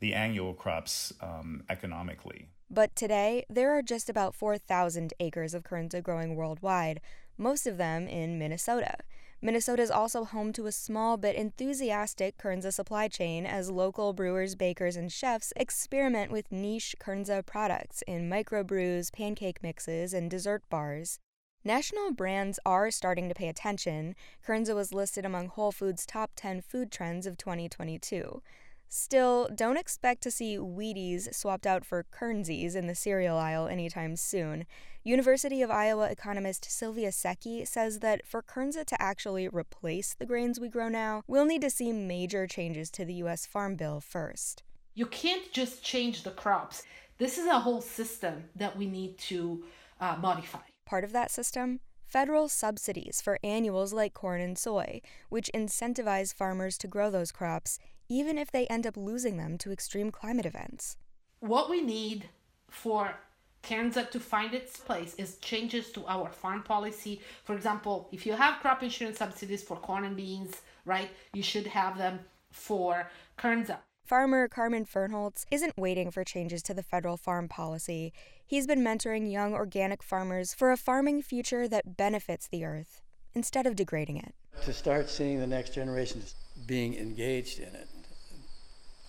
the 0.00 0.14
annual 0.14 0.54
crops 0.54 1.12
um, 1.20 1.64
economically. 1.68 2.48
But 2.70 2.96
today, 2.96 3.44
there 3.50 3.72
are 3.76 3.82
just 3.82 4.08
about 4.08 4.34
4,000 4.34 5.12
acres 5.20 5.52
of 5.52 5.62
Kernza 5.62 6.02
growing 6.02 6.36
worldwide, 6.36 7.00
most 7.36 7.66
of 7.66 7.76
them 7.76 8.08
in 8.08 8.38
Minnesota. 8.38 8.96
Minnesota 9.40 9.82
is 9.82 9.90
also 9.90 10.24
home 10.24 10.52
to 10.54 10.66
a 10.66 10.72
small 10.72 11.16
but 11.16 11.36
enthusiastic 11.36 12.36
Kernza 12.38 12.72
supply 12.72 13.08
chain 13.08 13.46
as 13.46 13.70
local 13.70 14.12
brewers, 14.12 14.56
bakers, 14.56 14.96
and 14.96 15.12
chefs 15.12 15.52
experiment 15.54 16.32
with 16.32 16.50
niche 16.50 16.96
Kernza 16.98 17.44
products 17.46 18.02
in 18.06 18.28
microbrews, 18.28 19.12
pancake 19.12 19.62
mixes, 19.62 20.12
and 20.12 20.30
dessert 20.30 20.62
bars. 20.68 21.20
National 21.64 22.12
brands 22.12 22.60
are 22.64 22.90
starting 22.90 23.28
to 23.28 23.34
pay 23.34 23.48
attention. 23.48 24.14
Kernza 24.46 24.74
was 24.74 24.94
listed 24.94 25.24
among 25.24 25.48
Whole 25.48 25.72
Foods' 25.72 26.06
top 26.06 26.30
10 26.36 26.60
food 26.60 26.92
trends 26.92 27.26
of 27.26 27.36
2022. 27.36 28.40
Still, 28.88 29.50
don't 29.54 29.76
expect 29.76 30.22
to 30.22 30.30
see 30.30 30.56
Wheaties 30.56 31.34
swapped 31.34 31.66
out 31.66 31.84
for 31.84 32.06
Kernzies 32.10 32.74
in 32.74 32.86
the 32.86 32.94
cereal 32.94 33.36
aisle 33.36 33.66
anytime 33.66 34.16
soon. 34.16 34.66
University 35.02 35.60
of 35.60 35.70
Iowa 35.70 36.08
economist 36.10 36.70
Sylvia 36.70 37.10
Secchi 37.10 37.66
says 37.66 37.98
that 37.98 38.26
for 38.26 38.40
Kernza 38.40 38.86
to 38.86 39.02
actually 39.02 39.48
replace 39.48 40.14
the 40.14 40.26
grains 40.26 40.60
we 40.60 40.68
grow 40.68 40.88
now, 40.88 41.22
we'll 41.26 41.44
need 41.44 41.60
to 41.62 41.70
see 41.70 41.92
major 41.92 42.46
changes 42.46 42.88
to 42.92 43.04
the 43.04 43.14
U.S. 43.14 43.46
Farm 43.46 43.74
Bill 43.74 44.00
first. 44.00 44.62
You 44.94 45.06
can't 45.06 45.52
just 45.52 45.82
change 45.82 46.22
the 46.22 46.30
crops. 46.30 46.84
This 47.18 47.36
is 47.36 47.46
a 47.46 47.58
whole 47.58 47.80
system 47.82 48.44
that 48.56 48.76
we 48.76 48.86
need 48.86 49.18
to 49.18 49.64
uh, 50.00 50.16
modify. 50.18 50.60
Part 50.88 51.04
of 51.04 51.12
that 51.12 51.30
system? 51.30 51.80
Federal 52.02 52.48
subsidies 52.48 53.20
for 53.20 53.38
annuals 53.44 53.92
like 53.92 54.14
corn 54.14 54.40
and 54.40 54.56
soy, 54.56 55.02
which 55.28 55.50
incentivize 55.54 56.32
farmers 56.32 56.78
to 56.78 56.86
grow 56.88 57.10
those 57.10 57.30
crops 57.30 57.78
even 58.08 58.38
if 58.38 58.50
they 58.50 58.66
end 58.68 58.86
up 58.86 58.96
losing 58.96 59.36
them 59.36 59.58
to 59.58 59.70
extreme 59.70 60.10
climate 60.10 60.46
events. 60.46 60.96
What 61.40 61.68
we 61.68 61.82
need 61.82 62.30
for 62.70 63.14
Kernza 63.62 64.10
to 64.10 64.18
find 64.18 64.54
its 64.54 64.78
place 64.78 65.14
is 65.16 65.36
changes 65.42 65.92
to 65.92 66.06
our 66.06 66.30
farm 66.30 66.62
policy. 66.62 67.20
For 67.44 67.54
example, 67.54 68.08
if 68.10 68.24
you 68.24 68.32
have 68.32 68.60
crop 68.60 68.82
insurance 68.82 69.18
subsidies 69.18 69.62
for 69.62 69.76
corn 69.76 70.06
and 70.06 70.16
beans, 70.16 70.62
right, 70.86 71.10
you 71.34 71.42
should 71.42 71.66
have 71.66 71.98
them 71.98 72.20
for 72.50 73.10
Kernza. 73.36 73.76
Farmer 74.08 74.48
Carmen 74.48 74.86
Fernholz 74.86 75.44
isn't 75.50 75.76
waiting 75.76 76.10
for 76.10 76.24
changes 76.24 76.62
to 76.62 76.72
the 76.72 76.82
federal 76.82 77.18
farm 77.18 77.46
policy. 77.46 78.14
He's 78.48 78.66
been 78.66 78.82
mentoring 78.82 79.30
young 79.30 79.52
organic 79.52 80.02
farmers 80.02 80.54
for 80.54 80.72
a 80.72 80.78
farming 80.78 81.20
future 81.20 81.68
that 81.68 81.98
benefits 81.98 82.48
the 82.48 82.64
earth 82.64 83.02
instead 83.34 83.66
of 83.66 83.76
degrading 83.76 84.16
it. 84.16 84.34
To 84.62 84.72
start 84.72 85.10
seeing 85.10 85.38
the 85.38 85.46
next 85.46 85.74
generation 85.74 86.22
being 86.66 86.94
engaged 86.94 87.58
in 87.58 87.74
it, 87.74 87.88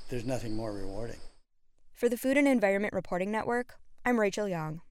there's 0.09 0.25
nothing 0.25 0.57
more 0.57 0.73
rewarding. 0.73 1.21
For 1.93 2.09
the 2.09 2.17
Food 2.17 2.35
and 2.35 2.49
Environment 2.49 2.93
Reporting 2.93 3.31
Network, 3.31 3.75
I'm 4.03 4.19
Rachel 4.19 4.49
Young. 4.49 4.81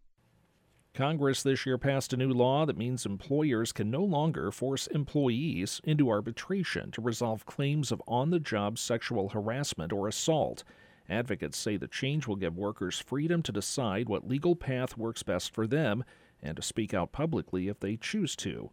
Congress 0.95 1.43
this 1.43 1.67
year 1.67 1.77
passed 1.77 2.15
a 2.15 2.17
new 2.17 2.33
law 2.33 2.65
that 2.65 2.79
means 2.79 3.05
employers 3.05 3.71
can 3.71 3.91
no 3.91 4.03
longer 4.03 4.51
force 4.51 4.87
employees 4.87 5.79
into 5.85 6.09
arbitration 6.09 6.91
to 6.93 7.03
resolve 7.03 7.45
claims 7.45 7.93
of 7.93 8.03
on 8.09 8.31
the 8.31 8.41
job 8.41 8.79
sexual 8.79 9.29
harassment 9.29 9.93
or 9.93 10.09
assault. 10.09 10.65
Advocates 11.09 11.57
say 11.57 11.77
the 11.77 11.89
change 11.89 12.27
will 12.27 12.37
give 12.37 12.57
workers 12.57 12.99
freedom 12.99 13.43
to 13.43 13.53
decide 13.53 14.09
what 14.09 14.29
legal 14.29 14.55
path 14.55 14.97
works 14.97 15.23
best 15.23 15.55
for 15.55 15.67
them 15.67 16.05
and 16.43 16.57
to 16.57 16.63
speak 16.63 16.93
out 16.93 17.13
publicly 17.13 17.69
if 17.69 17.81
they 17.81 17.97
choose 17.97 18.37
to. 18.37 18.71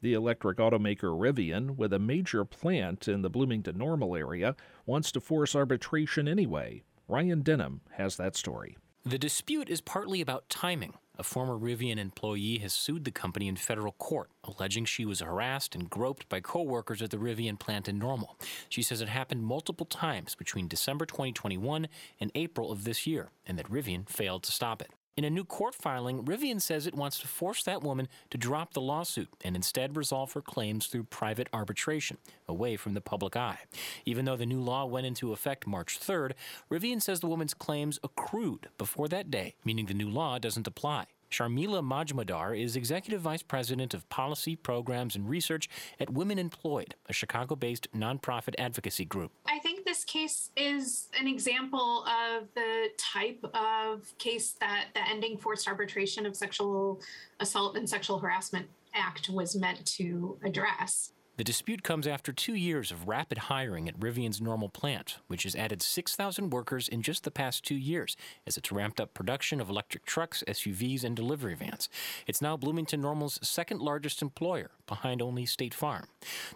The 0.00 0.14
electric 0.14 0.58
automaker 0.58 1.18
Rivian, 1.18 1.76
with 1.76 1.92
a 1.92 1.98
major 1.98 2.44
plant 2.44 3.08
in 3.08 3.22
the 3.22 3.30
Bloomington 3.30 3.78
Normal 3.78 4.16
area, 4.16 4.56
wants 4.86 5.10
to 5.12 5.20
force 5.20 5.54
arbitration 5.54 6.28
anyway. 6.28 6.82
Ryan 7.08 7.42
Denham 7.42 7.80
has 7.92 8.16
that 8.16 8.36
story. 8.36 8.76
The 9.04 9.18
dispute 9.18 9.68
is 9.68 9.80
partly 9.80 10.20
about 10.20 10.48
timing. 10.48 10.94
A 11.16 11.22
former 11.22 11.56
Rivian 11.56 11.98
employee 11.98 12.58
has 12.58 12.72
sued 12.72 13.04
the 13.04 13.12
company 13.12 13.46
in 13.46 13.54
federal 13.54 13.92
court, 13.92 14.30
alleging 14.42 14.84
she 14.84 15.04
was 15.04 15.20
harassed 15.20 15.74
and 15.74 15.88
groped 15.88 16.28
by 16.28 16.40
coworkers 16.40 17.00
at 17.00 17.10
the 17.10 17.18
Rivian 17.18 17.58
plant 17.58 17.88
in 17.88 17.98
Normal. 18.00 18.36
She 18.68 18.82
says 18.82 19.00
it 19.00 19.08
happened 19.08 19.44
multiple 19.44 19.86
times 19.86 20.34
between 20.34 20.66
December 20.66 21.06
2021 21.06 21.86
and 22.18 22.32
April 22.34 22.72
of 22.72 22.82
this 22.82 23.06
year, 23.06 23.30
and 23.46 23.56
that 23.58 23.70
Rivian 23.70 24.08
failed 24.08 24.42
to 24.42 24.52
stop 24.52 24.82
it. 24.82 24.90
In 25.16 25.22
a 25.22 25.30
new 25.30 25.44
court 25.44 25.76
filing, 25.76 26.24
Rivian 26.24 26.60
says 26.60 26.88
it 26.88 26.94
wants 26.94 27.20
to 27.20 27.28
force 27.28 27.62
that 27.62 27.84
woman 27.84 28.08
to 28.30 28.38
drop 28.38 28.72
the 28.72 28.80
lawsuit 28.80 29.28
and 29.44 29.54
instead 29.54 29.96
resolve 29.96 30.32
her 30.32 30.40
claims 30.40 30.88
through 30.88 31.04
private 31.04 31.48
arbitration, 31.52 32.18
away 32.48 32.76
from 32.76 32.94
the 32.94 33.00
public 33.00 33.36
eye. 33.36 33.60
Even 34.04 34.24
though 34.24 34.36
the 34.36 34.44
new 34.44 34.60
law 34.60 34.84
went 34.86 35.06
into 35.06 35.32
effect 35.32 35.68
March 35.68 36.00
3rd, 36.00 36.32
Rivian 36.68 37.00
says 37.00 37.20
the 37.20 37.28
woman's 37.28 37.54
claims 37.54 38.00
accrued 38.02 38.70
before 38.76 39.06
that 39.06 39.30
day, 39.30 39.54
meaning 39.64 39.86
the 39.86 39.94
new 39.94 40.10
law 40.10 40.40
doesn't 40.40 40.66
apply. 40.66 41.06
Sharmili 41.34 41.82
Majmudar 41.82 42.56
is 42.56 42.76
Executive 42.76 43.20
Vice 43.20 43.42
President 43.42 43.92
of 43.92 44.08
Policy, 44.08 44.54
Programs, 44.54 45.16
and 45.16 45.28
Research 45.28 45.68
at 45.98 46.10
Women 46.10 46.38
Employed, 46.38 46.94
a 47.08 47.12
Chicago 47.12 47.56
based 47.56 47.88
nonprofit 47.92 48.54
advocacy 48.56 49.04
group. 49.04 49.32
I 49.46 49.58
think 49.58 49.73
this 49.94 50.04
case 50.04 50.50
is 50.56 51.08
an 51.20 51.28
example 51.28 52.04
of 52.04 52.48
the 52.56 52.88
type 52.98 53.38
of 53.54 54.12
case 54.18 54.56
that 54.58 54.86
the 54.92 55.08
Ending 55.08 55.38
Forced 55.38 55.68
Arbitration 55.68 56.26
of 56.26 56.34
Sexual 56.34 57.00
Assault 57.38 57.76
and 57.76 57.88
Sexual 57.88 58.18
Harassment 58.18 58.66
Act 58.92 59.28
was 59.28 59.54
meant 59.54 59.86
to 59.86 60.36
address. 60.44 61.12
The 61.36 61.44
dispute 61.44 61.82
comes 61.82 62.06
after 62.06 62.32
two 62.32 62.54
years 62.54 62.92
of 62.92 63.08
rapid 63.08 63.38
hiring 63.38 63.88
at 63.88 63.98
Rivian's 63.98 64.40
Normal 64.40 64.68
plant, 64.68 65.18
which 65.26 65.42
has 65.42 65.56
added 65.56 65.82
6,000 65.82 66.50
workers 66.50 66.88
in 66.88 67.02
just 67.02 67.24
the 67.24 67.30
past 67.32 67.64
two 67.64 67.74
years 67.74 68.16
as 68.46 68.56
it's 68.56 68.70
ramped 68.70 69.00
up 69.00 69.14
production 69.14 69.60
of 69.60 69.68
electric 69.68 70.06
trucks, 70.06 70.44
SUVs, 70.46 71.02
and 71.02 71.16
delivery 71.16 71.56
vans. 71.56 71.88
It's 72.28 72.40
now 72.40 72.56
Bloomington 72.56 73.00
Normal's 73.00 73.40
second 73.42 73.80
largest 73.80 74.22
employer, 74.22 74.70
behind 74.86 75.22
only 75.22 75.46
State 75.46 75.74
Farm. 75.74 76.06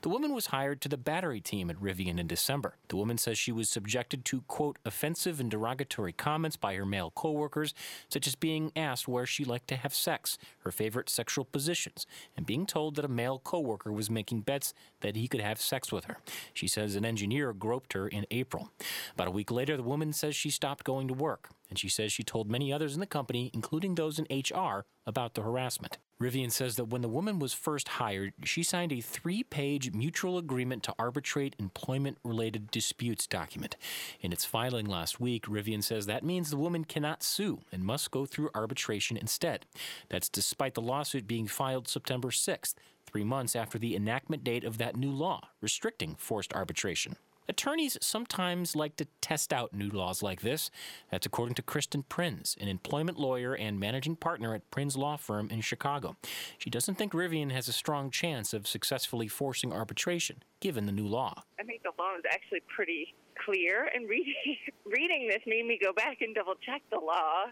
The 0.03 0.09
woman 0.09 0.35
was 0.35 0.47
hired 0.47 0.81
to 0.83 0.89
the 0.89 0.97
battery 0.97 1.41
team 1.41 1.71
at 1.71 1.81
Rivian 1.81 2.19
in 2.19 2.27
December. 2.27 2.75
The 2.89 2.97
woman 2.97 3.19
says 3.19 3.39
she 3.39 3.53
was 3.53 3.69
subjected 3.69 4.25
to, 4.27 4.43
quote, 4.43 4.79
offensive 4.85 5.41
and 5.41 5.51
derogatory 5.51 6.13
comments 6.13 6.57
by 6.57 6.75
her 6.75 6.87
male 6.87 7.11
coworkers, 7.15 7.75
such 8.09 8.27
as 8.27 8.35
being 8.35 8.73
asked 8.77 9.09
where 9.09 9.27
she 9.27 9.45
liked 9.45 9.69
to 9.69 9.77
have 9.77 9.95
sex, 9.95 10.39
her 10.61 10.71
favorite 10.71 11.09
sexual 11.09 11.45
positions, 11.45 12.07
and 12.37 12.47
being 12.47 12.67
told 12.67 12.97
that 12.97 13.05
a 13.05 13.09
male 13.09 13.39
coworker 13.39 13.93
was 13.93 14.11
making 14.11 14.41
bets 14.41 14.75
that 15.01 15.17
he 15.17 15.29
could 15.29 15.41
have 15.41 15.61
sex 15.61 15.93
with 15.93 16.05
her. 16.05 16.19
She 16.53 16.69
says 16.69 16.97
an 16.97 17.05
engineer 17.05 17.53
groped 17.53 17.93
her 17.93 18.09
in 18.09 18.27
April. 18.31 18.71
About 19.15 19.29
a 19.29 19.33
week 19.33 19.51
later, 19.51 19.77
the 19.77 19.83
woman 19.83 20.13
says 20.13 20.37
she 20.37 20.51
stopped 20.51 20.85
going 20.85 21.09
to 21.09 21.15
work, 21.15 21.51
and 21.69 21.79
she 21.79 21.89
says 21.89 22.13
she 22.13 22.23
told 22.23 22.51
many 22.51 22.73
others 22.73 22.95
in 22.95 23.01
the 23.01 23.07
company, 23.07 23.51
including 23.53 23.95
those 23.95 24.19
in 24.19 24.27
HR, 24.31 24.85
about 25.07 25.35
the 25.35 25.43
harassment. 25.43 25.99
Rivian 26.21 26.51
says 26.51 26.75
that 26.75 26.87
when 26.87 27.03
the 27.03 27.09
woman 27.09 27.39
was 27.39 27.53
first 27.53 27.87
hired, 27.89 28.33
she 28.43 28.65
signed 28.65 28.93
a 28.93 29.01
three 29.01 29.45
page 29.45 29.93
mutual 29.93 30.37
agreement 30.37 30.83
to 30.83 30.95
arbitrate 30.99 31.55
employment 31.61 32.19
related 32.25 32.73
disputes 32.73 33.25
document. 33.29 33.77
In 34.21 34.33
its 34.33 34.45
filing 34.45 34.87
last 34.87 35.21
week, 35.21 35.45
Rivian 35.47 35.83
says 35.83 36.07
that 36.07 36.25
means 36.25 36.51
the 36.51 36.57
woman 36.57 36.85
cannot 36.85 37.23
sue 37.23 37.61
and 37.71 37.85
must 37.85 38.11
go 38.11 38.27
through 38.27 38.51
arbitration 38.53 39.17
instead. 39.17 39.65
That's 40.09 40.29
despite 40.29 40.75
the 40.75 40.83
lawsuit 40.83 41.29
being 41.29 41.47
filed 41.47 41.87
September 41.87 42.31
6th, 42.31 42.75
three 43.07 43.25
months 43.25 43.55
after 43.55 43.79
the 43.79 43.95
enactment 43.95 44.43
date 44.43 44.65
of 44.65 44.79
that 44.79 44.97
new 44.97 45.13
law 45.13 45.49
restricting 45.61 46.17
forced 46.17 46.53
arbitration. 46.53 47.15
Attorneys 47.51 47.97
sometimes 48.03 48.77
like 48.77 48.97
to 48.97 49.07
test 49.23 49.55
out 49.55 49.73
new 49.73 49.89
laws 49.89 50.23
like 50.23 50.43
this. 50.43 50.71
That's 51.11 51.25
according 51.25 51.55
to 51.55 51.63
Kristen 51.63 52.03
Prinz, 52.03 52.55
an 52.61 52.69
employment 52.69 53.19
lawyer 53.19 53.55
and 53.55 53.81
managing 53.81 54.17
partner 54.17 54.55
at 54.55 54.71
Prinz 54.71 54.99
Law 54.99 55.17
Firm 55.17 55.49
in 55.51 55.63
Chicago. 55.63 56.17
She 56.59 56.69
doesn't 56.69 56.97
think 56.97 57.15
Rivian 57.15 57.51
has 57.53 57.67
a 57.67 57.73
strong 57.73 58.11
chance 58.11 58.53
of 58.53 58.67
successfully 58.67 59.29
forcing 59.29 59.73
arbitration, 59.73 60.43
given 60.61 60.85
the 60.85 60.93
new 60.93 61.07
law. 61.07 61.43
I 61.59 61.63
think 61.63 61.83
the 61.83 61.93
law 61.99 62.15
is 62.19 62.25
actually 62.31 62.61
pretty 62.69 63.15
clear, 63.43 63.89
and 63.95 64.07
reading 64.07 64.35
reading 64.85 65.29
this 65.29 65.41
made 65.47 65.65
me 65.65 65.79
go 65.83 65.95
back 65.95 66.19
and 66.21 66.35
double 66.35 66.55
check 66.67 66.83
the 66.91 67.01
law 67.01 67.47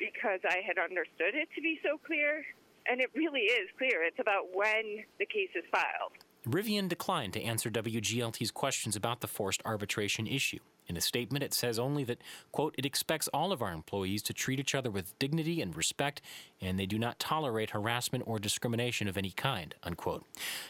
because 0.00 0.40
I 0.48 0.62
had 0.66 0.78
understood 0.78 1.34
it 1.34 1.48
to 1.54 1.62
be 1.62 1.78
so 1.84 1.96
clear, 2.04 2.44
and 2.90 3.00
it 3.00 3.10
really 3.14 3.42
is 3.42 3.68
clear. 3.78 4.02
It's 4.02 4.18
about 4.18 4.52
when 4.52 5.04
the 5.20 5.26
case 5.26 5.50
is 5.54 5.64
filed. 5.70 6.18
Rivian 6.48 6.88
declined 6.88 7.34
to 7.34 7.42
answer 7.42 7.68
WGLT's 7.68 8.50
questions 8.50 8.96
about 8.96 9.20
the 9.20 9.26
forced 9.26 9.60
arbitration 9.66 10.26
issue. 10.26 10.60
In 10.86 10.96
a 10.96 11.00
statement, 11.02 11.44
it 11.44 11.52
says 11.52 11.78
only 11.78 12.04
that, 12.04 12.22
quote, 12.52 12.74
it 12.78 12.86
expects 12.86 13.28
all 13.28 13.52
of 13.52 13.60
our 13.60 13.72
employees 13.72 14.22
to 14.22 14.32
treat 14.32 14.58
each 14.58 14.74
other 14.74 14.90
with 14.90 15.18
dignity 15.18 15.60
and 15.60 15.76
respect, 15.76 16.22
and 16.62 16.78
they 16.78 16.86
do 16.86 16.98
not 16.98 17.18
tolerate 17.18 17.70
harassment 17.70 18.24
or 18.26 18.38
discrimination 18.38 19.08
of 19.08 19.18
any 19.18 19.30
kind, 19.30 19.74
unquote. 19.82 20.24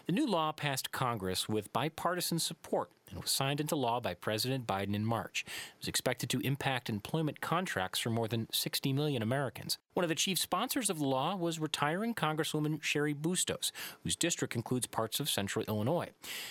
The 0.06 0.12
new 0.12 0.26
law 0.26 0.50
passed 0.50 0.90
Congress 0.90 1.48
with 1.48 1.72
bipartisan 1.72 2.40
support 2.40 2.90
and 3.10 3.20
was 3.20 3.30
signed 3.30 3.60
into 3.60 3.76
law 3.76 4.00
by 4.00 4.14
President 4.14 4.66
Biden 4.66 4.94
in 4.94 5.04
March. 5.04 5.44
It 5.46 5.80
was 5.80 5.88
expected 5.88 6.30
to 6.30 6.40
impact 6.40 6.88
employment 6.88 7.40
contracts 7.40 7.98
for 7.98 8.10
more 8.10 8.28
than 8.28 8.48
60 8.52 8.92
million 8.92 9.22
Americans. 9.22 9.78
One 9.94 10.04
of 10.04 10.08
the 10.08 10.14
chief 10.14 10.38
sponsors 10.38 10.90
of 10.90 10.98
the 10.98 11.06
law 11.06 11.36
was 11.36 11.58
retiring 11.58 12.14
Congresswoman 12.14 12.80
Cheri 12.80 13.14
Bustos, 13.14 13.72
whose 14.02 14.16
district 14.16 14.54
includes 14.54 14.86
parts 14.86 15.20
of 15.20 15.28
central 15.28 15.64
Illinois. 15.66 16.10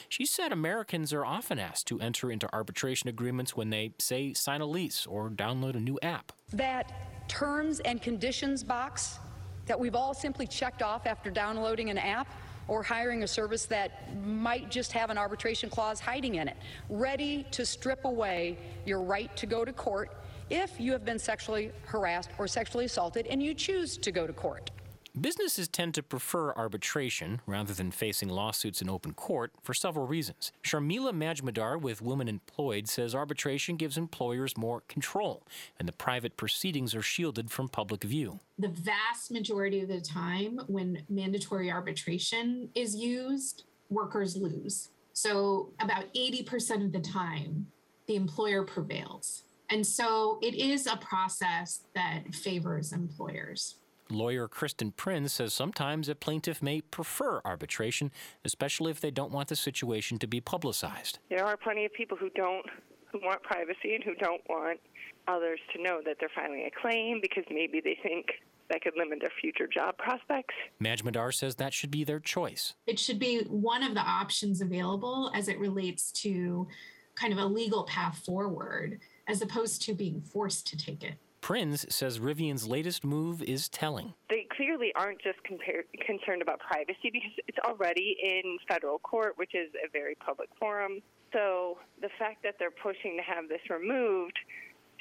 She 0.10 0.26
said 0.26 0.52
Americans 0.52 1.14
are 1.14 1.26
often 1.26 1.60
asked 1.60 1.88
to 1.88 2.00
enter 2.00 2.32
into 2.32 2.54
arbitration 2.54 3.10
agreements 3.10 3.56
when 3.56 3.70
they, 3.70 3.94
say, 4.00 4.34
sign 4.34 4.62
a 4.62 4.66
lease 4.66 5.06
or 5.06 5.30
download 5.30 5.76
a 5.76 5.80
new 5.80 5.98
app. 6.02 6.32
That 6.54 6.92
terms 7.28 7.80
and 7.82 8.02
conditions 8.02 8.64
box 8.64 9.20
that 9.66 9.80
we've 9.80 9.96
all 9.96 10.14
simply 10.14 10.48
checked 10.48 10.82
off 10.82 11.06
after 11.06 11.30
downloading 11.30 11.90
an 11.90 11.98
app 11.98 12.28
or 12.68 12.84
hiring 12.84 13.24
a 13.24 13.28
service 13.28 13.66
that 13.66 14.16
might 14.26 14.70
just 14.70 14.92
have 14.92 15.10
an 15.10 15.18
arbitration 15.18 15.70
clause 15.70 16.00
hiding 16.00 16.36
in 16.36 16.48
it, 16.48 16.58
ready 16.90 17.46
to 17.52 17.66
strip 17.66 18.06
away 18.06 18.58
your 18.86 19.02
right 19.02 19.36
to 19.38 19.46
go 19.46 19.64
to 19.64 19.74
court 19.74 20.12
if 20.50 20.80
you 20.80 20.92
have 20.92 21.04
been 21.04 21.20
sexually 21.20 21.72
harassed 21.86 22.30
or 22.38 22.48
sexually 22.48 22.86
assaulted 22.86 23.28
and 23.28 23.42
you 23.44 23.54
choose 23.54 23.98
to 23.98 24.12
go 24.12 24.26
to 24.26 24.34
court. 24.34 24.72
Businesses 25.22 25.68
tend 25.68 25.96
to 25.96 26.04
prefer 26.04 26.52
arbitration 26.54 27.42
rather 27.48 27.74
than 27.74 27.90
facing 27.90 28.30
lawsuits 28.30 28.82
in 28.82 28.90
open 28.90 29.14
court 29.14 29.52
for 29.64 29.74
several 29.74 30.06
reasons. 30.06 30.52
Sharmili 30.64 31.12
Majmudar 31.12 31.80
with 31.82 32.02
Women 32.04 32.28
Employed 32.28 32.88
says 32.88 33.16
arbitration 33.16 33.78
gives 33.78 33.98
employers 33.98 34.58
more 34.58 34.82
control, 34.88 35.44
and 35.80 35.88
the 35.88 35.94
private 35.94 36.38
proceedings 36.38 36.94
are 36.94 37.02
shielded 37.02 37.50
from 37.50 37.68
public 37.68 38.04
view. 38.04 38.40
The 38.60 38.68
vast 38.68 39.32
majority 39.32 39.80
of 39.82 39.88
the 39.88 40.02
time, 40.02 40.60
when 40.68 41.02
mandatory 41.10 41.72
arbitration 41.72 42.70
is 42.76 42.96
used, 42.96 43.64
workers 43.90 44.36
lose. 44.36 44.90
So, 45.14 45.70
about 45.80 46.14
80% 46.14 46.86
of 46.86 46.92
the 46.92 47.00
time, 47.00 47.66
the 48.06 48.16
employer 48.16 48.64
prevails. 48.64 49.44
And 49.72 49.86
so, 49.86 50.38
it 50.44 50.54
is 50.54 50.86
a 50.86 50.98
process 50.98 51.82
that 51.96 52.36
favors 52.36 52.94
employers. 52.94 53.78
Lawyer 54.10 54.48
Kristen 54.48 54.92
Prinz 54.92 55.34
says 55.34 55.54
sometimes 55.54 56.10
a 56.10 56.16
plaintiff 56.16 56.62
may 56.62 56.82
prefer 56.82 57.42
arbitration, 57.46 58.12
especially 58.46 58.92
if 58.92 59.02
they 59.02 59.12
don't 59.12 59.32
want 59.32 59.50
the 59.50 59.56
situation 59.56 60.18
to 60.20 60.28
be 60.28 60.42
publicized. 60.42 61.20
There 61.30 61.46
are 61.46 61.58
plenty 61.58 61.86
of 61.86 61.94
people 61.94 62.18
who 62.18 62.30
don't, 62.32 62.66
who 63.12 63.20
want 63.24 63.44
privacy 63.44 63.96
and 63.96 64.04
who 64.04 64.16
don't 64.16 64.42
want 64.50 64.80
others 65.28 65.60
to 65.76 65.82
know 65.82 66.02
that 66.06 66.18
they're 66.20 66.30
filing 66.34 66.68
a 66.68 66.82
claim 66.82 67.20
because 67.22 67.44
maybe 67.50 67.82
they 67.82 67.98
think 68.02 68.28
that 68.70 68.82
could 68.82 68.94
limit 68.98 69.20
their 69.22 69.32
future 69.42 69.68
job 69.68 69.98
prospects. 69.98 70.56
Majmudar 70.82 71.34
says 71.34 71.56
that 71.56 71.74
should 71.74 71.92
be 71.92 72.04
their 72.04 72.20
choice. 72.20 72.74
It 72.86 73.00
should 73.00 73.20
be 73.20 73.40
one 73.44 73.84
of 73.84 73.94
the 73.94 74.02
options 74.02 74.62
available 74.62 75.32
as 75.34 75.48
it 75.48 75.60
relates 75.60 76.12
to 76.24 76.68
kind 77.16 77.34
of 77.34 77.40
a 77.40 77.46
legal 77.46 77.84
path 77.84 78.20
forward, 78.26 79.00
as 79.28 79.42
opposed 79.42 79.82
to 79.84 79.94
being 79.94 80.22
forced 80.22 80.68
to 80.68 80.78
take 80.78 81.04
it. 81.04 81.16
Prinz 81.48 81.86
says 81.88 82.20
Rivian's 82.20 82.68
latest 82.68 83.06
move 83.06 83.42
is 83.42 83.70
telling. 83.70 84.14
They 84.30 84.46
clearly 84.54 84.92
aren't 84.98 85.22
just 85.22 85.38
compar- 85.50 85.88
concerned 86.06 86.42
about 86.42 86.60
privacy 86.60 87.10
because 87.10 87.32
it's 87.48 87.58
already 87.66 88.18
in 88.22 88.58
federal 88.68 89.00
court, 89.00 89.38
which 89.38 89.56
is 89.56 89.70
a 89.76 89.90
very 89.90 90.16
public 90.16 90.50
forum. 90.60 91.00
So 91.32 91.78
the 92.02 92.10
fact 92.20 92.44
that 92.44 92.56
they're 92.60 92.70
pushing 92.70 93.16
to 93.16 93.24
have 93.24 93.48
this 93.48 93.62
removed 93.70 94.38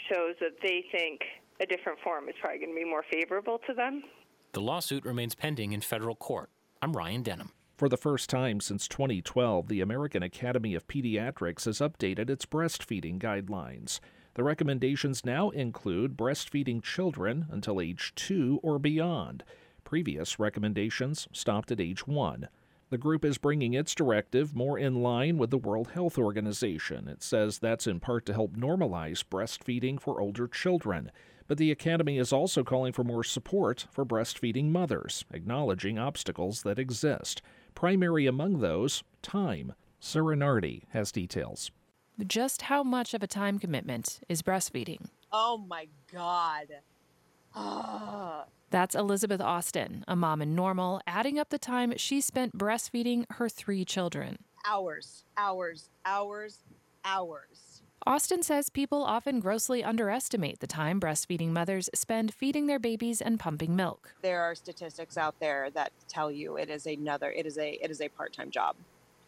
shows 0.09 0.37
that 0.39 0.53
they 0.63 0.85
think 0.93 1.19
a 1.61 1.67
different 1.67 1.99
forum 2.05 2.29
is 2.29 2.37
probably 2.41 2.61
going 2.61 2.71
to 2.71 2.77
be 2.77 2.89
more 2.89 3.05
favorable 3.13 3.59
to 3.67 3.75
them. 3.75 4.05
The 4.53 4.61
lawsuit 4.61 5.05
remains 5.05 5.35
pending 5.35 5.73
in 5.73 5.81
federal 5.81 6.15
court. 6.15 6.51
I'm 6.81 6.93
Ryan 6.93 7.25
Denham. 7.25 7.51
For 7.77 7.89
the 7.89 7.97
first 7.97 8.31
time 8.31 8.61
since 8.61 8.87
2012, 8.87 9.67
the 9.67 9.81
American 9.81 10.23
Academy 10.23 10.77
of 10.77 10.87
Pediatrics 10.87 11.65
has 11.65 11.81
updated 11.81 12.31
its 12.31 12.47
breastfeeding 12.47 13.19
guidelines. 13.19 13.99
The 14.37 14.45
recommendations 14.45 15.24
now 15.24 15.49
include 15.49 16.14
breastfeeding 16.14 16.82
children 16.82 17.47
until 17.51 17.80
age 17.80 18.12
two 18.16 18.61
or 18.62 18.78
beyond. 18.78 19.43
Previous 19.82 20.39
recommendations 20.39 21.26
stopped 21.32 21.72
at 21.72 21.80
age 21.80 22.07
one. 22.07 22.49
The 22.91 22.99
group 22.99 23.24
is 23.24 23.39
bringing 23.39 23.72
its 23.72 23.95
directive 23.95 24.55
more 24.55 24.78
in 24.78 25.03
line 25.03 25.39
with 25.39 25.49
the 25.49 25.57
World 25.57 25.93
Health 25.93 26.18
Organization. 26.18 27.09
It 27.09 27.22
says 27.22 27.59
that's 27.59 27.87
in 27.87 27.99
part 27.99 28.26
to 28.26 28.34
help 28.34 28.53
normalize 28.55 29.24
breastfeeding 29.24 29.99
for 29.99 30.20
older 30.20 30.47
children. 30.47 31.11
But 31.49 31.57
the 31.57 31.70
Academy 31.70 32.18
is 32.18 32.30
also 32.30 32.62
calling 32.62 32.93
for 32.93 33.05
more 33.05 33.24
support 33.24 33.87
for 33.91 34.05
breastfeeding 34.05 34.66
mothers, 34.66 35.24
acknowledging 35.32 35.99
obstacles 35.99 36.62
that 36.64 36.78
exist. 36.78 37.41
Primary 37.74 38.26
among 38.26 38.61
those, 38.61 39.03
time. 39.22 39.72
Sarah 39.99 40.37
Nardi 40.37 40.84
has 40.91 41.11
details. 41.11 41.70
Just 42.25 42.62
how 42.62 42.83
much 42.83 43.12
of 43.12 43.23
a 43.23 43.27
time 43.27 43.59
commitment 43.59 44.21
is 44.27 44.41
breastfeeding? 44.41 45.09
Oh 45.33 45.59
my 45.59 45.89
God. 46.11 46.69
That's 48.71 48.95
Elizabeth 48.95 49.41
Austin, 49.41 50.03
a 50.09 50.17
mom 50.17 50.41
in 50.41 50.55
Normal, 50.55 51.01
adding 51.07 51.39
up 51.39 51.51
the 51.51 51.59
time 51.59 51.93
she 51.97 52.23
spent 52.23 52.57
breastfeeding 52.57 53.27
her 53.33 53.49
three 53.51 53.85
children. 53.85 54.39
hours, 54.67 55.25
hours, 55.37 55.91
hours, 56.05 56.64
hours. 57.05 57.83
Austin 58.07 58.43
says 58.43 58.71
people 58.71 59.03
often 59.03 59.41
grossly 59.41 59.85
underestimate 59.85 60.61
the 60.61 60.67
time 60.67 61.01
breastfeeding 61.01 61.49
mothers 61.49 61.91
spend 61.95 62.33
feeding 62.33 62.67
their 62.67 62.79
babies 62.79 63.21
and 63.21 63.39
pumping 63.39 63.77
milk. 63.77 64.14
There 64.23 64.43
are 64.43 64.55
statistics 64.55 65.17
out 65.19 65.35
there 65.39 65.71
that 65.71 65.93
tell 66.09 66.31
you 66.31 66.57
it 66.57 66.71
is 66.71 66.87
another 66.87 67.31
it 67.31 67.47
is 67.47 67.59
a 67.59 67.73
it 67.83 67.91
is 67.91 68.01
a 68.01 68.09
part-time 68.09 68.51
job. 68.51 68.77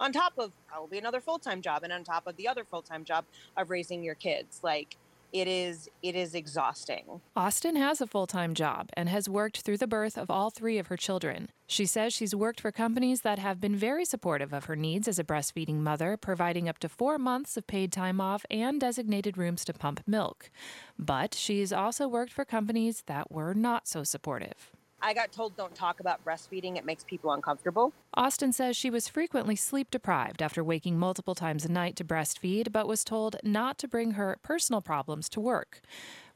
On 0.00 0.12
top 0.12 0.34
of 0.38 0.52
probably 0.66 0.98
another 0.98 1.20
full-time 1.20 1.60
job 1.60 1.82
and 1.82 1.92
on 1.92 2.04
top 2.04 2.26
of 2.26 2.36
the 2.36 2.48
other 2.48 2.64
full-time 2.64 3.04
job 3.04 3.24
of 3.56 3.70
raising 3.70 4.02
your 4.02 4.14
kids. 4.14 4.60
Like 4.62 4.96
it 5.32 5.46
is 5.46 5.90
it 6.02 6.14
is 6.14 6.34
exhausting. 6.34 7.20
Austin 7.36 7.76
has 7.76 8.00
a 8.00 8.06
full 8.06 8.26
time 8.26 8.54
job 8.54 8.88
and 8.94 9.08
has 9.08 9.28
worked 9.28 9.60
through 9.60 9.76
the 9.76 9.86
birth 9.86 10.16
of 10.16 10.30
all 10.30 10.50
three 10.50 10.78
of 10.78 10.86
her 10.86 10.96
children. 10.96 11.50
She 11.66 11.84
says 11.84 12.14
she's 12.14 12.34
worked 12.34 12.60
for 12.60 12.72
companies 12.72 13.20
that 13.22 13.38
have 13.38 13.60
been 13.60 13.76
very 13.76 14.04
supportive 14.04 14.54
of 14.54 14.64
her 14.66 14.76
needs 14.76 15.06
as 15.06 15.18
a 15.18 15.24
breastfeeding 15.24 15.80
mother, 15.80 16.16
providing 16.16 16.68
up 16.68 16.78
to 16.78 16.88
four 16.88 17.18
months 17.18 17.56
of 17.56 17.66
paid 17.66 17.92
time 17.92 18.20
off 18.20 18.46
and 18.50 18.80
designated 18.80 19.36
rooms 19.36 19.64
to 19.66 19.74
pump 19.74 20.02
milk. 20.06 20.50
But 20.98 21.34
she's 21.34 21.72
also 21.72 22.08
worked 22.08 22.32
for 22.32 22.46
companies 22.46 23.02
that 23.06 23.30
were 23.30 23.52
not 23.52 23.86
so 23.86 24.04
supportive. 24.04 24.70
I 25.00 25.14
got 25.14 25.30
told 25.30 25.56
don't 25.56 25.74
talk 25.74 26.00
about 26.00 26.24
breastfeeding, 26.24 26.76
it 26.76 26.84
makes 26.84 27.04
people 27.04 27.32
uncomfortable. 27.32 27.92
Austin 28.14 28.52
says 28.52 28.76
she 28.76 28.90
was 28.90 29.08
frequently 29.08 29.54
sleep 29.54 29.90
deprived 29.90 30.42
after 30.42 30.64
waking 30.64 30.98
multiple 30.98 31.36
times 31.36 31.64
a 31.64 31.70
night 31.70 31.94
to 31.96 32.04
breastfeed, 32.04 32.72
but 32.72 32.88
was 32.88 33.04
told 33.04 33.36
not 33.44 33.78
to 33.78 33.88
bring 33.88 34.12
her 34.12 34.38
personal 34.42 34.80
problems 34.80 35.28
to 35.30 35.40
work. 35.40 35.80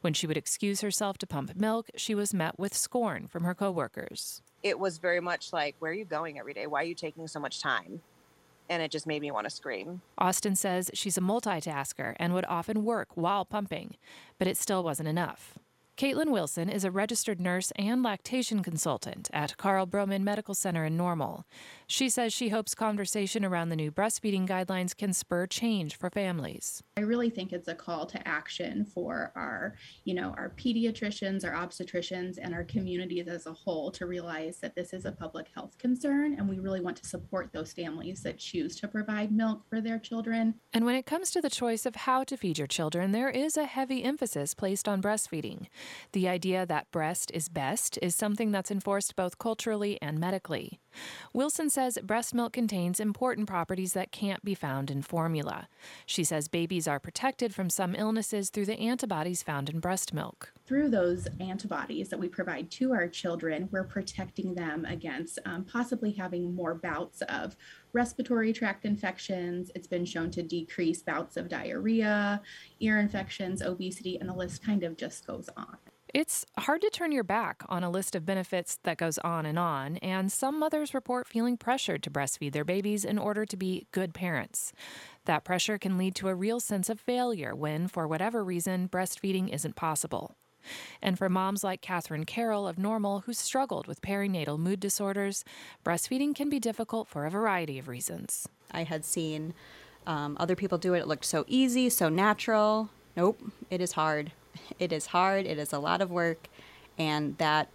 When 0.00 0.14
she 0.14 0.26
would 0.26 0.36
excuse 0.36 0.80
herself 0.80 1.18
to 1.18 1.26
pump 1.26 1.56
milk, 1.56 1.90
she 1.96 2.14
was 2.14 2.32
met 2.32 2.58
with 2.58 2.74
scorn 2.74 3.26
from 3.26 3.44
her 3.44 3.54
coworkers. 3.54 4.42
It 4.62 4.78
was 4.78 4.98
very 4.98 5.20
much 5.20 5.52
like, 5.52 5.74
where 5.80 5.90
are 5.90 5.94
you 5.94 6.04
going 6.04 6.38
every 6.38 6.54
day? 6.54 6.66
Why 6.66 6.82
are 6.82 6.86
you 6.86 6.94
taking 6.94 7.26
so 7.26 7.40
much 7.40 7.60
time? 7.60 8.00
And 8.68 8.80
it 8.80 8.92
just 8.92 9.08
made 9.08 9.22
me 9.22 9.32
want 9.32 9.44
to 9.44 9.50
scream. 9.50 10.02
Austin 10.18 10.54
says 10.54 10.90
she's 10.94 11.18
a 11.18 11.20
multitasker 11.20 12.14
and 12.16 12.32
would 12.32 12.46
often 12.48 12.84
work 12.84 13.08
while 13.16 13.44
pumping, 13.44 13.96
but 14.38 14.46
it 14.46 14.56
still 14.56 14.84
wasn't 14.84 15.08
enough. 15.08 15.58
Caitlin 15.99 16.30
Wilson 16.30 16.68
is 16.68 16.84
a 16.84 16.90
registered 16.90 17.40
nurse 17.40 17.70
and 17.76 18.03
lactation 18.03 18.62
consultant 18.62 19.28
at 19.32 19.57
Carle 19.57 19.86
BroMenn 19.86 20.22
Medical 20.22 20.55
Center 20.55 20.84
in 20.84 20.97
Normal. 20.97 21.45
She 21.86 22.09
says 22.09 22.32
she 22.32 22.49
hopes 22.49 22.74
conversation 22.74 23.45
around 23.45 23.68
the 23.68 23.76
new 23.76 23.93
breastfeeding 23.93 24.49
guidelines 24.49 24.97
can 24.97 25.12
spur 25.12 25.47
change 25.47 25.97
for 25.97 26.11
families. 26.11 26.82
I 26.97 27.03
really 27.03 27.30
think 27.30 27.53
it's 27.53 27.68
a 27.68 27.74
call 27.74 28.07
to 28.07 28.26
action 28.26 28.84
for 28.84 29.32
our, 29.36 29.76
you 30.05 30.14
know, 30.14 30.34
our 30.38 30.55
pediatricians, 30.57 31.45
our 31.45 31.53
obstetricians, 31.53 32.38
and 32.43 32.55
our 32.55 32.64
communities 32.64 33.28
as 33.28 33.47
a 33.47 33.53
whole 33.53 33.90
to 33.93 34.07
realize 34.07 34.59
that 34.59 34.74
this 34.74 34.93
is 34.93 35.05
a 35.05 35.12
public 35.12 35.49
health 35.55 35.76
concern, 35.78 36.34
and 36.38 36.49
we 36.49 36.59
really 36.59 36.80
want 36.80 36.97
to 36.97 37.07
support 37.07 37.51
those 37.53 37.72
families 37.72 38.22
that 38.22 38.38
choose 38.38 38.74
to 38.76 38.88
provide 38.88 39.30
milk 39.30 39.62
for 39.68 39.80
their 39.80 39.99
children. 39.99 40.55
And 40.72 40.84
when 40.84 40.97
it 40.97 41.07
comes 41.07 41.30
to 41.32 41.40
the 41.40 41.51
choice 41.51 41.86
of 41.86 41.95
how 41.95 42.24
to 42.24 42.36
feed 42.36 42.59
your 42.59 42.66
children, 42.66 43.12
there 43.12 43.30
is 43.30 43.57
a 43.57 43.66
heavy 43.66 44.03
emphasis 44.03 44.55
placed 44.55 44.88
on 44.88 45.03
breastfeeding. 45.03 45.66
The 46.12 46.28
idea 46.28 46.66
that 46.66 46.91
breast 46.91 47.30
is 47.33 47.49
best 47.49 47.99
is 48.03 48.14
something 48.14 48.51
that's 48.51 48.70
enforced 48.70 49.16
both 49.16 49.39
culturally 49.39 50.01
and 50.03 50.18
medically. 50.18 50.80
Wilson 51.33 51.70
says 51.70 51.99
breast 52.03 52.35
milk 52.35 52.53
contains 52.53 53.01
important 53.01 53.49
properties 53.49 53.93
that 53.95 54.12
can't 54.12 54.45
be 54.45 54.55
found 54.55 54.91
in 54.91 55.03
formula. 55.03 55.68
She 56.07 56.24
says 56.24 56.49
babies 56.49 56.87
are 56.87 57.01
protected 57.01 57.55
from 57.55 57.70
some 57.70 57.95
illnesses 57.95 58.51
through 58.51 58.66
the 58.66 58.78
antibodies 58.78 59.43
found 59.43 59.70
in 59.70 59.80
breast 59.80 60.12
milk. 60.12 60.53
Through 60.72 60.88
those 60.88 61.28
antibodies 61.38 62.08
that 62.08 62.18
we 62.18 62.28
provide 62.28 62.70
to 62.70 62.94
our 62.94 63.06
children, 63.06 63.68
we're 63.70 63.84
protecting 63.84 64.54
them 64.54 64.86
against 64.86 65.38
um, 65.44 65.66
possibly 65.66 66.12
having 66.12 66.54
more 66.54 66.74
bouts 66.74 67.20
of 67.28 67.58
respiratory 67.92 68.54
tract 68.54 68.86
infections. 68.86 69.70
It's 69.74 69.86
been 69.86 70.06
shown 70.06 70.30
to 70.30 70.42
decrease 70.42 71.02
bouts 71.02 71.36
of 71.36 71.50
diarrhea, 71.50 72.40
ear 72.80 72.98
infections, 73.00 73.60
obesity, 73.60 74.18
and 74.18 74.26
the 74.26 74.32
list 74.32 74.64
kind 74.64 74.82
of 74.82 74.96
just 74.96 75.26
goes 75.26 75.50
on. 75.58 75.76
It's 76.14 76.46
hard 76.56 76.80
to 76.80 76.88
turn 76.88 77.12
your 77.12 77.22
back 77.22 77.62
on 77.68 77.84
a 77.84 77.90
list 77.90 78.14
of 78.14 78.24
benefits 78.24 78.78
that 78.84 78.96
goes 78.96 79.18
on 79.18 79.44
and 79.44 79.58
on, 79.58 79.98
and 79.98 80.32
some 80.32 80.58
mothers 80.58 80.94
report 80.94 81.28
feeling 81.28 81.58
pressured 81.58 82.02
to 82.04 82.10
breastfeed 82.10 82.52
their 82.54 82.64
babies 82.64 83.04
in 83.04 83.18
order 83.18 83.44
to 83.44 83.56
be 83.58 83.88
good 83.92 84.14
parents. 84.14 84.72
That 85.26 85.44
pressure 85.44 85.76
can 85.76 85.98
lead 85.98 86.14
to 86.14 86.28
a 86.28 86.34
real 86.34 86.60
sense 86.60 86.88
of 86.88 86.98
failure 86.98 87.54
when, 87.54 87.88
for 87.88 88.08
whatever 88.08 88.42
reason, 88.42 88.88
breastfeeding 88.88 89.52
isn't 89.52 89.76
possible. 89.76 90.34
And 91.00 91.18
for 91.18 91.28
moms 91.28 91.64
like 91.64 91.80
Catherine 91.80 92.24
Carroll 92.24 92.66
of 92.66 92.78
Normal 92.78 93.20
who 93.20 93.32
struggled 93.32 93.86
with 93.86 94.02
perinatal 94.02 94.58
mood 94.58 94.80
disorders, 94.80 95.44
breastfeeding 95.84 96.34
can 96.34 96.48
be 96.48 96.60
difficult 96.60 97.08
for 97.08 97.26
a 97.26 97.30
variety 97.30 97.78
of 97.78 97.88
reasons. 97.88 98.48
I 98.70 98.84
had 98.84 99.04
seen 99.04 99.54
um, 100.06 100.36
other 100.40 100.56
people 100.56 100.78
do 100.78 100.94
it. 100.94 101.00
It 101.00 101.08
looked 101.08 101.24
so 101.24 101.44
easy, 101.46 101.88
so 101.88 102.08
natural. 102.08 102.90
Nope, 103.16 103.40
it 103.70 103.80
is 103.80 103.92
hard. 103.92 104.32
It 104.78 104.92
is 104.92 105.06
hard. 105.06 105.46
It 105.46 105.58
is 105.58 105.72
a 105.72 105.78
lot 105.78 106.00
of 106.00 106.10
work. 106.10 106.48
And 106.98 107.38
that 107.38 107.68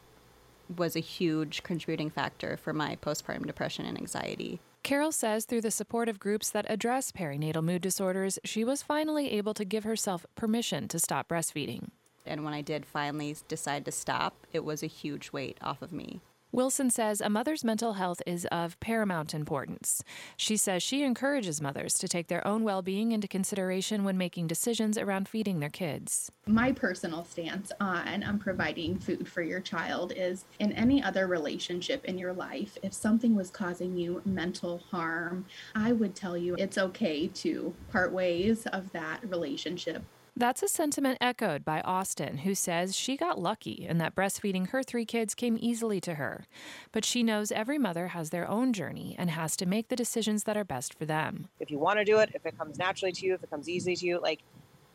was 0.75 0.95
a 0.95 0.99
huge 0.99 1.63
contributing 1.63 2.09
factor 2.09 2.57
for 2.57 2.73
my 2.73 2.97
postpartum 2.97 3.45
depression 3.45 3.85
and 3.85 3.97
anxiety. 3.97 4.59
Carroll 4.83 5.11
says 5.11 5.45
through 5.45 5.61
the 5.61 5.71
support 5.71 6.07
of 6.07 6.19
groups 6.19 6.49
that 6.49 6.65
address 6.69 7.11
perinatal 7.11 7.63
mood 7.63 7.81
disorders, 7.81 8.39
she 8.43 8.63
was 8.63 8.81
finally 8.81 9.31
able 9.31 9.53
to 9.53 9.65
give 9.65 9.83
herself 9.83 10.25
permission 10.35 10.87
to 10.87 10.99
stop 10.99 11.27
breastfeeding. 11.27 11.89
And 12.27 12.43
when 12.43 12.53
I 12.53 12.61
did 12.61 12.85
finally 12.85 13.35
decide 13.47 13.85
to 13.85 13.91
stop, 13.91 14.45
it 14.53 14.63
was 14.63 14.83
a 14.83 14.87
huge 14.87 15.31
weight 15.31 15.57
off 15.61 15.81
of 15.81 15.91
me. 15.91 16.21
Wilson 16.53 16.89
says 16.89 17.19
a 17.19 17.29
mother's 17.29 17.65
mental 17.65 17.93
health 17.93 18.21
is 18.25 18.47
of 18.51 18.79
paramount 18.79 19.33
importance. 19.33 20.01
She 20.37 20.55
says 20.55 20.81
she 20.81 21.03
encourages 21.03 21.59
mothers 21.59 21.95
to 21.95 22.07
take 22.07 22.29
their 22.29 22.45
own 22.47 22.63
well 22.63 22.81
being 22.81 23.11
into 23.11 23.27
consideration 23.27 24.05
when 24.05 24.17
making 24.17 24.47
decisions 24.47 24.97
around 24.97 25.27
feeding 25.27 25.59
their 25.59 25.69
kids. 25.69 26.31
My 26.45 26.71
personal 26.71 27.25
stance 27.25 27.73
on 27.81 28.23
um, 28.23 28.39
providing 28.39 28.97
food 28.97 29.27
for 29.27 29.41
your 29.41 29.59
child 29.59 30.13
is 30.15 30.45
in 30.57 30.71
any 30.71 31.03
other 31.03 31.27
relationship 31.27 32.05
in 32.05 32.17
your 32.17 32.33
life, 32.33 32.77
if 32.81 32.93
something 32.93 33.35
was 33.35 33.51
causing 33.51 33.97
you 33.97 34.21
mental 34.23 34.81
harm, 34.89 35.45
I 35.75 35.91
would 35.91 36.15
tell 36.15 36.37
you 36.37 36.55
it's 36.57 36.77
okay 36.77 37.27
to 37.27 37.75
part 37.91 38.13
ways 38.13 38.65
of 38.67 38.93
that 38.93 39.19
relationship. 39.29 40.01
That's 40.39 40.61
a 40.61 40.67
sentiment 40.67 41.17
echoed 41.19 41.65
by 41.65 41.81
Austin, 41.81 42.37
who 42.37 42.53
says 42.53 42.95
she 42.95 43.17
got 43.17 43.41
lucky 43.41 43.87
and 43.89 43.99
that 43.99 44.13
breastfeeding 44.13 44.69
her 44.69 44.83
three 44.83 45.03
kids 45.03 45.33
came 45.33 45.57
easily 45.59 45.99
to 46.01 46.13
her. 46.13 46.45
But 46.91 47.03
she 47.03 47.23
knows 47.23 47.51
every 47.51 47.79
mother 47.79 48.09
has 48.09 48.29
their 48.29 48.47
own 48.47 48.71
journey 48.71 49.15
and 49.17 49.31
has 49.31 49.57
to 49.57 49.65
make 49.65 49.87
the 49.87 49.95
decisions 49.95 50.43
that 50.43 50.55
are 50.55 50.63
best 50.63 50.93
for 50.93 51.05
them. 51.05 51.47
If 51.59 51.71
you 51.71 51.79
want 51.79 51.97
to 51.97 52.05
do 52.05 52.19
it, 52.19 52.29
if 52.35 52.45
it 52.45 52.55
comes 52.55 52.77
naturally 52.77 53.13
to 53.13 53.25
you, 53.25 53.33
if 53.33 53.41
it 53.41 53.49
comes 53.49 53.67
easily 53.67 53.95
to 53.95 54.05
you, 54.05 54.19
like 54.21 54.41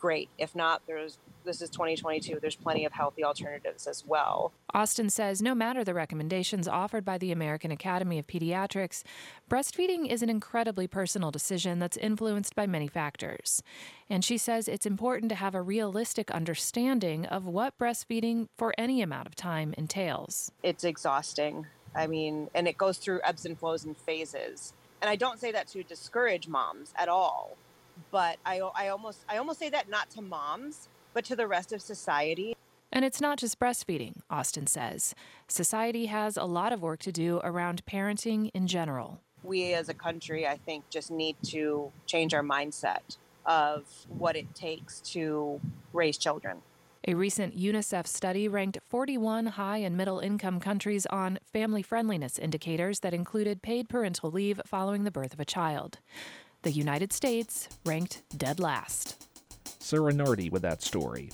great. 0.02 0.28
If 0.36 0.54
not, 0.56 0.82
there's 0.86 1.16
this 1.44 1.62
is 1.62 1.70
2022. 1.70 2.38
There's 2.40 2.56
plenty 2.56 2.84
of 2.84 2.92
healthy 2.92 3.24
alternatives 3.24 3.86
as 3.86 4.04
well. 4.06 4.52
Austin 4.74 5.10
says 5.10 5.42
no 5.42 5.54
matter 5.54 5.82
the 5.82 5.94
recommendations 5.94 6.68
offered 6.68 7.04
by 7.04 7.18
the 7.18 7.32
American 7.32 7.70
Academy 7.70 8.18
of 8.18 8.26
Pediatrics, 8.26 9.02
breastfeeding 9.50 10.08
is 10.08 10.22
an 10.22 10.30
incredibly 10.30 10.86
personal 10.86 11.30
decision 11.30 11.78
that's 11.78 11.96
influenced 11.96 12.54
by 12.54 12.66
many 12.66 12.86
factors. 12.86 13.62
And 14.10 14.24
she 14.24 14.38
says 14.38 14.68
it's 14.68 14.86
important 14.86 15.30
to 15.30 15.36
have 15.36 15.54
a 15.54 15.62
realistic 15.62 16.30
understanding 16.30 17.26
of 17.26 17.46
what 17.46 17.78
breastfeeding 17.78 18.48
for 18.56 18.74
any 18.76 19.02
amount 19.02 19.26
of 19.26 19.34
time 19.34 19.74
entails. 19.78 20.50
It's 20.62 20.84
exhausting. 20.84 21.66
I 21.94 22.06
mean, 22.06 22.48
and 22.54 22.66
it 22.66 22.76
goes 22.76 22.98
through 22.98 23.20
ebbs 23.24 23.46
and 23.46 23.58
flows 23.58 23.84
and 23.84 23.96
phases. 23.96 24.72
And 25.00 25.10
I 25.10 25.16
don't 25.16 25.40
say 25.40 25.50
that 25.52 25.66
to 25.68 25.82
discourage 25.82 26.46
moms 26.46 26.92
at 26.96 27.08
all, 27.08 27.56
but 28.12 28.36
I, 28.46 28.60
I 28.76 28.88
almost 28.88 29.24
I 29.28 29.38
almost 29.38 29.58
say 29.58 29.70
that 29.70 29.90
not 29.90 30.08
to 30.10 30.22
moms, 30.22 30.88
but 31.14 31.24
to 31.24 31.34
the 31.34 31.48
rest 31.48 31.72
of 31.72 31.82
society. 31.82 32.54
And 32.92 33.04
it's 33.06 33.22
not 33.22 33.38
just 33.38 33.58
breastfeeding, 33.58 34.18
Austin 34.30 34.66
says. 34.66 35.14
Society 35.48 36.06
has 36.06 36.36
a 36.36 36.44
lot 36.44 36.72
of 36.72 36.82
work 36.82 37.00
to 37.00 37.10
do 37.10 37.40
around 37.42 37.84
parenting 37.86 38.50
in 38.52 38.66
general. 38.66 39.18
We 39.42 39.72
as 39.72 39.88
a 39.88 39.94
country, 39.94 40.46
I 40.46 40.58
think, 40.58 40.88
just 40.90 41.10
need 41.10 41.36
to 41.44 41.90
change 42.06 42.34
our 42.34 42.42
mindset 42.42 43.16
of 43.46 43.84
what 44.08 44.36
it 44.36 44.54
takes 44.54 45.00
to 45.00 45.58
raise 45.94 46.18
children. 46.18 46.58
A 47.08 47.14
recent 47.14 47.58
UNICEF 47.58 48.06
study 48.06 48.46
ranked 48.46 48.78
41 48.88 49.46
high 49.46 49.78
and 49.78 49.96
middle 49.96 50.20
income 50.20 50.60
countries 50.60 51.04
on 51.06 51.40
family 51.52 51.82
friendliness 51.82 52.38
indicators 52.38 53.00
that 53.00 53.12
included 53.12 53.60
paid 53.60 53.88
parental 53.88 54.30
leave 54.30 54.60
following 54.64 55.02
the 55.02 55.10
birth 55.10 55.32
of 55.32 55.40
a 55.40 55.44
child. 55.44 55.98
The 56.62 56.70
United 56.70 57.12
States 57.12 57.68
ranked 57.84 58.22
dead 58.36 58.60
last. 58.60 59.26
Sarah 59.80 60.12
Nardi 60.12 60.48
with 60.48 60.62
that 60.62 60.80
story. 60.80 61.30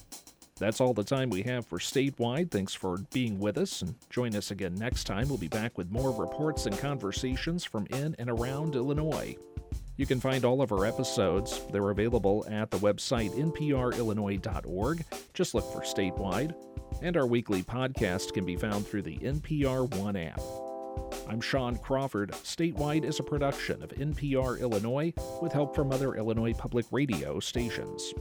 That's 0.59 0.81
all 0.81 0.95
the 0.95 1.05
time 1.05 1.29
we 1.29 1.43
have 1.43 1.67
for 1.67 1.79
statewide. 1.79 2.51
Thanks 2.51 2.73
for 2.73 2.97
being 3.13 3.39
with 3.39 3.59
us 3.59 3.83
and 3.83 3.95
join 4.09 4.35
us 4.35 4.51
again 4.51 4.75
next 4.75 5.05
time. 5.05 5.29
We'll 5.29 5.37
be 5.37 5.49
back 5.49 5.77
with 5.77 5.91
more 5.91 6.11
reports 6.13 6.65
and 6.65 6.77
conversations 6.79 7.63
from 7.63 7.87
in 7.91 8.17
and 8.19 8.31
around 8.31 8.75
Illinois. 8.75 9.37
You 9.99 10.07
can 10.07 10.19
find 10.19 10.47
all 10.47 10.63
of 10.63 10.73
our 10.73 10.87
episodes. 10.87 11.61
They're 11.73 11.91
available 11.91 12.47
at 12.49 12.71
the 12.71 12.79
website 12.79 13.31
nprillinois.org. 13.33 15.05
Just 15.35 15.55
look 15.55 15.71
for 15.71 15.81
statewide. 15.81 16.55
And 17.03 17.19
our 17.19 17.27
weekly 17.27 17.63
podcast 17.63 18.33
can 18.33 18.47
be 18.47 18.57
found 18.57 18.87
through 18.87 19.03
the 19.03 19.19
NPR 19.19 19.95
One 19.99 20.17
app. 20.17 20.41
I'm 21.29 21.41
Sean 21.41 21.77
Crawford. 21.77 22.33
Statewide 22.33 23.05
is 23.05 23.21
a 23.21 23.23
production 23.23 23.83
of 23.83 23.91
NPR 23.91 24.61
Illinois 24.61 25.13
with 25.43 25.53
help 25.53 25.75
from 25.75 25.93
other 25.93 26.15
Illinois 26.15 26.55
public 26.55 26.87
radio 26.91 27.41
stations. 27.41 28.15